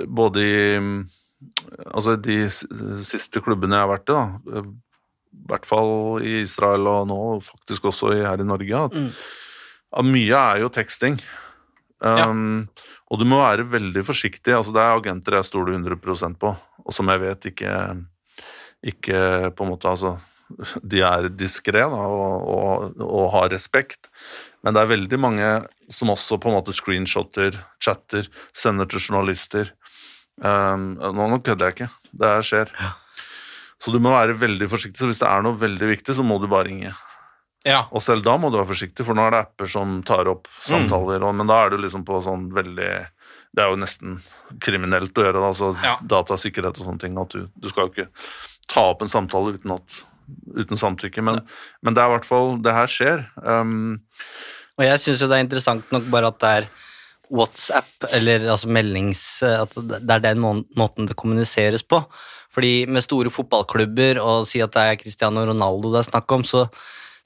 [0.08, 0.58] både i
[1.94, 5.92] Altså, de siste klubbene jeg har vært i, da, i hvert fall
[6.24, 9.12] i Israel og nå faktisk også her i Norge, at, mm.
[10.00, 11.20] at mye er jo teksting.
[12.02, 12.66] Um,
[13.08, 14.52] og du må være veldig forsiktig.
[14.54, 16.52] altså Det er agenter jeg stoler 100% på,
[16.84, 17.72] og som jeg vet ikke,
[18.92, 19.22] ikke
[19.56, 20.18] på en måte altså,
[20.82, 24.08] De er diskré og, og, og, har respekt,
[24.64, 25.48] men det er veldig mange
[25.92, 29.72] som også på en måte screenshotter, chatter, sender til journalister.
[30.36, 31.90] Um, nå kødder jeg ikke.
[32.20, 32.72] Det skjer.
[32.76, 32.90] Ja.
[33.78, 35.00] Så du må være veldig forsiktig.
[35.00, 36.92] Så hvis det er noe veldig viktig, så må du bare ringe.
[37.68, 37.82] Ja.
[37.92, 40.48] Og selv da må du være forsiktig, for nå er det apper som tar opp
[40.64, 41.28] samtaler, mm.
[41.28, 42.90] og, men da er du liksom på sånn veldig
[43.56, 44.18] Det er jo nesten
[44.64, 45.96] kriminelt å gjøre det, altså ja.
[46.04, 47.18] datasikkerhet og sånne ting.
[47.20, 48.10] At du, du skal jo ikke
[48.68, 50.02] ta opp en samtale uten, at,
[50.56, 51.40] uten samtykke, men,
[51.82, 53.24] men, det er i hvert fall Det her skjer.
[53.40, 53.96] Um,
[54.78, 56.68] og jeg syns jo det er interessant nok bare at det er
[57.28, 62.00] WhatsApp, eller altså meldings At det er den måten det kommuniseres på.
[62.54, 66.46] Fordi med store fotballklubber og si at det er Cristiano Ronaldo det er snakk om,
[66.46, 66.64] så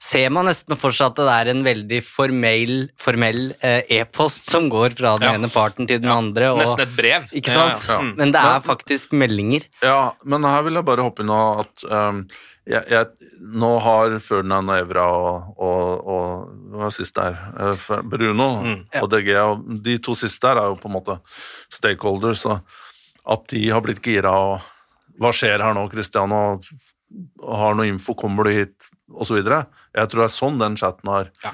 [0.03, 4.67] ser man nesten for seg at det er en veldig formell, formell eh, e-post som
[4.71, 5.35] går fra den ja.
[5.39, 6.17] ene parten til den ja.
[6.19, 6.49] andre.
[6.53, 7.29] Og, nesten et brev.
[7.31, 7.85] Ikke sant?
[7.87, 9.67] Ja, men det er faktisk meldinger.
[9.85, 12.25] Ja, men her vil jeg bare hoppe inn og at um,
[12.67, 17.39] jeg, jeg, nå har Ferdinand og Evra og, og, og hva sist der?
[17.59, 21.17] Eh, Bruno mm, og DG, og de to siste der er jo på en måte
[21.71, 22.59] stakeholders, så
[23.23, 24.71] at de har blitt gira og
[25.21, 26.57] Hva skjer her nå, Cristiano?
[27.45, 28.87] Har noe info, kommer du hit?
[29.13, 29.59] Og så videre.
[29.93, 31.51] Jeg tror det er sånn den chatten har ja.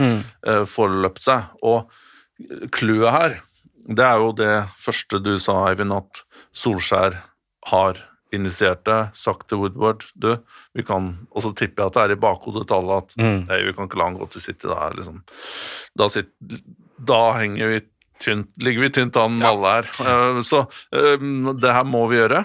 [0.48, 1.49] uh, forløpt seg.
[1.66, 1.90] Og
[2.76, 3.40] clouet her,
[3.90, 6.24] det er jo det første du sa, Eivind, at
[6.56, 7.20] Solskjær
[7.70, 7.99] har
[8.36, 10.36] initiert det, sagt til Woodward du,
[10.78, 13.40] vi kan, Og så tipper jeg at det er i bakhodet til alle at mm.
[13.49, 14.68] nei, vi kan ikke la han gå til City.
[14.70, 15.24] der, liksom,
[15.98, 16.61] da, sitter,
[17.10, 17.80] da henger vi
[18.19, 19.51] tynt, ligger vi tynt an ja.
[19.51, 19.89] alle her.
[19.99, 22.43] Uh, så uh, det her må vi gjøre.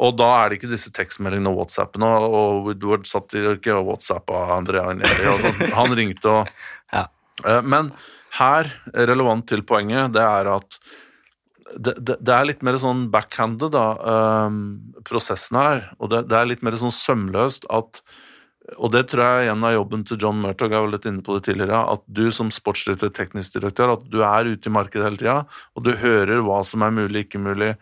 [0.00, 2.12] Og da er det ikke disse tekstmeldingene og WhatsAppene.
[2.28, 5.28] Og Woodward satt ikke og WhatsAppa Andrea Agnelli.
[5.32, 6.54] Altså, han ringte og
[6.94, 7.04] ja.
[7.46, 7.92] uh, Men
[8.38, 10.80] her, relevant til poenget, det er at
[11.70, 14.48] det, det, det er litt mer sånn backhanded, da,
[15.06, 15.84] prosessen her.
[16.02, 18.00] Og det, det, er litt mer sånn sømløst at
[18.78, 21.34] Og det tror jeg igjen er jobben til John Murtog, jeg var litt inne på
[21.36, 25.20] det tidligere, at du som sportsdirektør, teknisk direktør, at du er ute i markedet hele
[25.20, 25.36] tida,
[25.74, 27.72] og du hører hva som er mulig, ikke mulig.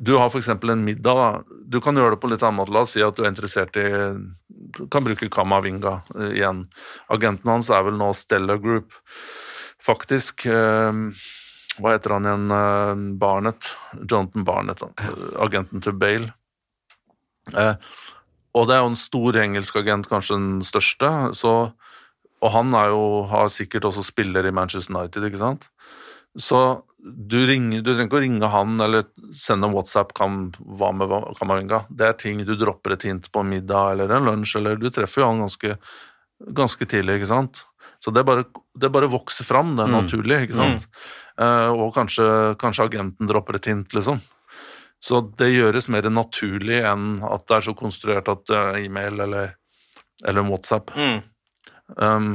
[0.00, 0.48] Du har f.eks.
[0.48, 1.18] en middag.
[1.18, 1.58] da.
[1.68, 2.72] Du kan gjøre det på litt annen måte.
[2.72, 3.88] La oss si at du er interessert i
[4.90, 6.64] kan bruke Kamavinga eh, igjen.
[7.12, 8.96] Agenten hans er vel nå Stella Group.
[9.84, 10.46] Faktisk.
[10.48, 11.02] Eh,
[11.74, 12.48] hva heter han igjen?
[12.58, 13.74] Eh, Barnett.
[14.00, 14.84] Jonathan Barnett.
[15.42, 16.32] Agenten til Bale.
[18.54, 21.10] Og det er jo en stor engelsk agent, kanskje den største.
[21.34, 21.52] Så,
[22.44, 25.68] og han jo, har sikkert også spiller i Manchester United, ikke sant.
[26.38, 26.60] Så
[27.04, 29.04] du, ringer, du trenger ikke å ringe han eller
[29.36, 31.84] sende en WhatsApp kan, hva med Kamaringa.
[31.90, 34.88] Det er ting du dropper et hint på en middag eller en lunsj, eller du
[34.90, 35.76] treffer jo han ganske,
[36.54, 37.64] ganske tidlig, ikke sant.
[38.02, 38.46] Så det bare,
[38.78, 39.98] det bare vokser fram, det er Mm.
[40.02, 40.86] naturlig, ikke sant.
[41.38, 44.20] Eh, og kanskje, kanskje agenten dropper et hint, liksom.
[45.02, 49.20] Så det gjøres mer naturlig enn at det er så konstruert at det er e-mail
[49.26, 49.56] eller,
[50.24, 50.94] eller WhatsApp.
[50.96, 51.18] Mm.
[52.00, 52.30] Um,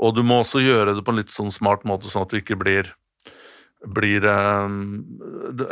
[0.00, 2.40] og du må også gjøre det på en litt sånn smart måte, sånn at du
[2.40, 2.94] ikke blir
[3.84, 5.04] blir um,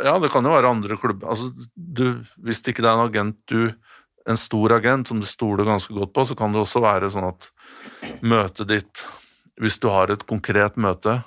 [0.03, 3.39] Ja, det kan jo være andre klubber altså, du, Hvis det ikke er en agent
[3.49, 3.73] du
[4.29, 7.25] En stor agent som du stoler ganske godt på, så kan det også være sånn
[7.31, 7.49] at
[8.21, 9.03] møtet ditt
[9.57, 11.19] Hvis du har et konkret møte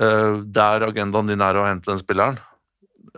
[0.00, 2.40] uh, der agendaen din er å hente den spilleren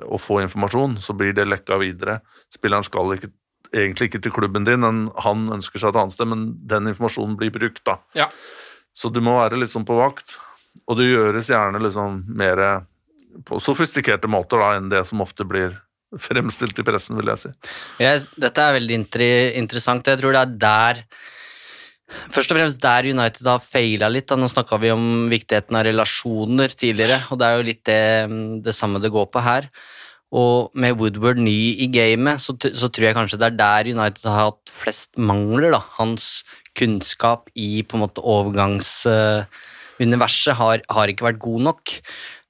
[0.06, 2.20] og få informasjon, så blir det lekka videre.
[2.52, 3.30] Spilleren skal ikke,
[3.72, 7.36] egentlig ikke til klubben din, men han ønsker seg et annet sted, men den informasjonen
[7.40, 7.98] blir brukt, da.
[8.18, 8.28] Ja.
[8.96, 10.38] Så du må være litt sånn på vakt,
[10.86, 12.64] og det gjøres gjerne liksom mer
[13.46, 15.76] på sofistikerte måter da, enn det som ofte blir
[16.18, 17.50] fremstilt i pressen, vil jeg si.
[18.00, 20.08] Jeg, dette er veldig inter interessant.
[20.08, 21.02] Jeg tror det er der
[22.08, 24.28] Først og fremst der United har faila litt.
[24.30, 24.36] Da.
[24.40, 28.04] Nå snakka vi om viktigheten av relasjoner tidligere, og det er jo litt det,
[28.64, 29.62] det samme det går på her.
[30.28, 34.24] Og med Woodward ny i gamet, så, så tror jeg kanskje det er der United
[34.28, 35.70] har hatt flest mangler.
[35.76, 35.82] da.
[35.96, 36.24] Hans
[36.78, 41.82] kunnskap i på en måte overgangsuniverset har, har ikke vært god nok.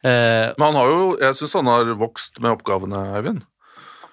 [0.07, 3.43] Uh, Men han har jo, jeg syns han har vokst med oppgavene, Eivind.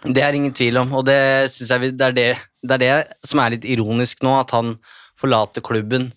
[0.06, 1.20] Det er ingen tvil om, og det
[1.50, 4.68] jeg det er det, det er det som er litt ironisk nå, at han
[5.26, 6.12] forlater klubben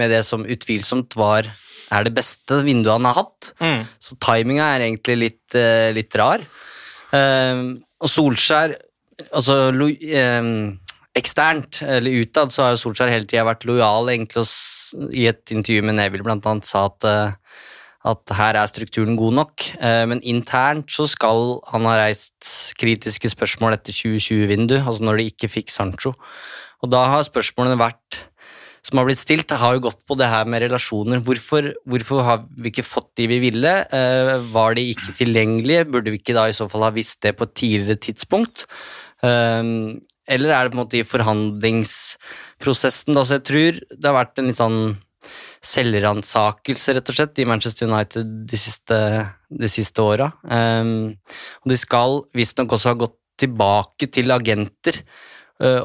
[0.00, 1.50] med det som utvilsomt var
[1.92, 3.50] er det beste vinduet han har hatt.
[3.60, 3.84] Mm.
[4.00, 6.44] Så timinga er egentlig litt, eh, litt rar.
[7.12, 7.62] Eh,
[8.00, 8.74] og Solskjær
[9.32, 10.78] altså lo, eh,
[11.14, 14.10] Eksternt, eller utad, så har jo Solskjær hele tida vært lojal.
[14.10, 17.38] egentlig, og I et intervju med Neville blant annet sa at
[18.06, 23.78] at her er strukturen god nok, men internt så skal han ha reist kritiske spørsmål
[23.78, 26.12] etter 2020-vindu, altså når de ikke fikk Sancho.
[26.82, 28.20] Og da har spørsmålene vært
[28.84, 31.22] som har blitt stilt, har jo gått på det her med relasjoner.
[31.24, 33.72] Hvorfor, hvorfor har vi ikke fått de vi ville?
[33.88, 35.88] Eh, var de ikke tilgjengelige?
[35.88, 38.56] Burde vi ikke da i så fall ha visst det på et tidligere tidspunkt?
[39.24, 39.62] Eh,
[40.34, 43.12] eller er det på en måte i forhandlingsprosessen?
[43.16, 43.22] Da?
[43.24, 44.82] Så jeg tror det har vært en litt sånn
[45.64, 48.96] selvransakelse, rett og slett, i Manchester United de siste,
[49.48, 50.28] de siste åra.
[50.44, 51.14] Um,
[51.64, 55.00] og de skal visstnok også ha gått tilbake til agenter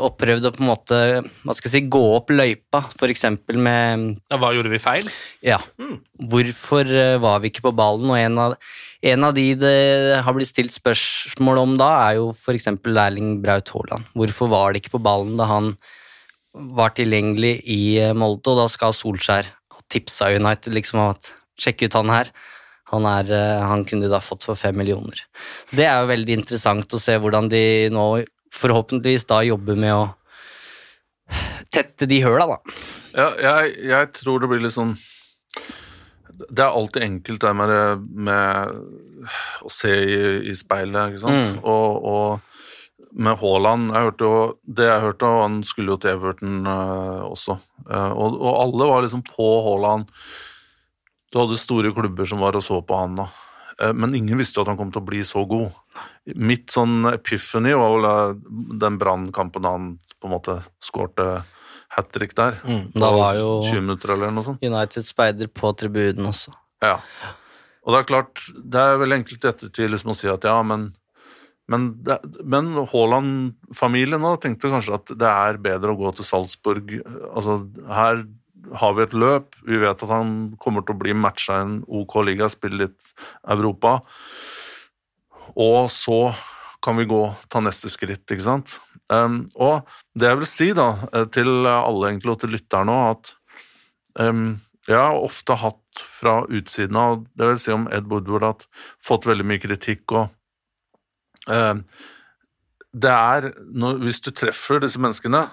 [0.02, 0.98] og prøvd å på en måte
[1.46, 3.26] hva skal jeg si, gå opp løypa, f.eks.
[3.54, 5.10] med Ja, hva gjorde vi feil?
[5.46, 5.60] ja.
[6.32, 8.10] Hvorfor uh, var vi ikke på ballen?
[8.10, 8.56] Og en av,
[9.14, 12.66] en av de det har blitt stilt spørsmål om da, er jo f.eks.
[12.74, 14.10] Erling Braut Haaland.
[14.18, 15.76] Hvorfor var det ikke på ballen da han
[16.54, 21.30] var tilgjengelig i uh, Molde, og da skal Solskjær ha tipsa United liksom om at
[21.62, 22.34] sjekk ut han her.
[22.90, 23.30] Han, er,
[23.70, 25.22] han kunne de da fått for fem millioner.
[25.70, 27.62] Det er jo veldig interessant å se hvordan de
[27.94, 28.06] nå
[28.54, 30.08] forhåpentligvis da jobbe med å
[31.74, 32.58] tette de høla, da.
[33.14, 34.92] Ja, jeg, jeg tror det blir litt sånn
[36.46, 40.20] Det er alltid enkelt det med, med å se i,
[40.50, 41.58] i speilet, ikke sant.
[41.58, 41.64] Mm.
[41.68, 46.14] Og, og med Haaland jeg hørte jo, Det jeg hørte, og han skulle jo til
[46.14, 47.58] Everton uh, også.
[47.90, 50.10] Uh, og, og alle var liksom på Haaland.
[51.30, 53.28] Du hadde store klubber som var og så på han da.
[53.82, 55.72] Eh, Men ingen visste jo at han kom til å bli så god.
[56.36, 59.90] Mitt sånn epiphany var vel den brannkampen han
[60.20, 61.30] på en måte skårte
[61.96, 62.60] hat trick der.
[62.94, 64.64] Da var jo 20 minutter eller noe sånt.
[64.64, 66.54] United speider på tribunen også.
[66.86, 67.00] Ja.
[67.84, 70.60] Og det er klart, det er veldig enkelt i ettertid liksom å si at ja,
[70.64, 70.92] men
[71.70, 71.84] men,
[72.50, 76.96] men Haaland-familien tenkte kanskje at det er bedre å gå til Salzburg.
[77.30, 78.24] Altså, her
[78.78, 79.58] har vi et løp.
[79.66, 83.14] Vi vet at han kommer til å bli matcha i en OK liga, spille litt
[83.50, 84.00] Europa.
[85.60, 86.22] Og så
[86.84, 87.22] kan vi gå
[87.52, 88.78] ta neste skritt, ikke sant.
[89.12, 89.88] Um, og
[90.18, 94.60] det jeg vil si da, eh, til alle egentlig, og til lytterne òg, at um,
[94.88, 99.28] jeg har ofte hatt fra utsiden av, det vil si om Ed Woodward, at fått
[99.28, 101.84] veldig mye kritikk og um,
[102.90, 105.44] det er, når, hvis du treffer disse menneskene,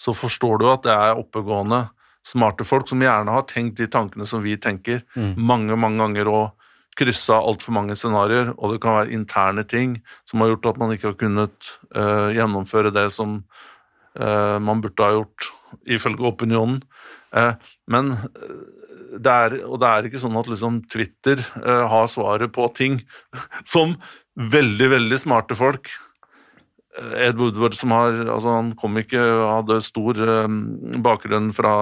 [0.00, 1.84] så forstår du at det er oppegående,
[2.26, 5.34] smarte folk som gjerne har tenkt de tankene som vi tenker, Mm.
[5.36, 6.50] mange, mange ganger og
[6.98, 10.92] kryssa altfor mange scenarioer, og det kan være interne ting som har gjort at man
[10.92, 13.44] ikke har kunnet uh, gjennomføre det som
[14.20, 15.50] uh, man burde ha gjort,
[15.86, 16.82] ifølge opinionen.
[17.32, 17.54] Uh,
[17.88, 18.12] men
[19.16, 23.00] det er, og det er ikke sånn at liksom Twitter har svaret på ting
[23.64, 23.96] som
[24.36, 25.90] veldig, veldig smarte folk
[26.98, 30.54] Ed Woodward som har, altså han kom ikke, hadde stor eh,
[31.04, 31.74] bakgrunn fra,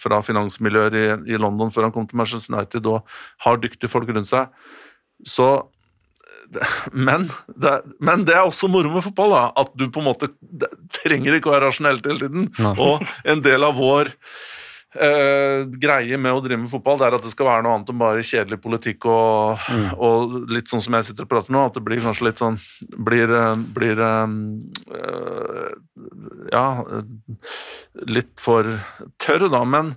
[0.00, 3.08] fra finansmiljøer i, i London før han kom til Manchester United og
[3.46, 4.52] har dyktige folk rundt seg.
[5.24, 5.48] Så
[6.92, 10.28] men det, men det er også moro med fotball, da, at du på en måte
[10.40, 10.68] det,
[11.00, 12.50] trenger ikke å være rasjonelt hele tiden.
[12.76, 14.12] Og en del av vår
[14.94, 17.92] eh, greie med å drive med fotball, det er at det skal være noe annet
[17.92, 19.62] enn bare kjedelig politikk og,
[19.96, 22.58] og litt sånn som jeg sitter og prater nå, at det blir kanskje litt sånn
[23.08, 24.28] Blir, eh, blir eh,
[26.52, 26.66] Ja,
[28.08, 28.68] litt for
[29.22, 29.62] tørr, da.
[29.64, 29.94] Men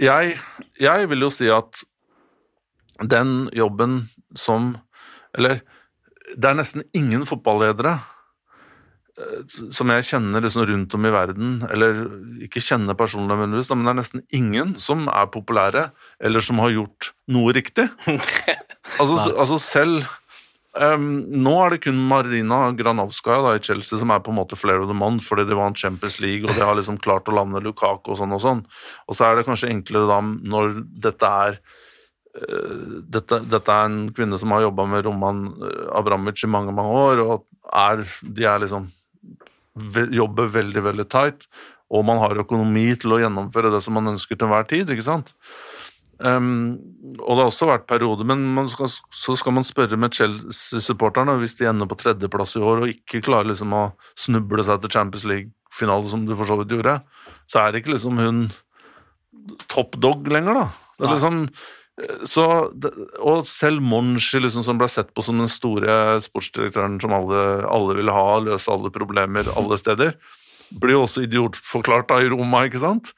[0.00, 0.38] jeg,
[0.80, 1.84] jeg vil jo si at
[3.02, 4.04] den jobben
[4.38, 4.74] som
[5.34, 5.60] Eller
[6.34, 7.98] det er nesten ingen fotballedere
[9.74, 12.00] som jeg kjenner liksom rundt om i verden, eller
[12.42, 15.84] ikke kjenner personlig, nødvendigvis, men det er nesten ingen som er populære,
[16.18, 17.86] eller som har gjort noe riktig.
[19.00, 20.08] altså, altså selv
[20.74, 21.06] um,
[21.44, 24.82] Nå er det kun Marina Granovskaja da, i Chelsea som er på en måte flere
[24.82, 27.62] of the month fordi de vant Champions League og de har liksom klart å lande
[27.62, 28.64] Lukaku og sånn og sånn.
[29.06, 30.76] Og så er det kanskje enklere da når
[31.06, 32.82] dette er eh,
[33.14, 36.98] dette, dette er en kvinne som har jobba med Roman eh, Abramovic i mange mange
[37.06, 38.90] år, og er, de er liksom
[40.14, 41.48] jobber veldig, veldig tight,
[41.94, 45.06] og man har økonomi til å gjennomføre det som man ønsker til enhver tid, ikke
[45.06, 45.34] sant?
[46.22, 46.78] Um,
[47.18, 51.34] og det har også vært perioder, men man skal, så skal man spørre med Chelsea-supporterne
[51.40, 54.94] hvis de ender på tredjeplass i år og ikke klarer liksom å snuble seg til
[54.94, 57.00] Champions League-finale, som de for så vidt gjorde,
[57.50, 58.44] så er det ikke liksom hun
[59.68, 60.68] top dog lenger, da.
[60.94, 61.40] Det er liksom
[62.26, 62.44] så,
[63.22, 67.94] og selv Monchi, liksom, som ble sett på som den store sportsdirektøren som alle, alle
[68.00, 70.16] ville ha, løse alle problemer alle steder,
[70.82, 73.12] blir jo også idiotforklart da i Roma, ikke sant?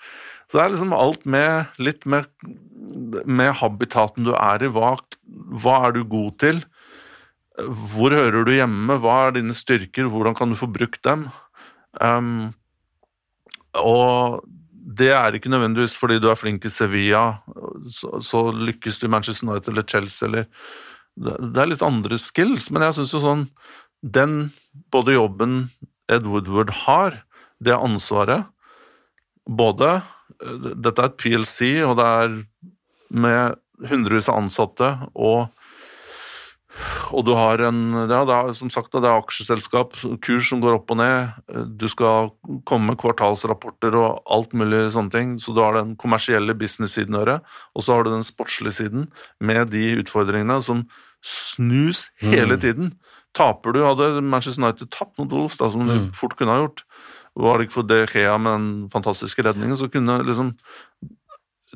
[0.47, 2.28] Så det er liksom alt med litt med,
[3.24, 4.70] med habitaten du er i.
[4.70, 4.93] Hva,
[5.62, 6.61] hva er du god til?
[7.57, 8.98] Hvor hører du hjemme?
[9.01, 10.11] Hva er dine styrker?
[10.12, 11.27] Hvordan kan du få brukt dem?
[11.97, 12.53] Um,
[13.81, 14.44] og
[14.87, 17.41] det er ikke nødvendigvis fordi du er flink i Sevilla,
[17.91, 20.47] så, så lykkes du i Manchester United eller Chelsea eller
[21.17, 23.45] Det er litt andre skills, men jeg syns jo sånn
[24.03, 24.53] Den
[24.93, 25.57] både jobben
[26.13, 27.23] Ed Woodward har,
[27.59, 28.47] det ansvaret
[29.49, 32.37] Både eh, Dette er et PLC, og det er
[33.11, 33.59] med
[33.91, 35.49] hundrevis av ansatte og
[37.12, 37.78] og du har en
[38.11, 39.94] ja, er, som sagt, det er aksjeselskap,
[40.24, 41.32] kurs som går opp og ned.
[41.81, 42.31] Du skal
[42.69, 45.35] komme med kvartalsrapporter og alt mulig sånne ting.
[45.43, 47.40] Så du har den kommersielle business-siden, Øre,
[47.74, 49.09] og så har du den sportslige siden
[49.40, 50.86] med de utfordringene som
[51.24, 52.61] snus hele Mm.
[52.61, 52.93] tiden.
[53.35, 56.12] Taper du, hadde Manchester United tapt mot Wolves, da, som de Mm.
[56.12, 56.85] fort kunne ha gjort,
[57.36, 60.55] var det ikke for De Gea med den fantastiske redningen, så kunne liksom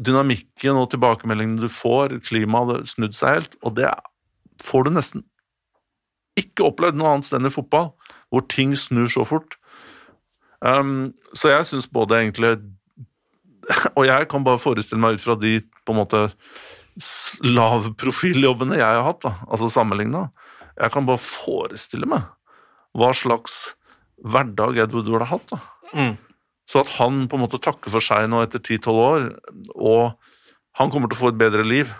[0.01, 3.91] dynamikken og tilbakemeldingene du får, klimaet hadde snudd seg helt, og det
[4.63, 5.25] får du nesten
[6.39, 7.93] ikke opplevd noe annet sted i fotball,
[8.31, 9.57] hvor ting snur så fort.
[10.61, 12.59] Um, så jeg syns både egentlig
[13.97, 15.55] Og jeg kan bare forestille meg ut fra de
[15.87, 16.19] på en måte
[17.47, 20.27] lavprofiljobbene jeg har hatt, da, altså sammenligna,
[20.75, 22.27] jeg kan bare forestille meg
[22.99, 23.77] hva slags
[24.27, 25.55] hverdag Edward Woodward har hatt.
[25.55, 25.61] da.
[25.95, 26.17] Mm.
[26.69, 29.29] Så at han på en måte takker for seg nå etter 10-12 år,
[29.75, 30.03] og
[30.79, 31.91] han kommer til å få et bedre liv.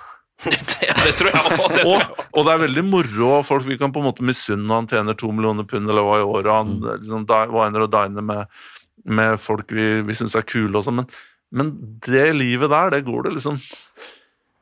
[0.41, 1.75] Det, det tror jeg òg.
[1.85, 5.17] og, og det er veldig moro, folk vi kan på en måte misunne han tjener
[5.19, 8.63] to millioner pund eller hva i året, Han han liksom, winer og diner med,
[9.05, 11.11] med folk vi, vi syns er kule og sånn, men,
[11.53, 11.75] men
[12.07, 13.61] det livet der, det går det liksom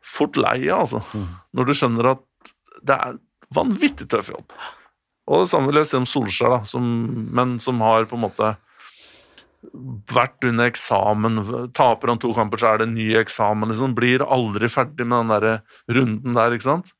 [0.09, 1.03] fort lei av, altså.
[1.55, 2.53] Når du skjønner at
[2.89, 3.19] det er
[3.55, 4.55] vanvittig tøff jobb.
[5.29, 6.85] Og det samme vil jeg si om Solskjær, da, som,
[7.37, 8.55] men som har på en måte
[10.13, 11.41] vært under eksamen.
[11.77, 13.73] Taper han to kamper, så er det en ny eksamen.
[13.73, 13.97] Liksom.
[13.99, 16.95] Blir aldri ferdig med den der runden der, ikke sant?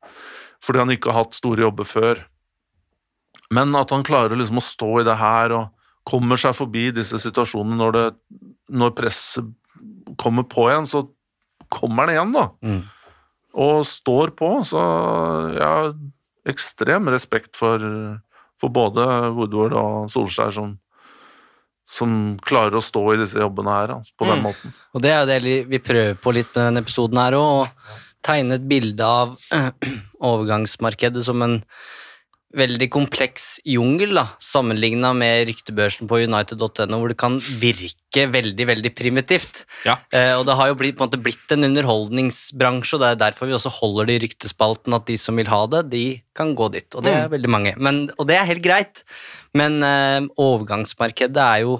[0.63, 2.25] Fordi han ikke har hatt store jobber før.
[3.55, 5.69] Men at han klarer liksom å stå i det her og
[6.09, 8.05] kommer seg forbi disse situasjonene når, det,
[8.81, 9.49] når presset
[10.19, 11.03] kommer på igjen, så
[11.71, 12.45] kommer han igjen, da.
[12.65, 12.81] Mm.
[13.65, 14.51] Og står på.
[14.67, 14.81] Så
[15.55, 15.93] jeg har
[16.49, 17.83] ekstrem respekt for,
[18.59, 19.05] for både
[19.37, 20.77] Woodward og Solskjær som
[21.89, 24.43] som klarer å stå i disse jobbene her, på den Mm.
[24.45, 24.73] måten.
[24.93, 27.67] Og det er jo det vi prøver på litt med denne episoden her òg, å
[28.21, 29.37] tegne et bilde av
[30.21, 31.63] overgangsmarkedet som en
[32.57, 38.91] veldig kompleks jungel, da, sammenligna med ryktebørsen på United.no, hvor det kan virke veldig veldig
[38.97, 39.63] primitivt.
[39.85, 39.99] Ja.
[40.09, 43.19] Eh, og det har jo blitt, på en måte blitt en underholdningsbransje, og det er
[43.27, 46.05] derfor vi også holder det i ryktespalten at de som vil ha det, de
[46.37, 46.89] kan gå dit.
[46.95, 47.75] Og det er veldig mange.
[47.77, 49.03] Men, og det er helt greit,
[49.57, 51.77] men eh, overgangsmarkedet er jo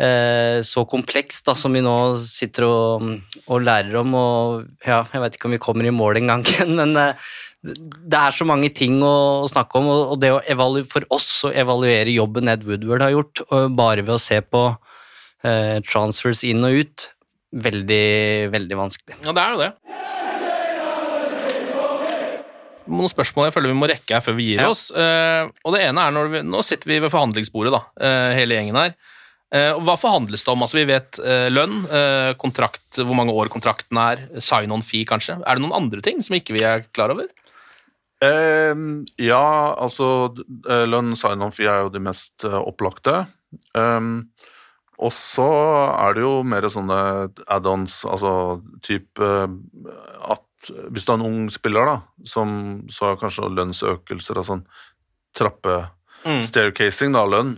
[0.00, 1.94] eh, så komplekst da, som vi nå
[2.24, 3.06] sitter og,
[3.46, 6.46] og lærer om, og ja, jeg vet ikke om vi kommer i mål engang,
[6.78, 7.30] men eh,
[7.60, 10.32] det er så mange ting å, snakke om, og, det
[10.88, 13.42] for oss å evaluere jobben Ed Woodward har gjort,
[13.76, 14.62] bare ved å se på
[15.44, 17.10] eh, transfers inn og ut,
[17.52, 19.20] veldig, veldig vanskelig.
[19.26, 19.70] Ja, det er jo det.
[22.90, 24.72] Noen spørsmål jeg føler vi må rekke her før vi gir Ja.
[24.72, 24.88] oss.
[24.90, 28.56] Eh, og det ene er når vi, Nå sitter vi ved forhandlingsbordet, da, eh, hele
[28.56, 28.94] gjengen her.
[29.52, 30.62] Eh, og hva forhandles det om?
[30.62, 35.40] Altså, Vi vet eh, lønn, eh, kontrakt, hvor mange år kontrakten er, sign-on fee kanskje.
[35.42, 37.26] Er det noen andre ting som ikke vi er klar over?
[38.24, 40.06] Ehm, ja, altså
[40.68, 43.22] eh, lønn sign-on fee er jo de mest eh, opplagte.
[43.78, 44.28] Ehm,
[45.00, 45.48] og så
[45.94, 47.00] er det jo mer sånne
[47.48, 48.32] add-ons, altså
[48.84, 49.54] type eh,
[50.36, 50.46] at
[50.92, 52.50] hvis du er en ung spiller, da, som
[52.92, 54.66] så har kanskje lønnsøkelser og sånn
[55.36, 55.78] trappe
[56.20, 56.42] Mm.
[56.44, 57.54] staircasing, da, lønn.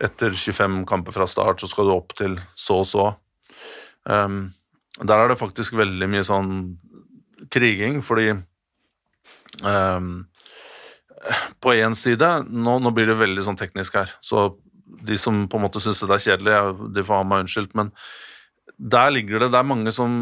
[0.00, 3.08] Etter 25 kamper fra start så skal du opp til så og så.
[4.08, 4.54] Um,
[5.02, 6.52] der er det faktisk veldig mye sånn
[7.52, 8.32] kriging, fordi
[11.62, 14.50] på én side nå, nå blir det veldig sånn teknisk her, så
[15.04, 16.58] de som på en måte syns det er kjedelig,
[16.94, 17.90] de får ha meg unnskyldt, men
[18.78, 20.20] der ligger det Det er mange som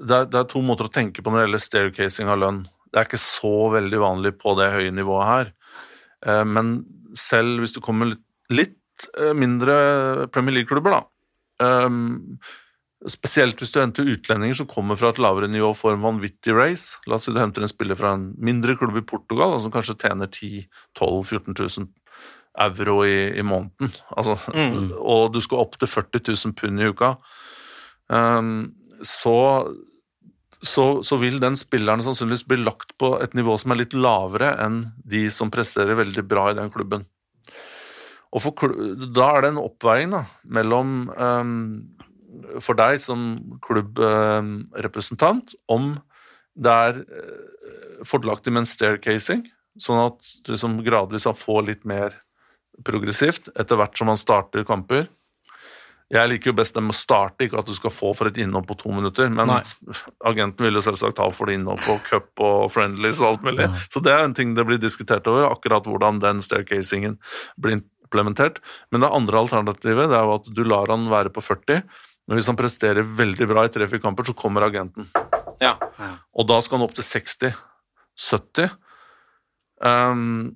[0.00, 2.64] det er, det er to måter å tenke på når det gjelder staircasing av lønn.
[2.90, 5.52] Det er ikke så veldig vanlig på det høye nivået her.
[6.26, 6.74] Eh, Men
[7.14, 12.38] selv hvis du kommer litt, litt eh, mindre Premier League-klubber, da ehm,
[13.10, 16.54] Spesielt hvis du henter utlendinger som kommer fra et lavere nivå og får en vanvittig
[16.56, 17.02] race.
[17.10, 19.74] La oss si du henter en spiller fra en mindre klubb i Portugal som som
[19.74, 21.88] kanskje tjener 10 12 14 000
[22.64, 23.92] euro i, i måneden.
[24.16, 24.38] Altså,
[24.98, 27.16] Og du skal opp til 40 000 pund i uka.
[28.08, 29.68] um, så,
[30.62, 34.54] så, så vil den spilleren sannsynligvis bli lagt på et nivå som er litt lavere
[34.64, 37.04] enn de som presterer veldig bra i den klubben.
[38.34, 38.72] Og for,
[39.14, 40.24] da er det en oppveiing da,
[40.56, 41.58] mellom ehm,
[42.62, 45.94] for deg som klubbrepresentant om
[46.54, 49.42] det er eh, fordelaktig med en staircasing,
[49.80, 52.20] sånn at du liksom gradvis får litt mer
[52.86, 55.08] progressivt etter hvert som man starter kamper.
[56.12, 58.38] Jeg liker jo best det med å starte, ikke at du skal få for et
[58.38, 59.62] innhopp på to minutter, men Nei.
[60.28, 63.70] agenten vil jo selvsagt ha for det innhopp på cup og friendlies og alt mulig.
[63.90, 67.16] Så det er en ting det blir diskutert over, akkurat hvordan den staircasingen
[67.56, 68.60] blir implementert.
[68.92, 71.82] Men det andre alternativet det er jo at du lar han være på 40,
[72.24, 75.10] men hvis han presterer veldig bra i tre-fire kamper, så kommer agenten.
[75.60, 75.76] Ja.
[76.32, 77.58] Og da skal han opp til 60,
[78.30, 78.78] 70.
[79.84, 80.54] Um,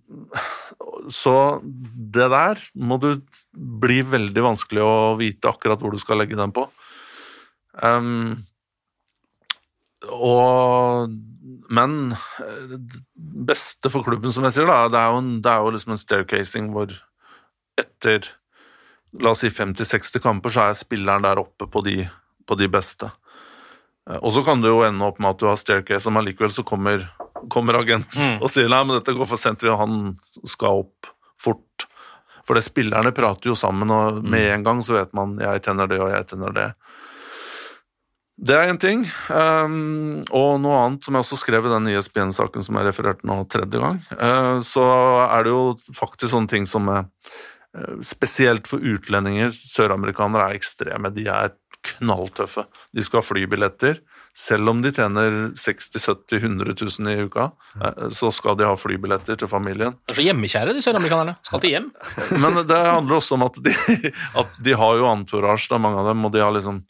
[1.13, 1.35] så
[1.65, 3.11] det der må du
[3.53, 6.65] bli veldig vanskelig å vite akkurat hvor du skal legge den på.
[7.83, 8.47] Um,
[10.15, 11.13] og
[11.69, 13.03] Men eh, det
[13.49, 15.95] beste for klubben, som jeg sier, da, det er jo, en, det er jo liksom
[15.95, 16.95] en staircasing hvor
[17.79, 18.29] etter
[19.23, 22.03] la oss si 50-60 kamper, så er spilleren der oppe på de,
[22.47, 23.11] på de beste.
[24.11, 26.55] Eh, Og så kan det jo ende opp med at du har staircase, men allikevel
[26.55, 27.09] så kommer,
[27.53, 30.17] kommer agenten og sier nei, men dette går for sent, han
[30.47, 31.89] skal opp fort.
[32.49, 35.91] For det spillerne prater jo sammen, og med en gang så vet man jeg tenner
[35.91, 36.71] det, og jeg tenner det.
[38.39, 39.01] Det er én ting.
[39.35, 43.41] Um, og noe annet som jeg også skrev i den ISBN-saken som jeg refererte nå
[43.51, 44.85] tredje gang, uh, så
[45.27, 45.63] er det jo
[45.99, 47.03] faktisk sånne ting som eh,
[48.07, 51.13] Spesielt for utlendinger, søramerikanere er ekstreme.
[51.15, 51.55] De er
[51.89, 52.65] knalltøffe.
[52.95, 54.01] De skal ha flybilletter.
[54.39, 57.49] Selv om de tjener 60 70 100 000 i uka,
[57.85, 59.97] eh, så skal de ha flybilletter til familien.
[60.07, 61.35] Det er så hjemmekjære, de søramerikanerne.
[61.47, 61.91] Skal til hjem.
[62.45, 63.75] Men det handler også om at de,
[64.39, 66.85] at de har jo entourage, da, mange av dem, og de har liksom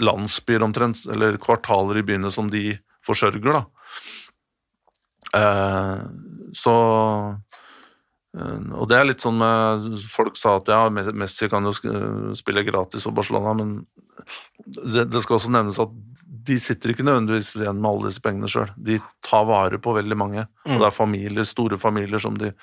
[0.00, 2.70] landsbyer omtrent, eller kvartaler i byene som de
[3.04, 3.64] forsørger, da.
[5.34, 5.98] Eh,
[6.56, 7.53] så eh,
[8.34, 11.74] Og det er litt sånn med Folk sa at ja, Messi kan jo
[12.34, 13.76] spille gratis for Barcelona, men
[14.66, 15.92] det, det skal også nevnes at
[16.44, 18.72] de sitter ikke nødvendigvis igjen med alle disse pengene sjøl.
[18.76, 22.58] De tar vare på veldig mange, og det er familier, store familier som de eh,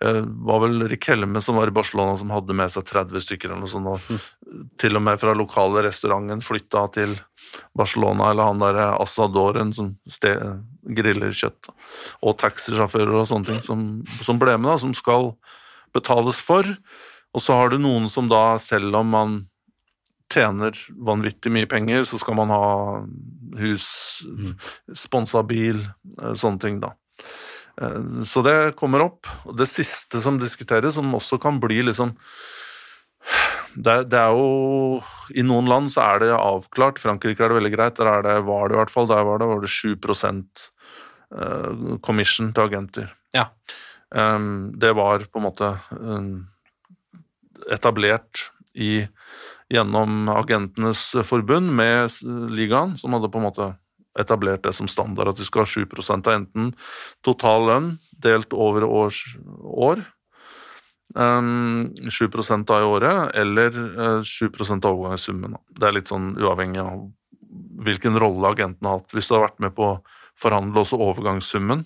[0.00, 3.62] var vel Rik Helme som var i Barcelona som hadde med seg 30 stykker eller
[3.64, 7.16] noe sånt, og til og med fra lokale restauranten flytta til
[7.76, 10.34] Barcelona, eller han der Assadoren som ste,
[10.96, 11.70] griller kjøtt,
[12.20, 13.86] og taxisjåfører og sånne ting som,
[14.20, 15.32] som ble med, da, som skal
[15.96, 16.68] betales for.
[17.36, 19.36] Og så har du noen som da, selv om man
[20.32, 22.68] tjener vanvittig mye penger, så skal man ha
[23.60, 23.88] hus,
[24.96, 25.84] sponsa bil,
[26.20, 26.94] eh, sånne ting, da.
[27.80, 29.26] Eh, Så det kommer opp.
[29.46, 32.16] Og det siste som diskuteres, som også kan bli liksom
[33.76, 35.02] det, det er jo
[35.34, 37.00] I noen land så er det avklart.
[37.02, 37.98] Frankrike er det veldig greit.
[37.98, 39.98] Der er det, var det i hvert fall, der var det, var det 7 eh,
[42.00, 43.10] commission til agenter.
[43.34, 43.48] Ja.
[44.14, 45.72] Um, det var på en måte
[47.74, 49.08] etablert i,
[49.72, 52.14] gjennom agentenes forbund med
[52.54, 53.72] ligaen, som hadde på en måte
[54.18, 56.72] etablert det som standard, at du skal ha 7 av enten
[57.24, 57.88] total lønn
[58.22, 59.22] delt over års,
[59.62, 60.02] år,
[61.14, 64.48] um, 7 av i året, eller uh, 7
[64.82, 65.56] av overgangssummen.
[65.68, 67.10] Det er litt sånn uavhengig av
[67.86, 69.12] hvilken rolle agenten har hatt.
[69.14, 70.00] Hvis du har vært med på å
[70.40, 71.84] forhandle også overgangssummen,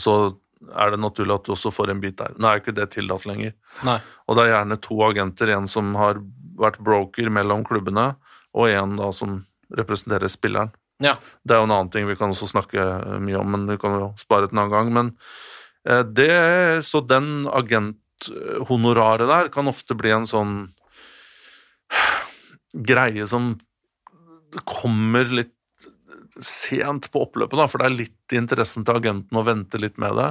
[0.00, 0.34] så
[0.72, 2.32] er det naturlig at du også får en bit der.
[2.38, 3.52] Nå er jo ikke det tillatt lenger.
[3.86, 3.98] Nei.
[4.24, 6.20] Og det er gjerne to agenter, en som har
[6.60, 8.14] vært broker mellom klubbene,
[8.54, 9.42] og en da som
[9.74, 10.72] representerer spilleren.
[11.02, 11.16] Ja.
[11.42, 13.78] Det er jo en annen ting vi kan også snakke eh, mye om, men vi
[13.80, 14.92] kan jo spare det en annen gang.
[14.94, 15.12] Men
[15.88, 16.30] eh, det,
[16.86, 20.56] så den agenthonoraret der kan ofte bli en sånn
[22.90, 23.54] greie som
[24.62, 25.52] kommer litt
[26.42, 30.00] sent på oppløpet, da, for det er litt i interessen til agenten å vente litt
[30.02, 30.30] med det,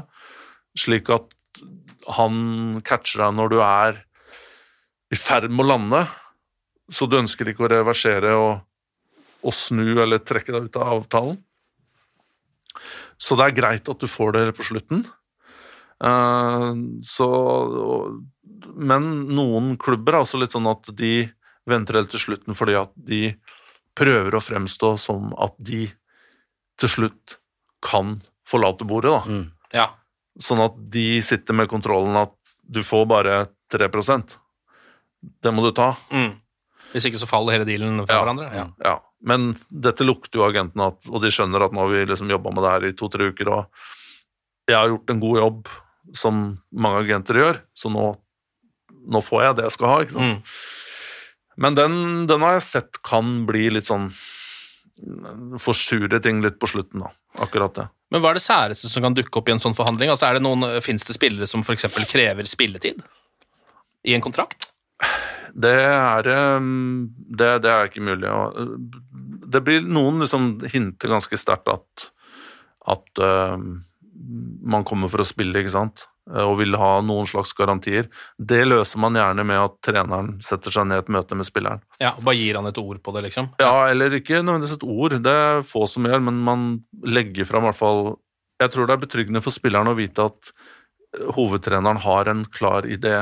[0.80, 1.32] slik at
[2.18, 4.02] han catcher deg når du er
[5.14, 6.02] i ferd med å lande,
[6.92, 8.64] så du ønsker ikke å reversere og,
[9.44, 11.38] og snu eller trekke deg ut av avtalen.
[13.22, 15.04] Så det er greit at du får det på slutten.
[16.04, 16.70] Eh,
[17.06, 17.30] så,
[18.76, 21.16] men noen klubber er også litt sånn at de
[21.70, 23.22] venter helt til slutten fordi at de
[23.96, 25.86] prøver å fremstå som at de
[26.82, 27.38] til slutt
[27.84, 28.18] kan
[28.48, 29.14] forlate bordet.
[29.14, 29.42] Da.
[29.78, 29.88] Ja.
[30.42, 33.36] Sånn at de sitter med kontrollen at du får bare
[33.74, 34.38] 3%
[35.44, 35.94] Det må du ta.
[36.12, 36.40] Mm.
[36.94, 38.50] Hvis ikke så faller hele dealen fra hverandre.
[38.54, 38.66] Ja.
[38.84, 42.32] Ja, men dette lukter jo agentene, at, og de skjønner at nå har vi liksom
[42.32, 45.74] jobba med det her i to-tre uker, og jeg har gjort en god jobb,
[46.20, 46.44] som
[46.76, 48.06] mange agenter gjør, så nå,
[49.14, 50.54] nå får jeg det jeg skal ha, ikke sant.
[51.64, 51.96] Men den,
[52.30, 54.12] den har jeg sett kan bli litt sånn
[55.60, 57.10] Forsure ting litt på slutten, da.
[57.44, 57.86] Akkurat det.
[58.14, 60.12] Men hva er det særeste som kan dukke opp i en sånn forhandling?
[60.14, 61.88] Altså, er det noen, Fins det spillere som f.eks.
[62.12, 63.02] krever spilletid
[64.06, 64.70] i en kontrakt?
[65.54, 68.30] Det er, um, det, det er ikke mulig.
[69.54, 72.08] Det blir Noen liksom hinter ganske sterkt at,
[72.94, 73.56] at uh,
[74.74, 78.06] man kommer for å spille, ikke sant, Uh, og vil ha noen slags garantier.
[78.40, 81.82] Det løser man gjerne med at treneren setter seg ned i et møte med spilleren.
[82.00, 83.50] Ja, og Bare gir han et ord på det, liksom?
[83.60, 86.64] Ja, eller ikke nødvendigvis et ord, det er få som gjør, men man
[87.04, 88.00] legger fram i hvert fall
[88.64, 90.54] Jeg tror det er betryggende for spilleren å vite at
[91.20, 93.18] uh, hovedtreneren har en klar idé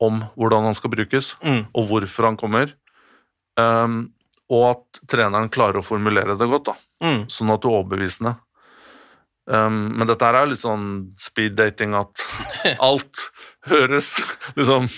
[0.00, 1.66] om hvordan han skal brukes, Mm.
[1.76, 2.72] og hvorfor han kommer.
[3.60, 4.14] Um,
[4.50, 6.78] og at treneren klarer å formulere det godt, da.
[7.06, 7.20] Mm.
[7.32, 8.34] sånn at du er overbevisende.
[9.50, 12.22] Um, men dette her er jo litt sånn speed dating, at
[12.90, 13.24] alt
[13.70, 14.18] høres
[14.58, 14.90] liksom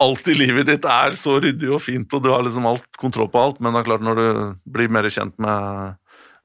[0.00, 3.26] Alt i livet ditt er så ryddig og fint, og du har liksom alt kontroll
[3.28, 4.28] på alt, men det er klart når du
[4.72, 5.98] blir mer kjent med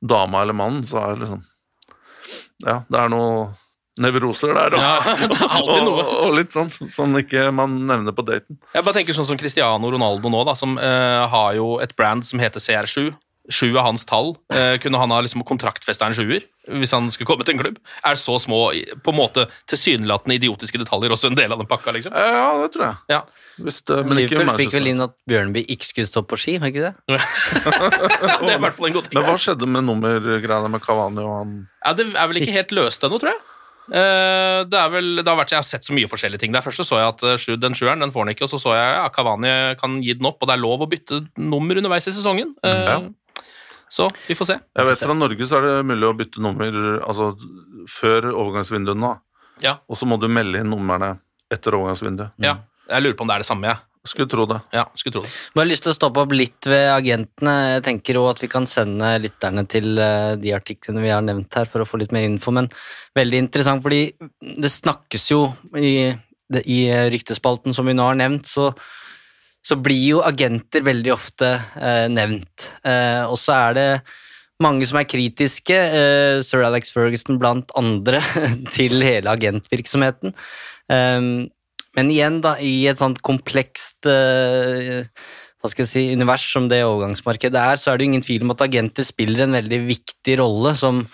[0.03, 1.45] dama eller mannen, så er det liksom
[2.65, 3.53] Ja, det er noe
[4.03, 6.01] nevroser der, og, Ja, det er alltid noe.
[6.03, 8.59] og, og litt sånn som ikke man nevner på daten.
[8.73, 12.25] Jeg bare tenker sånn som Cristiano Ronaldo nå, da, som eh, har jo et brand
[12.27, 13.09] som heter CR7.
[13.47, 14.33] Sju er hans tall.
[14.51, 17.77] Eh, kunne han ha liksom kontraktfesta en sjuer hvis han skulle komme til en klubb?
[18.03, 18.57] Er så små,
[19.05, 22.11] på en måte tilsynelatende idiotiske detaljer også en del av den pakka, liksom?
[22.11, 22.97] Ja, det tror jeg.
[23.13, 23.21] Ja.
[23.63, 26.57] Hvis det, men ikke Liverpool fikk vel inn at Bjørnby ikke skulle stå på ski,
[26.59, 26.91] var ikke det?
[27.47, 29.15] Det er i hvert fall en god ting.
[29.15, 31.53] Men hva skjedde med nummergreiene med Cavani og han
[31.85, 33.39] Ja, Det er vel ikke helt løst ennå, tror jeg.
[33.87, 36.51] Eh, det er vel, det har vært, Jeg har sett så mye forskjellige ting.
[36.51, 38.59] Der Først så, så jeg at eh, den sjueren den får han ikke, og så
[38.59, 41.79] så jeg ja, Kavani kan gi den opp, og det er lov å bytte nummer
[41.79, 42.55] underveis i sesongen.
[42.67, 42.99] Eh, Ja.
[43.89, 44.55] Så vi får se.
[44.75, 46.73] Jeg vet Fra Norge så er det mulig å bytte nummer
[47.07, 47.29] altså,
[47.87, 49.21] før overgangsvinduet.
[49.63, 49.77] Ja.
[49.87, 51.13] Og så må du melde inn numrene
[51.49, 52.33] etter overgangsvinduet.
[52.43, 52.57] Ja,
[52.89, 53.77] Jeg lurer på om det er det samme, jeg.
[54.07, 54.59] Skulle tro det.
[54.75, 55.31] Ja, skulle tro det.
[55.57, 57.55] Bare lyst til å stoppe opp litt ved agentene.
[57.75, 61.59] Jeg tenker også at vi kan sende lytterne til eh, de artiklene vi har nevnt
[61.59, 62.53] her, for å få litt mer info.
[62.55, 62.69] Men
[63.17, 64.09] veldig interessant, fordi
[64.39, 65.41] det snakkes jo
[65.77, 66.13] i,
[66.63, 66.79] i
[67.13, 68.71] ryktespalten som vi nå har nevnt, så,
[69.65, 72.71] så blir jo agenter veldig ofte eh, nevnt.
[72.87, 73.89] Eh, og så er det
[74.63, 78.23] mange som er kritiske, eh, sir Alex Ferguson blant andre,
[78.75, 80.33] til hele agentvirksomheten.
[81.97, 85.07] Men igjen, da, i et sånt komplekst eh,
[85.57, 88.45] hva skal jeg si, univers som det overgangsmarkedet er, så er det jo ingen tvil
[88.45, 91.07] om at agenter spiller en veldig viktig rolle som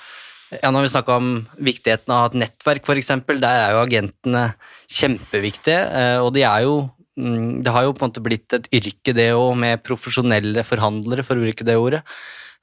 [0.54, 1.30] ja, Når vi snakka om
[1.66, 3.08] viktigheten av et nettverk, f.eks.
[3.42, 4.44] Der er jo agentene
[4.86, 6.76] kjempeviktige, eh, og de er jo
[7.18, 11.26] mm, Det har jo på en måte blitt et yrke, det òg, med profesjonelle forhandlere,
[11.26, 12.04] for å bruke det ordet.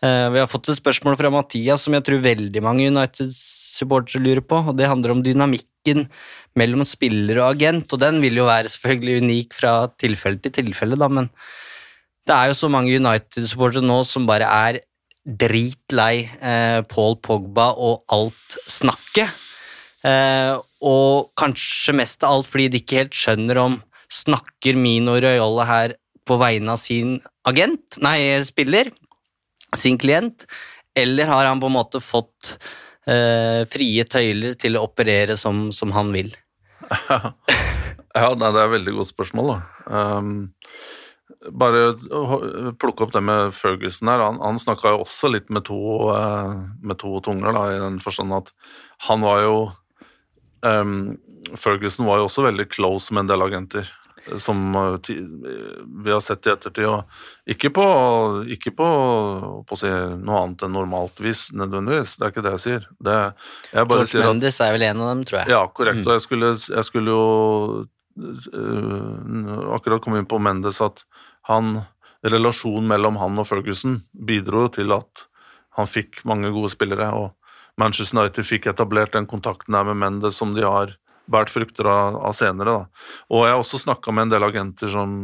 [0.06, 2.92] Eh, vi har fått et spørsmål fra Mathias som jeg tror veldig mange
[3.80, 6.08] United-supportere lurer på, og det handler om dynamikken
[6.56, 10.96] mellom spiller og agent, og den vil jo være selvfølgelig unik fra tilfelle til tilfelle,
[10.96, 11.30] da, men
[12.26, 14.80] det er jo så mange United-supportere nå som bare er
[15.24, 19.28] dritlei eh, Paul Pogba og alt snakket.
[20.04, 23.80] Eh, og kanskje mest av alt fordi de ikke helt skjønner om
[24.10, 25.94] snakker Mino Raiola her
[26.26, 28.90] på vegne av sin agent, nei, spiller,
[29.76, 30.46] sin klient,
[30.96, 32.56] eller har han på en måte fått
[33.06, 36.34] eh, frie tøyler til å operere som, som han vil?
[38.10, 39.58] Ja, nei, det er et veldig godt spørsmål, da.
[39.86, 40.30] Um,
[41.56, 41.94] bare
[42.80, 44.24] plukke opp det med Ferguson her.
[44.26, 45.78] Han, han snakka jo også litt med to,
[46.16, 48.50] eh, med to tunger, da, i den forstand at
[49.06, 49.54] han var jo
[50.66, 51.14] um,
[51.56, 53.88] Ferguson var jo også veldig close med en del agenter,
[54.38, 54.96] som uh,
[56.04, 56.86] vi har sett i ettertid.
[56.88, 57.86] Og ikke på,
[58.56, 58.88] ikke på,
[59.68, 62.16] på si noe annet enn normalt vis, nødvendigvis.
[62.18, 62.90] Det er ikke det jeg sier.
[62.98, 63.16] Det,
[63.72, 65.54] jeg George sier at, Mendes er vel en av dem, tror jeg.
[65.54, 66.04] ja, korrekt.
[66.06, 67.24] Og jeg skulle, jeg skulle jo
[68.52, 71.04] øh, akkurat komme inn på Mendes at
[71.48, 71.80] han,
[72.20, 75.26] relasjonen mellom han og Ferguson bidro til at
[75.78, 77.30] han fikk mange gode spillere, og
[77.80, 80.96] Manchester United fikk etablert den kontakten der med Mendes som de har
[81.30, 82.74] båret frukter av, av senere.
[82.74, 83.06] Da.
[83.30, 85.14] Og jeg har også snakka med en del agenter som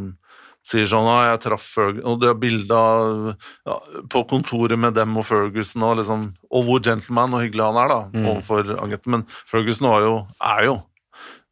[0.66, 3.28] sier sånn ah, jeg traff Ferguson, og det er bilde av
[3.68, 3.76] ja,
[4.10, 7.92] på kontoret med dem og Ferguson, og, liksom, og hvor gentleman og hyggelig han er
[7.92, 8.24] da, Mm.
[8.32, 9.12] overfor agenten.
[9.14, 10.74] Men Ferguson jo, er jo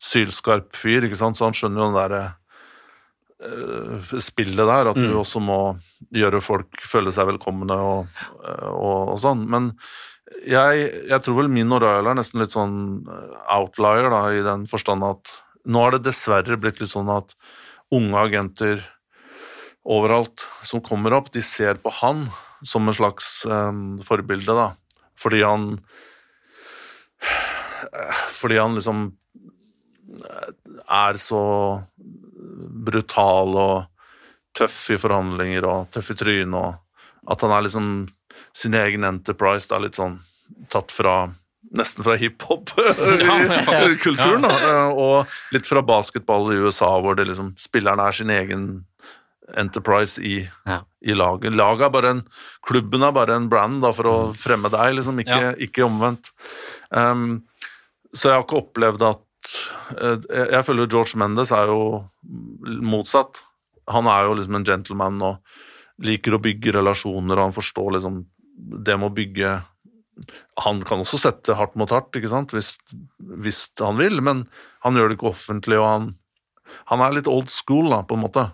[0.03, 1.39] sylskarp fyr, ikke sant?
[1.39, 2.25] så han skjønner jo den derre
[3.45, 5.21] eh, spillet der, at du Mm.
[5.23, 5.61] også må
[6.13, 8.07] gjøre folk føle seg velkomne og,
[8.45, 9.47] eh, og, og sånn.
[9.49, 9.73] Men
[10.43, 12.77] jeg, jeg tror vel min og er nesten litt sånn
[13.09, 15.33] eh, outlier, da, i den forstand at
[15.65, 17.37] nå har det dessverre blitt litt sånn at
[17.95, 18.83] unge agenter
[19.85, 22.25] overalt som kommer opp, de ser på han
[22.65, 24.71] som en slags um, forbilde, da.
[25.21, 25.67] Fordi han
[28.33, 29.05] Fordi han liksom
[30.89, 31.45] er så
[32.85, 33.77] brutal og
[34.57, 37.89] tøff i forhandlinger og tøff i trynet, og at han er liksom
[38.55, 40.21] sin egen enterprise, da, litt sånn
[40.73, 41.17] tatt fra
[41.75, 44.83] Nesten fra hiphop-kulturen, Ja.
[44.93, 48.67] Og litt fra basketball i USA, hvor det liksom spilleren er sin egen
[49.59, 50.37] enterprise i,
[51.05, 51.55] i laget.
[51.57, 52.21] Laget er bare en
[52.69, 55.51] Klubben er bare en brand da, for å fremme deg, liksom, ikke, Ja.
[55.67, 56.31] ikke omvendt.
[56.95, 57.43] Um,
[58.15, 59.25] så jeg har ikke opplevd at
[59.99, 61.81] eh, Jeg jeg føler George Mendes er jo
[62.87, 63.43] motsatt.
[63.91, 65.35] Han er jo liksom en gentleman og
[66.05, 68.23] liker å bygge relasjoner, og han forstår liksom
[68.55, 69.55] det med å bygge
[70.63, 72.77] Han kan også sette hardt mot hardt, ikke sant, hvis,
[73.19, 74.45] hvis han vil, men
[74.87, 76.05] han gjør det ikke offentlig, og han,
[76.93, 78.45] han er litt old school, da, på en måte.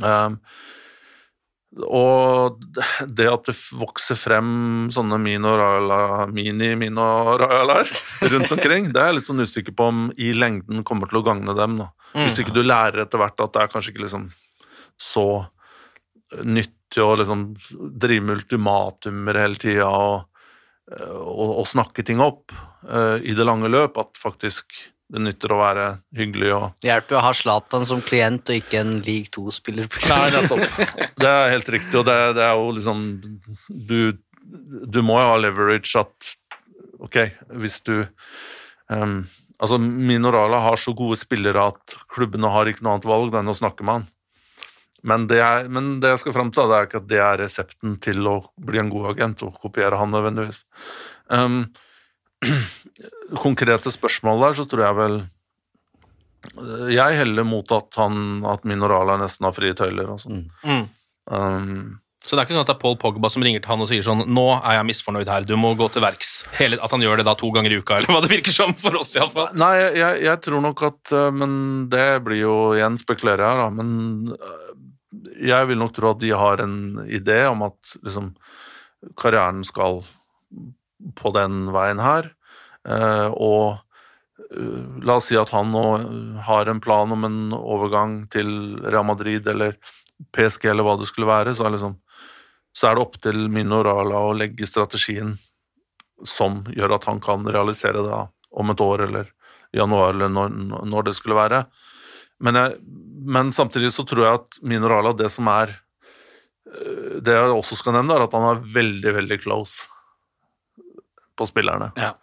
[0.00, 0.38] Um,
[1.86, 2.56] og
[3.06, 5.20] det at det vokser frem sånne
[6.32, 7.92] mini-mino-royaler
[8.32, 11.26] rundt omkring, det er jeg litt sånn usikker på om i lengden kommer til å
[11.28, 11.78] gagne dem.
[11.84, 11.90] Da.
[12.16, 12.42] Hvis Mm.
[12.44, 14.30] ikke du lærer etter hvert at det er kanskje ikke liksom
[14.98, 15.46] så
[16.90, 17.56] nyttig å liksom
[17.98, 20.24] drive med ultimatumer hele tida og,
[20.90, 22.52] og, og snakke ting opp
[22.88, 27.14] uh, i det lange løp, at faktisk det nytter å være hyggelig og Det hjelper
[27.14, 29.88] jo å ha Zlatan som klient og ikke en league 2-spiller.
[30.06, 30.62] Nei, nettopp.
[31.18, 33.00] Det er helt riktig, og det, det er jo liksom
[33.68, 34.14] du,
[34.86, 36.36] du må jo ha leverage at
[37.00, 37.16] Ok,
[37.56, 37.94] hvis du
[38.92, 39.22] um,
[39.60, 43.56] Altså, Minorala har så gode spillere at klubbene har ikke noe annet valg enn å
[43.56, 44.06] snakke med han.
[45.06, 47.38] Men det, er, men det jeg skal fram til, det er ikke at det er
[47.40, 50.64] resepten til å bli en god agent og kopiere han nødvendigvis.
[51.32, 51.62] Um,
[53.44, 55.20] konkrete spørsmål der, så tror jeg vel
[56.88, 60.08] Jeg heller mot at, han, at Minorala nesten har frie tøyler.
[60.08, 60.32] Altså.
[60.64, 60.86] Mm.
[61.30, 63.84] Um, Så det er ikke sånn at det er Paul Pogba som ringer til han
[63.84, 66.32] og sier sånn Nå er jeg misfornøyd her, du må gå til verks.
[66.58, 68.72] Hele, at han gjør det da to ganger i uka, eller hva det virker som
[68.76, 69.52] for oss, iallfall.
[69.56, 71.52] Nei, jeg, jeg, tror nok at øh, Men
[71.92, 73.68] det blir jo igjen spekulerer jeg, da.
[73.80, 74.32] Men
[75.40, 78.32] jeg vil nok tro at de har en idé om at liksom
[79.18, 80.02] karrieren skal
[81.16, 82.30] på den veien her.
[82.88, 83.80] Eh, og
[84.54, 85.84] øh, la oss si at han nå
[86.46, 89.76] har en plan om en overgang til Real Madrid eller
[90.36, 91.96] PSG eller hva det skulle være, så er, liksom,
[92.76, 95.34] så er det opp til Mino Rala å legge strategien
[96.26, 99.30] som gjør at han kan realisere det om et år eller
[99.72, 100.52] januar eller når,
[100.90, 101.64] når det skulle være.
[102.44, 102.76] Men, jeg,
[103.20, 105.72] men samtidig så tror jeg at Mino Rala, det som er
[106.70, 109.88] øh, Det jeg også skal nevne, er at han er veldig, veldig close
[111.36, 111.90] på spillerne.
[112.00, 112.14] Ja.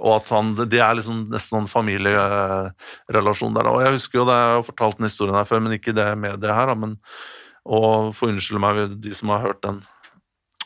[0.00, 3.70] Og at han, det er liksom nesten en familierelasjon der.
[3.70, 6.06] Og jeg husker jo det, jeg har fortalt den historien her før, men ikke det
[6.18, 6.74] med det her.
[6.78, 6.96] Men,
[7.64, 9.82] og få unnskylde meg de som har hørt den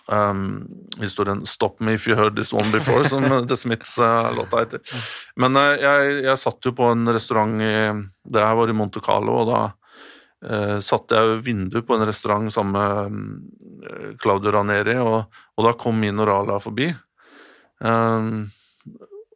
[0.08, 0.66] um,
[1.00, 4.80] historien 'Stop me if you heard this one before', som The Smiths-låta heter.
[5.36, 7.74] Men uh, jeg, jeg satt jo på en restaurant i
[8.24, 9.60] Det her var i Monte Carlo, og da
[10.48, 15.74] uh, satte jeg vinduet på en restaurant sammen med um, Claudio Raneri, og, og da
[15.78, 16.90] kom min Orala forbi.
[17.78, 18.48] Um,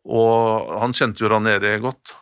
[0.02, 2.16] og han kjente jo Raneri godt,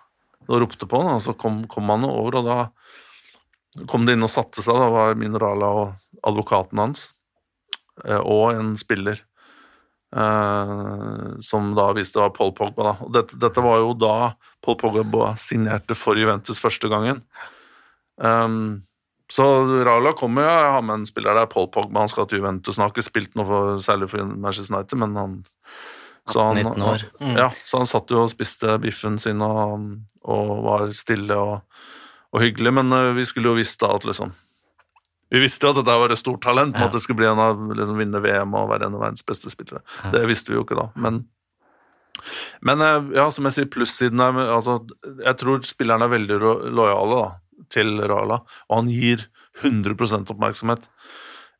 [0.50, 4.26] og ropte på han, og så kom, kom han over, og da kom de inn
[4.26, 4.76] og satte seg.
[4.76, 7.10] Da var Minerala og advokaten hans,
[8.20, 9.20] og en spiller.
[10.16, 12.82] eh, som da viste var Paul Pogba.
[12.82, 12.94] Da.
[13.06, 14.32] Og dette, dette var jo da
[14.64, 17.22] Paul Pogba signerte for Juventus første gangen.
[18.16, 18.82] Um,
[19.30, 19.44] så
[19.86, 22.76] Raula kommer jo, jeg har med en spiller der, Paul Pogba, han skal til Juventus.
[22.76, 25.36] Han har ikke spilt noe for, særlig for Manchester United, men han
[26.30, 27.04] så han, 18-19 år.
[27.22, 27.36] Mm.
[27.38, 29.86] Ja, så han satt jo og spiste biffen sin og,
[30.26, 31.84] og var stille og,
[32.34, 34.34] og hyggelig, men uh, vi skulle jo visst da at liksom
[35.30, 36.88] Vi visste jo at dette var et stort talent, ja.
[36.88, 39.52] at det skulle bli en av liksom vinne VM og være en av verdens beste
[39.52, 39.82] spillere.
[40.14, 41.24] Det visste vi jo ikke da, men
[42.66, 44.74] men eh, ja, som jeg sier, plussiden er altså,
[45.22, 46.36] Jeg tror spillerne er veldig
[46.76, 47.28] lojale da,
[47.72, 49.24] til Rala, og han gir
[49.62, 50.84] 100% oppmerksomhet.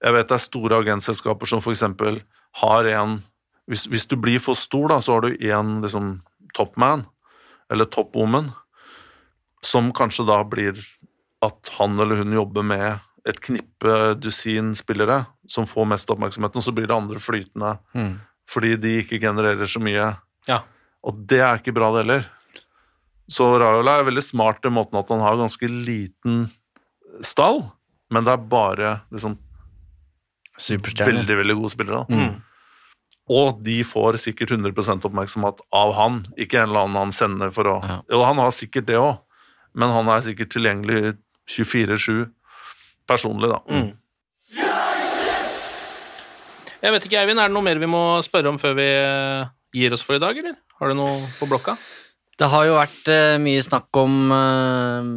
[0.04, 2.20] Jeg vet det er store agentselskaper som eksempel
[2.60, 3.18] har en
[3.70, 6.16] hvis, hvis du blir for stor, da, så har du én liksom,
[6.56, 7.04] topman,
[7.70, 8.50] eller topwoman,
[9.62, 10.80] som kanskje da blir
[11.44, 16.62] at han eller hun jobber med et knippe dusin spillere som får mest oppmerksomhet, og
[16.64, 18.20] så blir det andre flytende Mm.
[18.48, 20.16] fordi de ikke genererer så mye.
[20.48, 20.62] Ja.
[21.04, 22.24] Og det er ikke bra, det heller.
[23.30, 26.50] Så Raiola er veldig smart i måten at han har ganske liten
[27.22, 27.70] stall,
[28.10, 29.38] men det er bare liksom
[30.58, 31.12] Superstjerne.
[31.20, 32.06] veldig, veldig gode spillere.
[32.10, 32.42] Mm.
[33.30, 37.64] Og de får sikkert 100% oppmerksomhet av han, ikke en eller annen han sender for
[37.70, 39.20] å Jo, han har sikkert det òg,
[39.74, 41.16] men han er sikkert tilgjengelig
[41.48, 42.30] 24-7
[43.10, 43.60] personlig, da.
[43.68, 43.90] Mm.
[46.80, 49.50] Jeg vet ikke, Eivind, er det noe mer vi må spørre om før vi eh,
[49.76, 50.56] gir oss for i dag, eller?
[50.80, 51.76] Har du noe på blokka?
[52.40, 55.10] Det har jo vært uh, mye snakk om uh,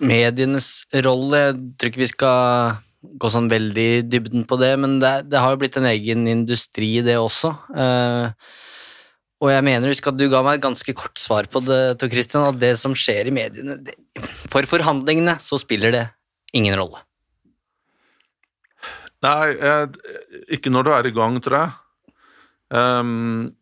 [0.00, 0.68] medienes
[1.04, 1.42] rolle.
[1.42, 2.78] Jeg tror ikke vi skal
[3.20, 6.24] gå sånn veldig i dybden på det, men det, det har jo blitt en egen
[6.30, 7.52] industri, det også.
[7.76, 8.32] Uh,
[9.44, 12.08] og jeg mener, husk at du ga meg et ganske kort svar på det, Tor
[12.12, 13.98] Christian, at det som skjer i mediene det,
[14.48, 16.06] For forhandlingene så spiller det
[16.56, 17.02] ingen rolle.
[19.24, 19.86] Nei, eh,
[20.56, 21.74] ikke når du er i gang, tror jeg.
[22.74, 23.54] Um,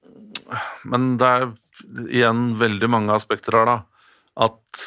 [0.89, 1.48] men det er
[2.09, 3.78] igjen veldig mange aspekter her, da.
[4.48, 4.84] At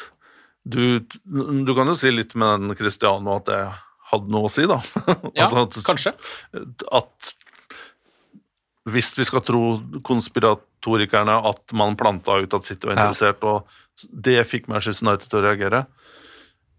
[0.66, 3.60] du Du kan jo si litt med den Cristiano at det
[4.10, 4.80] hadde noe å si, da.
[5.38, 6.14] Ja, at, kanskje.
[6.90, 7.32] At
[8.86, 9.62] hvis vi skal tro
[10.06, 13.06] konspiratorikerne at man planta ut at City var Ja.
[13.08, 13.66] interessert, og
[14.10, 15.86] det fikk Manchester United til å reagere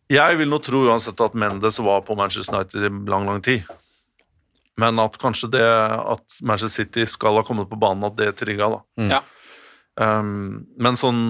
[0.09, 3.65] Jeg vil nå tro uansett at Mendes var på Manchester United i lang, lang tid.
[4.77, 8.67] Men at kanskje det at Manchester City skal ha kommet på banen, at det trigga,
[8.75, 8.81] da.
[9.09, 9.21] Ja.
[9.97, 11.21] Um, men sånn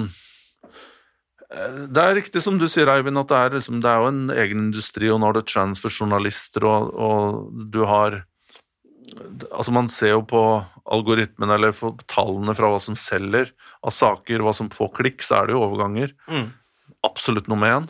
[1.53, 4.09] eh, Det er riktig som du sier, Eivind, at det er, liksom, det er jo
[4.11, 8.23] en egen industri, og nå har du transfer-journalister, og, og du har
[9.55, 10.39] Altså, man ser jo på
[10.93, 13.53] algoritmen, eller på tallene fra hva som selger
[13.87, 16.11] av saker, hva som får klikk, så er det jo overganger.
[16.27, 16.49] Mm.
[17.07, 17.87] Absolutt nummer én.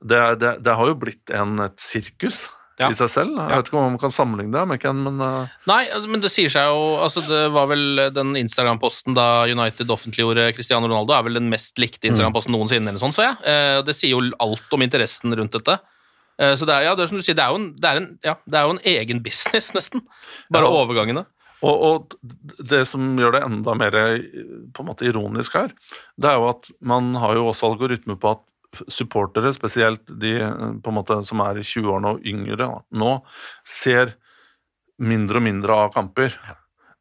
[0.00, 2.46] Det, er- det, det har jo blitt en, et sirkus
[2.80, 2.88] Ja.
[2.88, 3.36] i seg selv.
[3.36, 5.50] Jeg vet ikke om man kan sammenligne det men, men uh...
[5.68, 9.90] Nei, altså, men det sier seg jo altså Det var vel den Instagram-posten da United
[9.92, 13.36] offentliggjorde Cristiano Ronaldo, er vel den mest likte Instagram-posten noensinne, eller sånn, så jeg.
[13.44, 13.82] Ja.
[13.84, 15.78] Det sier jo alt om interessen rundt dette.
[16.40, 17.90] Eh, Så det er, ja, det er som du sier, det er jo en, det
[17.92, 20.02] er en, ja, det er jo en egen business, nesten.
[20.50, 20.82] Bare Ja.
[20.82, 21.26] overgangene.
[21.62, 22.16] Og, og
[22.66, 25.70] det som gjør det enda mer på en måte ironisk her,
[26.18, 28.42] det er jo at man har jo også algoritmer på at
[28.88, 32.68] supportere, spesielt de eh, på en måte som er i 20-årene og yngre
[32.98, 33.12] nå,
[33.68, 34.14] ser
[35.02, 36.34] mindre og mindre av kamper.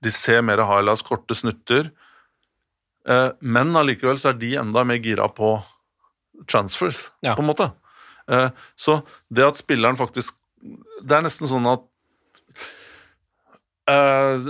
[0.02, 1.92] De ser mer highlights, korte snutter,
[3.08, 5.56] eh, men allikevel så er de enda mer gira på
[6.50, 7.36] transfers, Ja.
[7.36, 7.72] på en måte.
[8.28, 10.36] Eh, Så det at spilleren faktisk
[11.04, 11.82] Det er nesten sånn at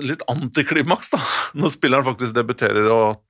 [0.04, 1.18] litt antiklimaks, da,
[1.58, 3.22] når spilleren faktisk debuterer, og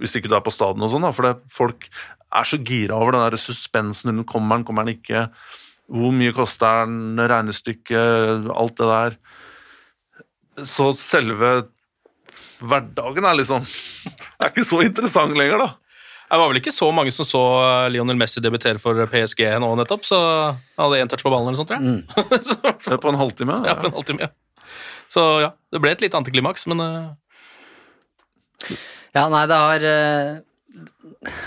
[0.00, 1.88] hvis ikke du er på staden og sånn, da, for det, folk
[2.34, 5.28] er så gira over den der suspensen rundt kommer han, kommer han ikke,
[5.92, 9.16] hvor mye koster den, regnestykket, alt det der.
[10.64, 11.54] Så selve
[12.64, 13.64] hverdagen er liksom
[14.40, 15.72] er ikke så interessant lenger, da.
[16.24, 19.68] Det var vel ikke så mange som så eh, Lionel Messi debutere for PSG nå
[19.78, 22.40] nettopp, så han hadde én touch på ballen eller sånt, tror jeg.
[22.48, 22.56] så,
[22.88, 23.60] Det er på en halvtime.
[23.68, 24.32] ja, på en halvtime, ja.
[25.14, 28.74] Så ja, det ble et lite antiklimaks, men eh,
[29.14, 30.38] Ja, nei, det har eh,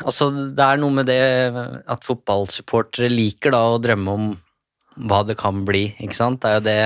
[0.07, 1.19] Altså, det er noe med det
[1.91, 4.30] at fotballsupportere liker da å drømme om
[5.07, 6.41] hva det kan bli, ikke sant?
[6.41, 6.80] Det er jo det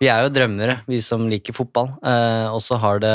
[0.00, 1.90] vi er jo drømmere, vi som liker fotball.
[2.00, 3.14] Eh, og så har det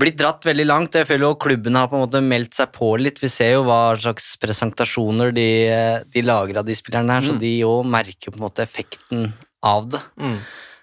[0.00, 0.96] blitt dratt veldig langt.
[0.96, 3.20] Jeg føler jo klubbene har på en måte meldt seg på litt.
[3.20, 5.46] Vi ser jo hva slags presentasjoner de,
[6.08, 7.40] de lager av de spillerne her, så Mm.
[7.42, 9.32] de òg merker på en måte effekten
[9.62, 10.00] av det.
[10.16, 10.38] Mm.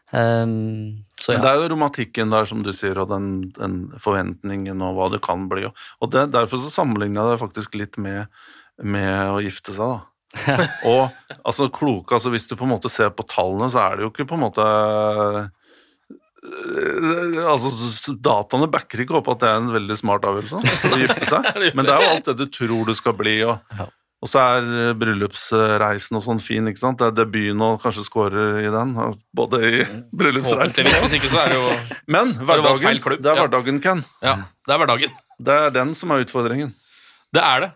[0.10, 3.28] Um, så Men det er jo romantikken der, som du sier, og den,
[3.58, 5.68] den forventningen og hva det kan bli.
[5.70, 8.26] Og, det, derfor så sammenligner jeg det faktisk litt med,
[8.82, 10.00] med å gifte seg, da.
[10.92, 14.06] og altså kloke, altså hvis du på en måte ser på tallene, så er det
[14.08, 15.48] jo ikke på en måte eh,
[17.50, 20.62] Altså, s- Dataene backer ikke opp at det er en veldig smart avgjørelse
[20.94, 23.40] å gifte seg, men det er jo alt det du tror du skal bli.
[23.44, 23.60] og
[24.20, 27.00] og så er eh, bryllupsreisen og sånn fin, ikke sant?
[27.00, 28.96] Det er debuten og kanskje scorer i den.
[29.36, 31.70] Både i bryllupsreisen hvis ikke så er det jo
[32.12, 34.04] Men hverdagen, det er hverdagen, Ken.
[34.26, 35.20] Ja, det er hverdagen.
[35.40, 36.74] Det er den som er utfordringen.
[37.32, 37.72] Det er det.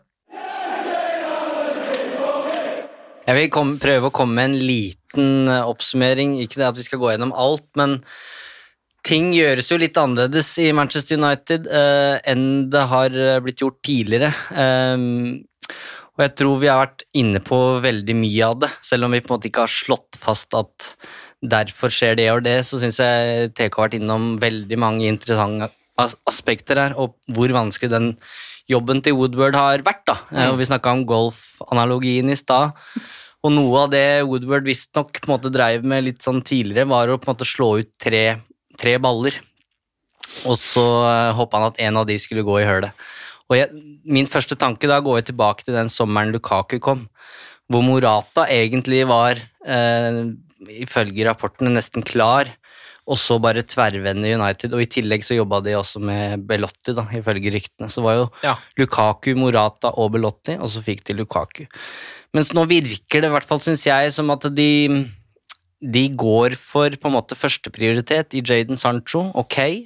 [3.24, 6.36] Jeg vil komme, prøve å komme med en liten eh, oppsummering.
[6.44, 8.02] Ikke det at vi skal gå gjennom alt, men
[9.08, 13.80] ting gjøres jo litt annerledes i Manchester United eh, enn det har eh, blitt gjort
[13.86, 14.34] tidligere.
[14.52, 15.44] Um,
[16.14, 19.22] og jeg tror vi har vært inne på veldig mye av det, selv om vi
[19.24, 20.90] på en måte ikke har slått fast at
[21.44, 25.72] derfor skjer det og det, så syns jeg TK har vært innom veldig mange interessante
[26.30, 28.14] aspekter her, og hvor vanskelig den
[28.70, 30.06] jobben til Woodward har vært.
[30.08, 30.16] da.
[30.32, 30.54] Mm.
[30.54, 32.78] Og vi snakka om golfanalogien i stad.
[33.44, 35.20] Og noe av det Woodward visstnok
[35.52, 38.40] dreiv med litt sånn tidligere, var å på en måte slå ut tre,
[38.80, 39.42] tre baller.
[40.48, 42.96] Og så uh, håpa han at en av de skulle gå i hølet.
[43.52, 43.70] Og jeg,
[44.06, 47.08] min første tanke da går jeg tilbake til den sommeren Lukaku kom,
[47.72, 50.24] hvor Morata egentlig var, eh,
[50.84, 52.50] ifølge rapportene, nesten klar,
[53.04, 54.72] og så bare tverrvende United.
[54.72, 57.90] Og i tillegg så jobba de også med Belotti, da, ifølge ryktene.
[57.92, 58.56] Så var jo Ja.
[58.80, 61.66] Lukaku, Morata og Belotti, og så fikk de Lukaku.
[62.34, 65.06] Mens nå virker det, i hvert fall syns jeg, som at de,
[65.84, 69.32] de går for på en måte førsteprioritet i Jaden Sancho.
[69.36, 69.86] Ok,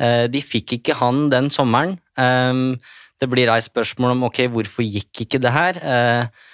[0.00, 1.98] de fikk ikke han den sommeren.
[2.16, 2.78] Um,
[3.20, 5.80] det blir reist spørsmål om ok, hvorfor gikk ikke det her?
[5.84, 6.46] Eh,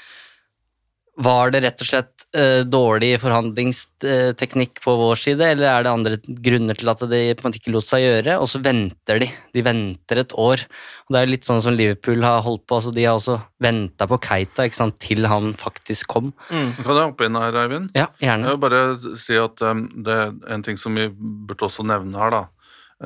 [1.17, 6.19] var det rett og slett eh, dårlig forhandlingsteknikk på vår side, eller er det andre
[6.45, 8.35] grunner til at de på en måte ikke lot seg gjøre?
[8.43, 9.31] Og så venter de.
[9.55, 10.67] De venter et år.
[11.07, 12.81] Og Det er litt sånn som Liverpool har holdt på.
[12.81, 16.35] altså De har også venta på Keita ikke sant, til han faktisk kom.
[16.51, 17.95] Kan jeg hoppe inn her, Eivind?
[17.97, 18.51] Ja, gjerne.
[18.51, 22.21] Jeg vil bare si at um, det er en ting som vi burde også nevne
[22.21, 22.45] her, da.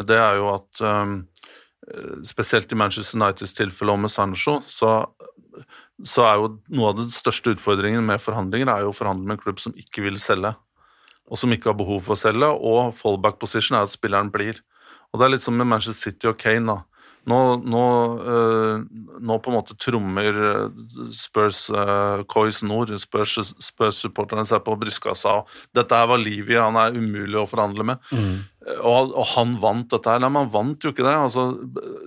[0.07, 1.15] Det er jo at um,
[2.27, 4.93] spesielt i Manchester Uniteds tilfelle og med Sancho, så,
[6.07, 9.39] så er jo noe av den største utfordringen med forhandlinger er jo å forhandle med
[9.39, 10.53] en klubb som ikke vil selge,
[11.31, 14.63] og som ikke har behov for å selge, og fallback position er at spilleren blir.
[15.11, 16.79] Og det er litt som med Manchester City og Kane, da.
[17.29, 17.39] Nå,
[17.69, 17.81] nå,
[18.33, 18.85] øh,
[19.21, 20.79] nå på en måte trommer eh,
[21.13, 26.79] Spurs øh, Coys Nord, Spurs- Spurs-supporterne seg på brystkassa, og dette her var Livy, han
[26.81, 28.09] er umulig å forhandle med.
[28.61, 30.21] Og, og han vant dette her.
[30.23, 31.17] Nei, man vant jo ikke det.
[31.17, 31.51] Altså,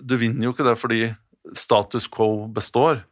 [0.01, 1.03] du vinner jo ikke det fordi
[1.57, 3.03] status quo består.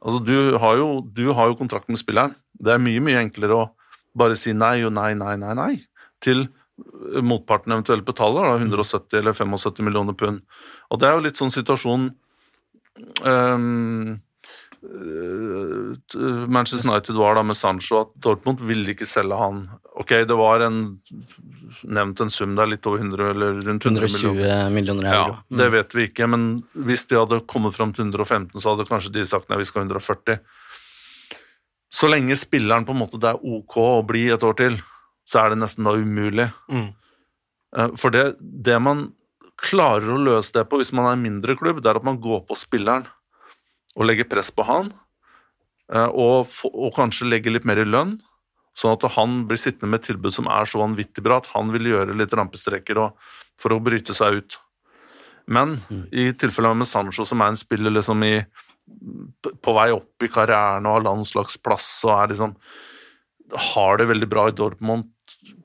[0.00, 2.36] Altså, du har, jo, du har jo kontrakt med spilleren.
[2.60, 3.68] Det er mye, mye enklere å
[4.16, 5.72] bare si nei og nei, nei, nei, nei
[6.20, 6.48] til
[7.24, 10.42] motparten eventuelt betaler, da, 170 eller 75 millioner pund.
[10.92, 12.08] Og det er jo litt sånn situasjon
[13.24, 13.64] eh,
[16.48, 19.66] Manchester United var da med Sancho at Dortmund ville ikke selge han.
[20.00, 20.78] Ok, det var en
[21.84, 24.70] nevnt en sum der, litt over 100 eller rundt 100 120 millioner.
[24.74, 25.36] millioner euro.
[25.36, 28.88] Ja, det vet vi ikke, men hvis de hadde kommet fram til 115, så hadde
[28.88, 30.40] kanskje de sagt nei, vi skal 140.
[31.90, 34.80] Så lenge spilleren på en måte det er ok å bli et år til,
[35.26, 36.48] så er det nesten da umulig.
[36.72, 36.90] Mm.
[37.76, 39.10] Eh, For det, det man
[39.60, 42.20] klarer å løse det på hvis man er en mindre klubb, det er at man
[42.22, 43.04] går på spilleren
[44.00, 44.90] og legge press på han,
[45.92, 48.16] eh, og, og kanskje legge litt mer i lønn,
[48.76, 51.72] sånn at han blir sittende med et tilbud som er så vanvittig bra at han
[51.74, 53.02] vil gjøre litt rampestreker
[53.60, 54.56] for å bryte seg ut.
[55.50, 55.74] Men
[56.14, 58.36] i tilfellet med Sancho, som er en spiller liksom i,
[59.60, 62.54] på vei opp i karrieren og har landslagsplass og er liksom
[63.50, 65.08] har det veldig bra i Dortmund,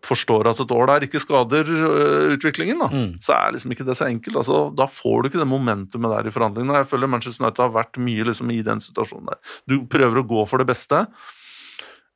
[0.06, 2.90] forstår at et år der ikke skader øh, utviklingen, da.
[3.24, 4.38] så er liksom ikke det så enkelt.
[4.42, 6.78] Altså, da får du ikke det momentumet der i forhandlingene.
[6.82, 9.58] Jeg føler Manchester United har vært mye liksom, i den situasjonen der.
[9.70, 11.06] Du prøver å gå for det beste,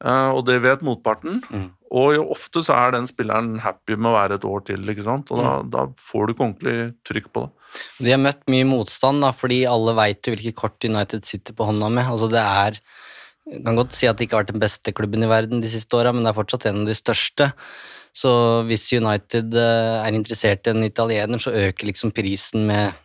[0.05, 1.41] eh, og det vet motparten.
[1.89, 5.05] Og jo ofte så er den spilleren happy med å være et år til, ikke
[5.05, 5.31] sant?
[5.34, 6.77] og da, da får du ikke ordentlig
[7.07, 7.55] trykk på det.
[8.05, 11.67] De har møtt mye motstand, da, fordi alle veit jo hvilke kort United sitter på
[11.69, 12.05] hånda med.
[12.09, 12.80] Altså det er
[13.49, 15.71] jeg kan godt si at det ikke har vært den beste klubben i verden de
[15.71, 17.49] siste åra, men det er fortsatt en av de største.
[18.15, 18.31] Så
[18.69, 22.97] hvis United eh, er interessert i en italiener, så øker liksom prisen med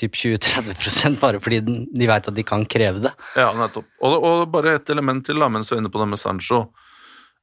[0.00, 3.12] typ 20-30% bare fordi de veit at de kan kreve det.
[3.38, 3.88] Ja, nettopp.
[4.06, 6.64] Og, og bare et element til, da, mens vi er inne på det med Sancho.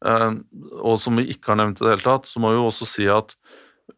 [0.06, 0.32] eh,
[0.82, 2.90] og som vi ikke har nevnt i det hele tatt, så må vi jo også
[2.90, 3.36] si at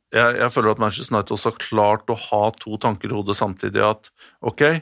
[0.09, 3.37] jeg, jeg føler at Manchester United også har klart å ha to tanker i hodet
[3.37, 3.83] samtidig.
[3.85, 4.09] At
[4.41, 4.81] ok,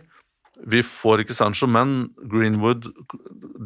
[0.65, 2.87] vi får ikke Sancho, men Greenwood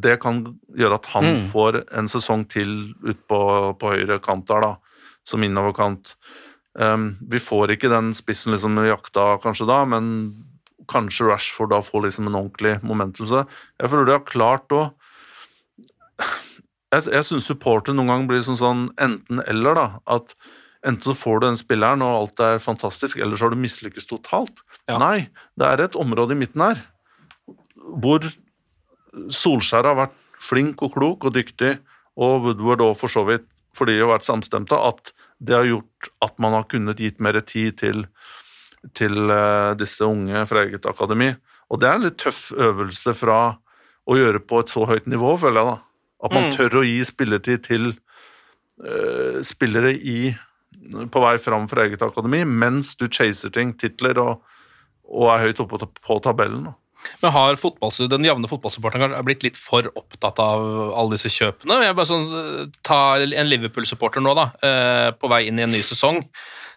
[0.02, 0.42] Det kan
[0.76, 1.48] gjøre at han Mm.
[1.52, 4.76] får en sesong til ut på, på høyre kant der, da,
[5.24, 6.14] som innoverkant.
[6.74, 10.44] Um, vi får ikke den spissen liksom jakta kanskje da, men
[10.88, 13.26] kanskje Rashford da får liksom en ordentlig momentum.
[13.28, 13.46] Så
[13.80, 14.92] jeg føler de har klart å
[16.92, 19.86] Jeg, jeg syns supporter noen gang blir sånn, sånn enten-eller, da.
[20.06, 20.34] At
[20.84, 24.06] enten så får du den spilleren, og alt er fantastisk, eller så har du mislykkes
[24.10, 24.62] totalt.
[24.98, 25.28] Nei,
[25.58, 26.82] det er et område i midten her
[27.82, 28.22] hvor
[29.32, 31.74] Solskjær har vært flink og klok og dyktig,
[32.16, 33.44] og Woodward òg for så vidt,
[33.76, 37.38] fordi de har vært samstemte, at det har gjort at man har kunnet gitt mer
[37.44, 38.04] tid til,
[38.94, 41.32] til eh, disse unge fra eget akademi.
[41.72, 43.38] Og det er en litt tøff øvelse fra
[44.08, 45.76] å gjøre på et så høyt nivå, føler jeg, da.
[46.22, 46.52] At man Mm.
[46.56, 47.88] tør å gi spillertid til
[48.82, 50.32] uh, spillere i,
[50.90, 54.62] på vei fram fra eget akademi, mens du chaser ting, titler, og,
[55.08, 56.70] og er høyt oppe på, tabellen.
[57.18, 60.62] Men har den jevne fotballsupporteren blitt litt for opptatt av
[60.94, 61.80] alle disse kjøpene?
[61.82, 62.28] Jeg bare sånn,
[62.86, 66.22] Ta en Liverpool-supporter nå, da, eh, på vei inn i en ny sesong,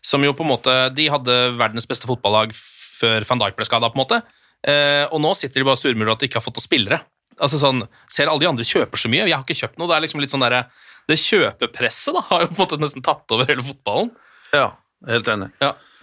[0.01, 3.91] som jo på en måte De hadde verdens beste fotballag før van Dijk ble skada,
[3.91, 4.21] på en måte.
[4.65, 6.99] Eh, og nå sitter de bare og at de ikke har fått noen spillere.
[7.35, 9.89] Altså sånn, Ser alle de andre kjøper så mye, jeg har ikke kjøpt noe.
[9.91, 10.65] Det er liksom litt sånn der,
[11.09, 14.11] Det kjøpepresset da, har jo på en måte nesten tatt over hele fotballen.
[14.55, 14.71] Ja,
[15.09, 15.51] helt enig.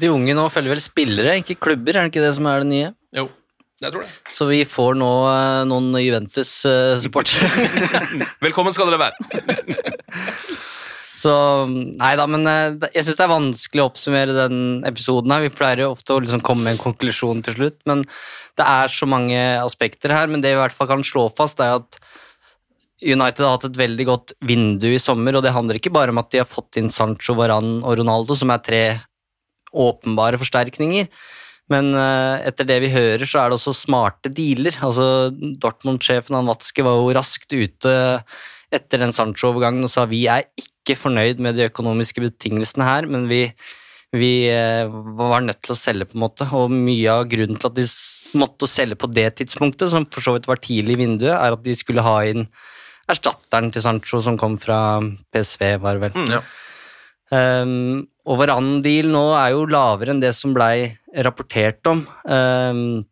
[0.02, 2.70] De unge nå følger vel spillere, ikke klubber, er det ikke det som er det
[2.70, 2.90] nye?
[3.18, 3.26] Jo,
[3.82, 4.12] jeg tror det.
[4.38, 7.50] Så vi får nå eh, noen Juventus-supportere.
[8.46, 9.16] Velkommen skal dere være.
[11.12, 11.32] Så
[11.68, 14.56] Nei da, men eh, jeg syns det er vanskelig å oppsummere den
[14.88, 15.44] episoden her.
[15.44, 18.06] Vi pleier jo ofte å liksom komme med en konklusjon til slutt, men
[18.58, 20.30] det er så mange aspekter her.
[20.30, 21.98] Men det vi i hvert fall kan slå fast, er at
[23.02, 26.20] United har hatt et veldig godt vindu i sommer, og det handler ikke bare om
[26.22, 28.82] at de har fått inn Sancho, Varan og Ronaldo, som er tre
[29.72, 31.08] åpenbare forsterkninger.
[31.72, 34.76] Men eh, etter det vi hører, så er det også smarte dealer.
[34.84, 35.30] Altså,
[35.62, 37.94] Dortmund-sjefen Anvatske var jo raskt ute
[38.72, 43.26] etter den Sancho-overgangen og sa vi er ikke fornøyd med de økonomiske betingelsene her, men
[43.30, 43.44] vi,
[44.16, 46.48] vi eh, var nødt til å selge, på en måte.
[46.56, 47.88] Og mye av grunnen til at de
[48.38, 51.64] måtte selge på det tidspunktet, som for så vidt var tidlig i vinduet, er at
[51.64, 52.46] de skulle ha inn
[53.10, 55.00] erstatteren til Sancho som kom fra
[55.32, 56.34] PSV, var det vel.
[56.36, 56.42] Ja.
[57.32, 60.92] Um, og Varan-deal nå er jo lavere enn det som blei
[61.24, 62.04] rapportert om.
[62.28, 63.02] Um,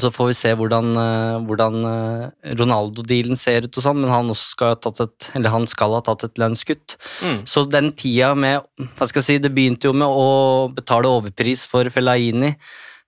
[0.00, 4.30] så får vi se hvordan, eh, hvordan eh, Ronaldo-dealen ser ut og sånn, men han,
[4.38, 6.96] skal ha et, eller han skal ha tatt et lønnskutt.
[7.20, 7.42] Mm.
[7.48, 11.66] Så den tida med hva skal jeg si, Det begynte jo med å betale overpris
[11.68, 12.54] for Fellaini.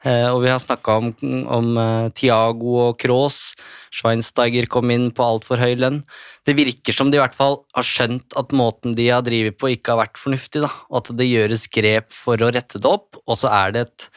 [0.05, 1.10] Eh, og vi har snakka om,
[1.48, 1.68] om
[2.12, 3.55] Tiago Thiago og Kroos.
[3.94, 6.02] Schweinsteiger kom inn på altfor høy lønn.
[6.44, 9.72] Det virker som de i hvert fall har skjønt at måten de har drevet på,
[9.72, 10.64] ikke har vært fornuftig.
[10.64, 13.20] da, Og at det gjøres grep for å rette det opp.
[13.26, 14.09] Og så er det et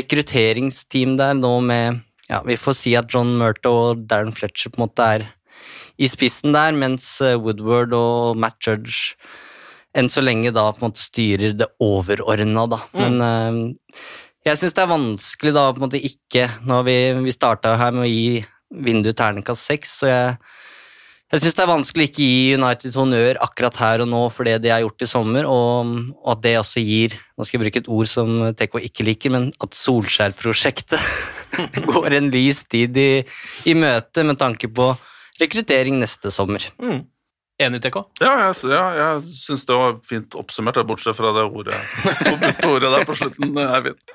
[0.00, 2.00] rekrutteringsteam der nå med
[2.30, 5.28] ja, Vi får si at John Murto og Darren Fletcher på en måte er
[6.00, 9.16] i spissen der, mens eh, Woodward og Matt Judge
[9.98, 12.78] enn så lenge da på en måte styrer det overordna, da.
[12.94, 13.98] Men eh,
[14.50, 16.96] jeg syns det er vanskelig da på en måte ikke Når vi,
[17.26, 18.40] vi starta her med å gi
[18.70, 20.34] vinduet terningkast seks, så jeg
[21.30, 24.56] jeg syns det er vanskelig ikke gi United honnør akkurat her og nå for det
[24.64, 25.92] de har gjort i sommer, og,
[26.24, 29.32] og at det også gir Nå skal jeg bruke et ord som TK ikke liker,
[29.32, 30.98] men at Solskjær-prosjektet
[31.92, 33.22] går en lys tid i,
[33.70, 34.90] i møte med tanke på
[35.40, 36.66] rekruttering neste sommer.
[36.82, 37.06] Mm.
[37.60, 37.98] Enig, TK?
[38.22, 41.76] Ja, jeg, ja, jeg syns det var fint oppsummert, bortsett fra det ordet,
[42.70, 43.52] ordet der på slutten.
[43.56, 44.14] Det er fint.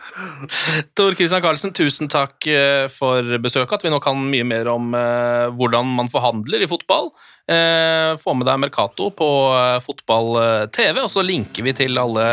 [0.98, 3.78] Tor Christian Karlsen, tusen takk eh, for besøket.
[3.78, 7.12] At vi nå kan mye mer om eh, hvordan man forhandler i fotball.
[7.46, 12.26] Eh, få med deg Mercato på eh, fotball-TV, og så linker vi til alle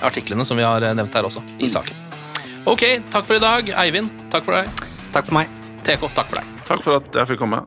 [0.00, 2.06] artiklene som vi har nevnt her også, i saken.
[2.68, 3.68] Ok, takk for i dag.
[3.84, 4.88] Eivind, takk for deg.
[5.12, 5.52] Takk for meg.
[5.84, 6.56] TK, takk for deg.
[6.68, 7.66] Takk for at jeg fikk komme.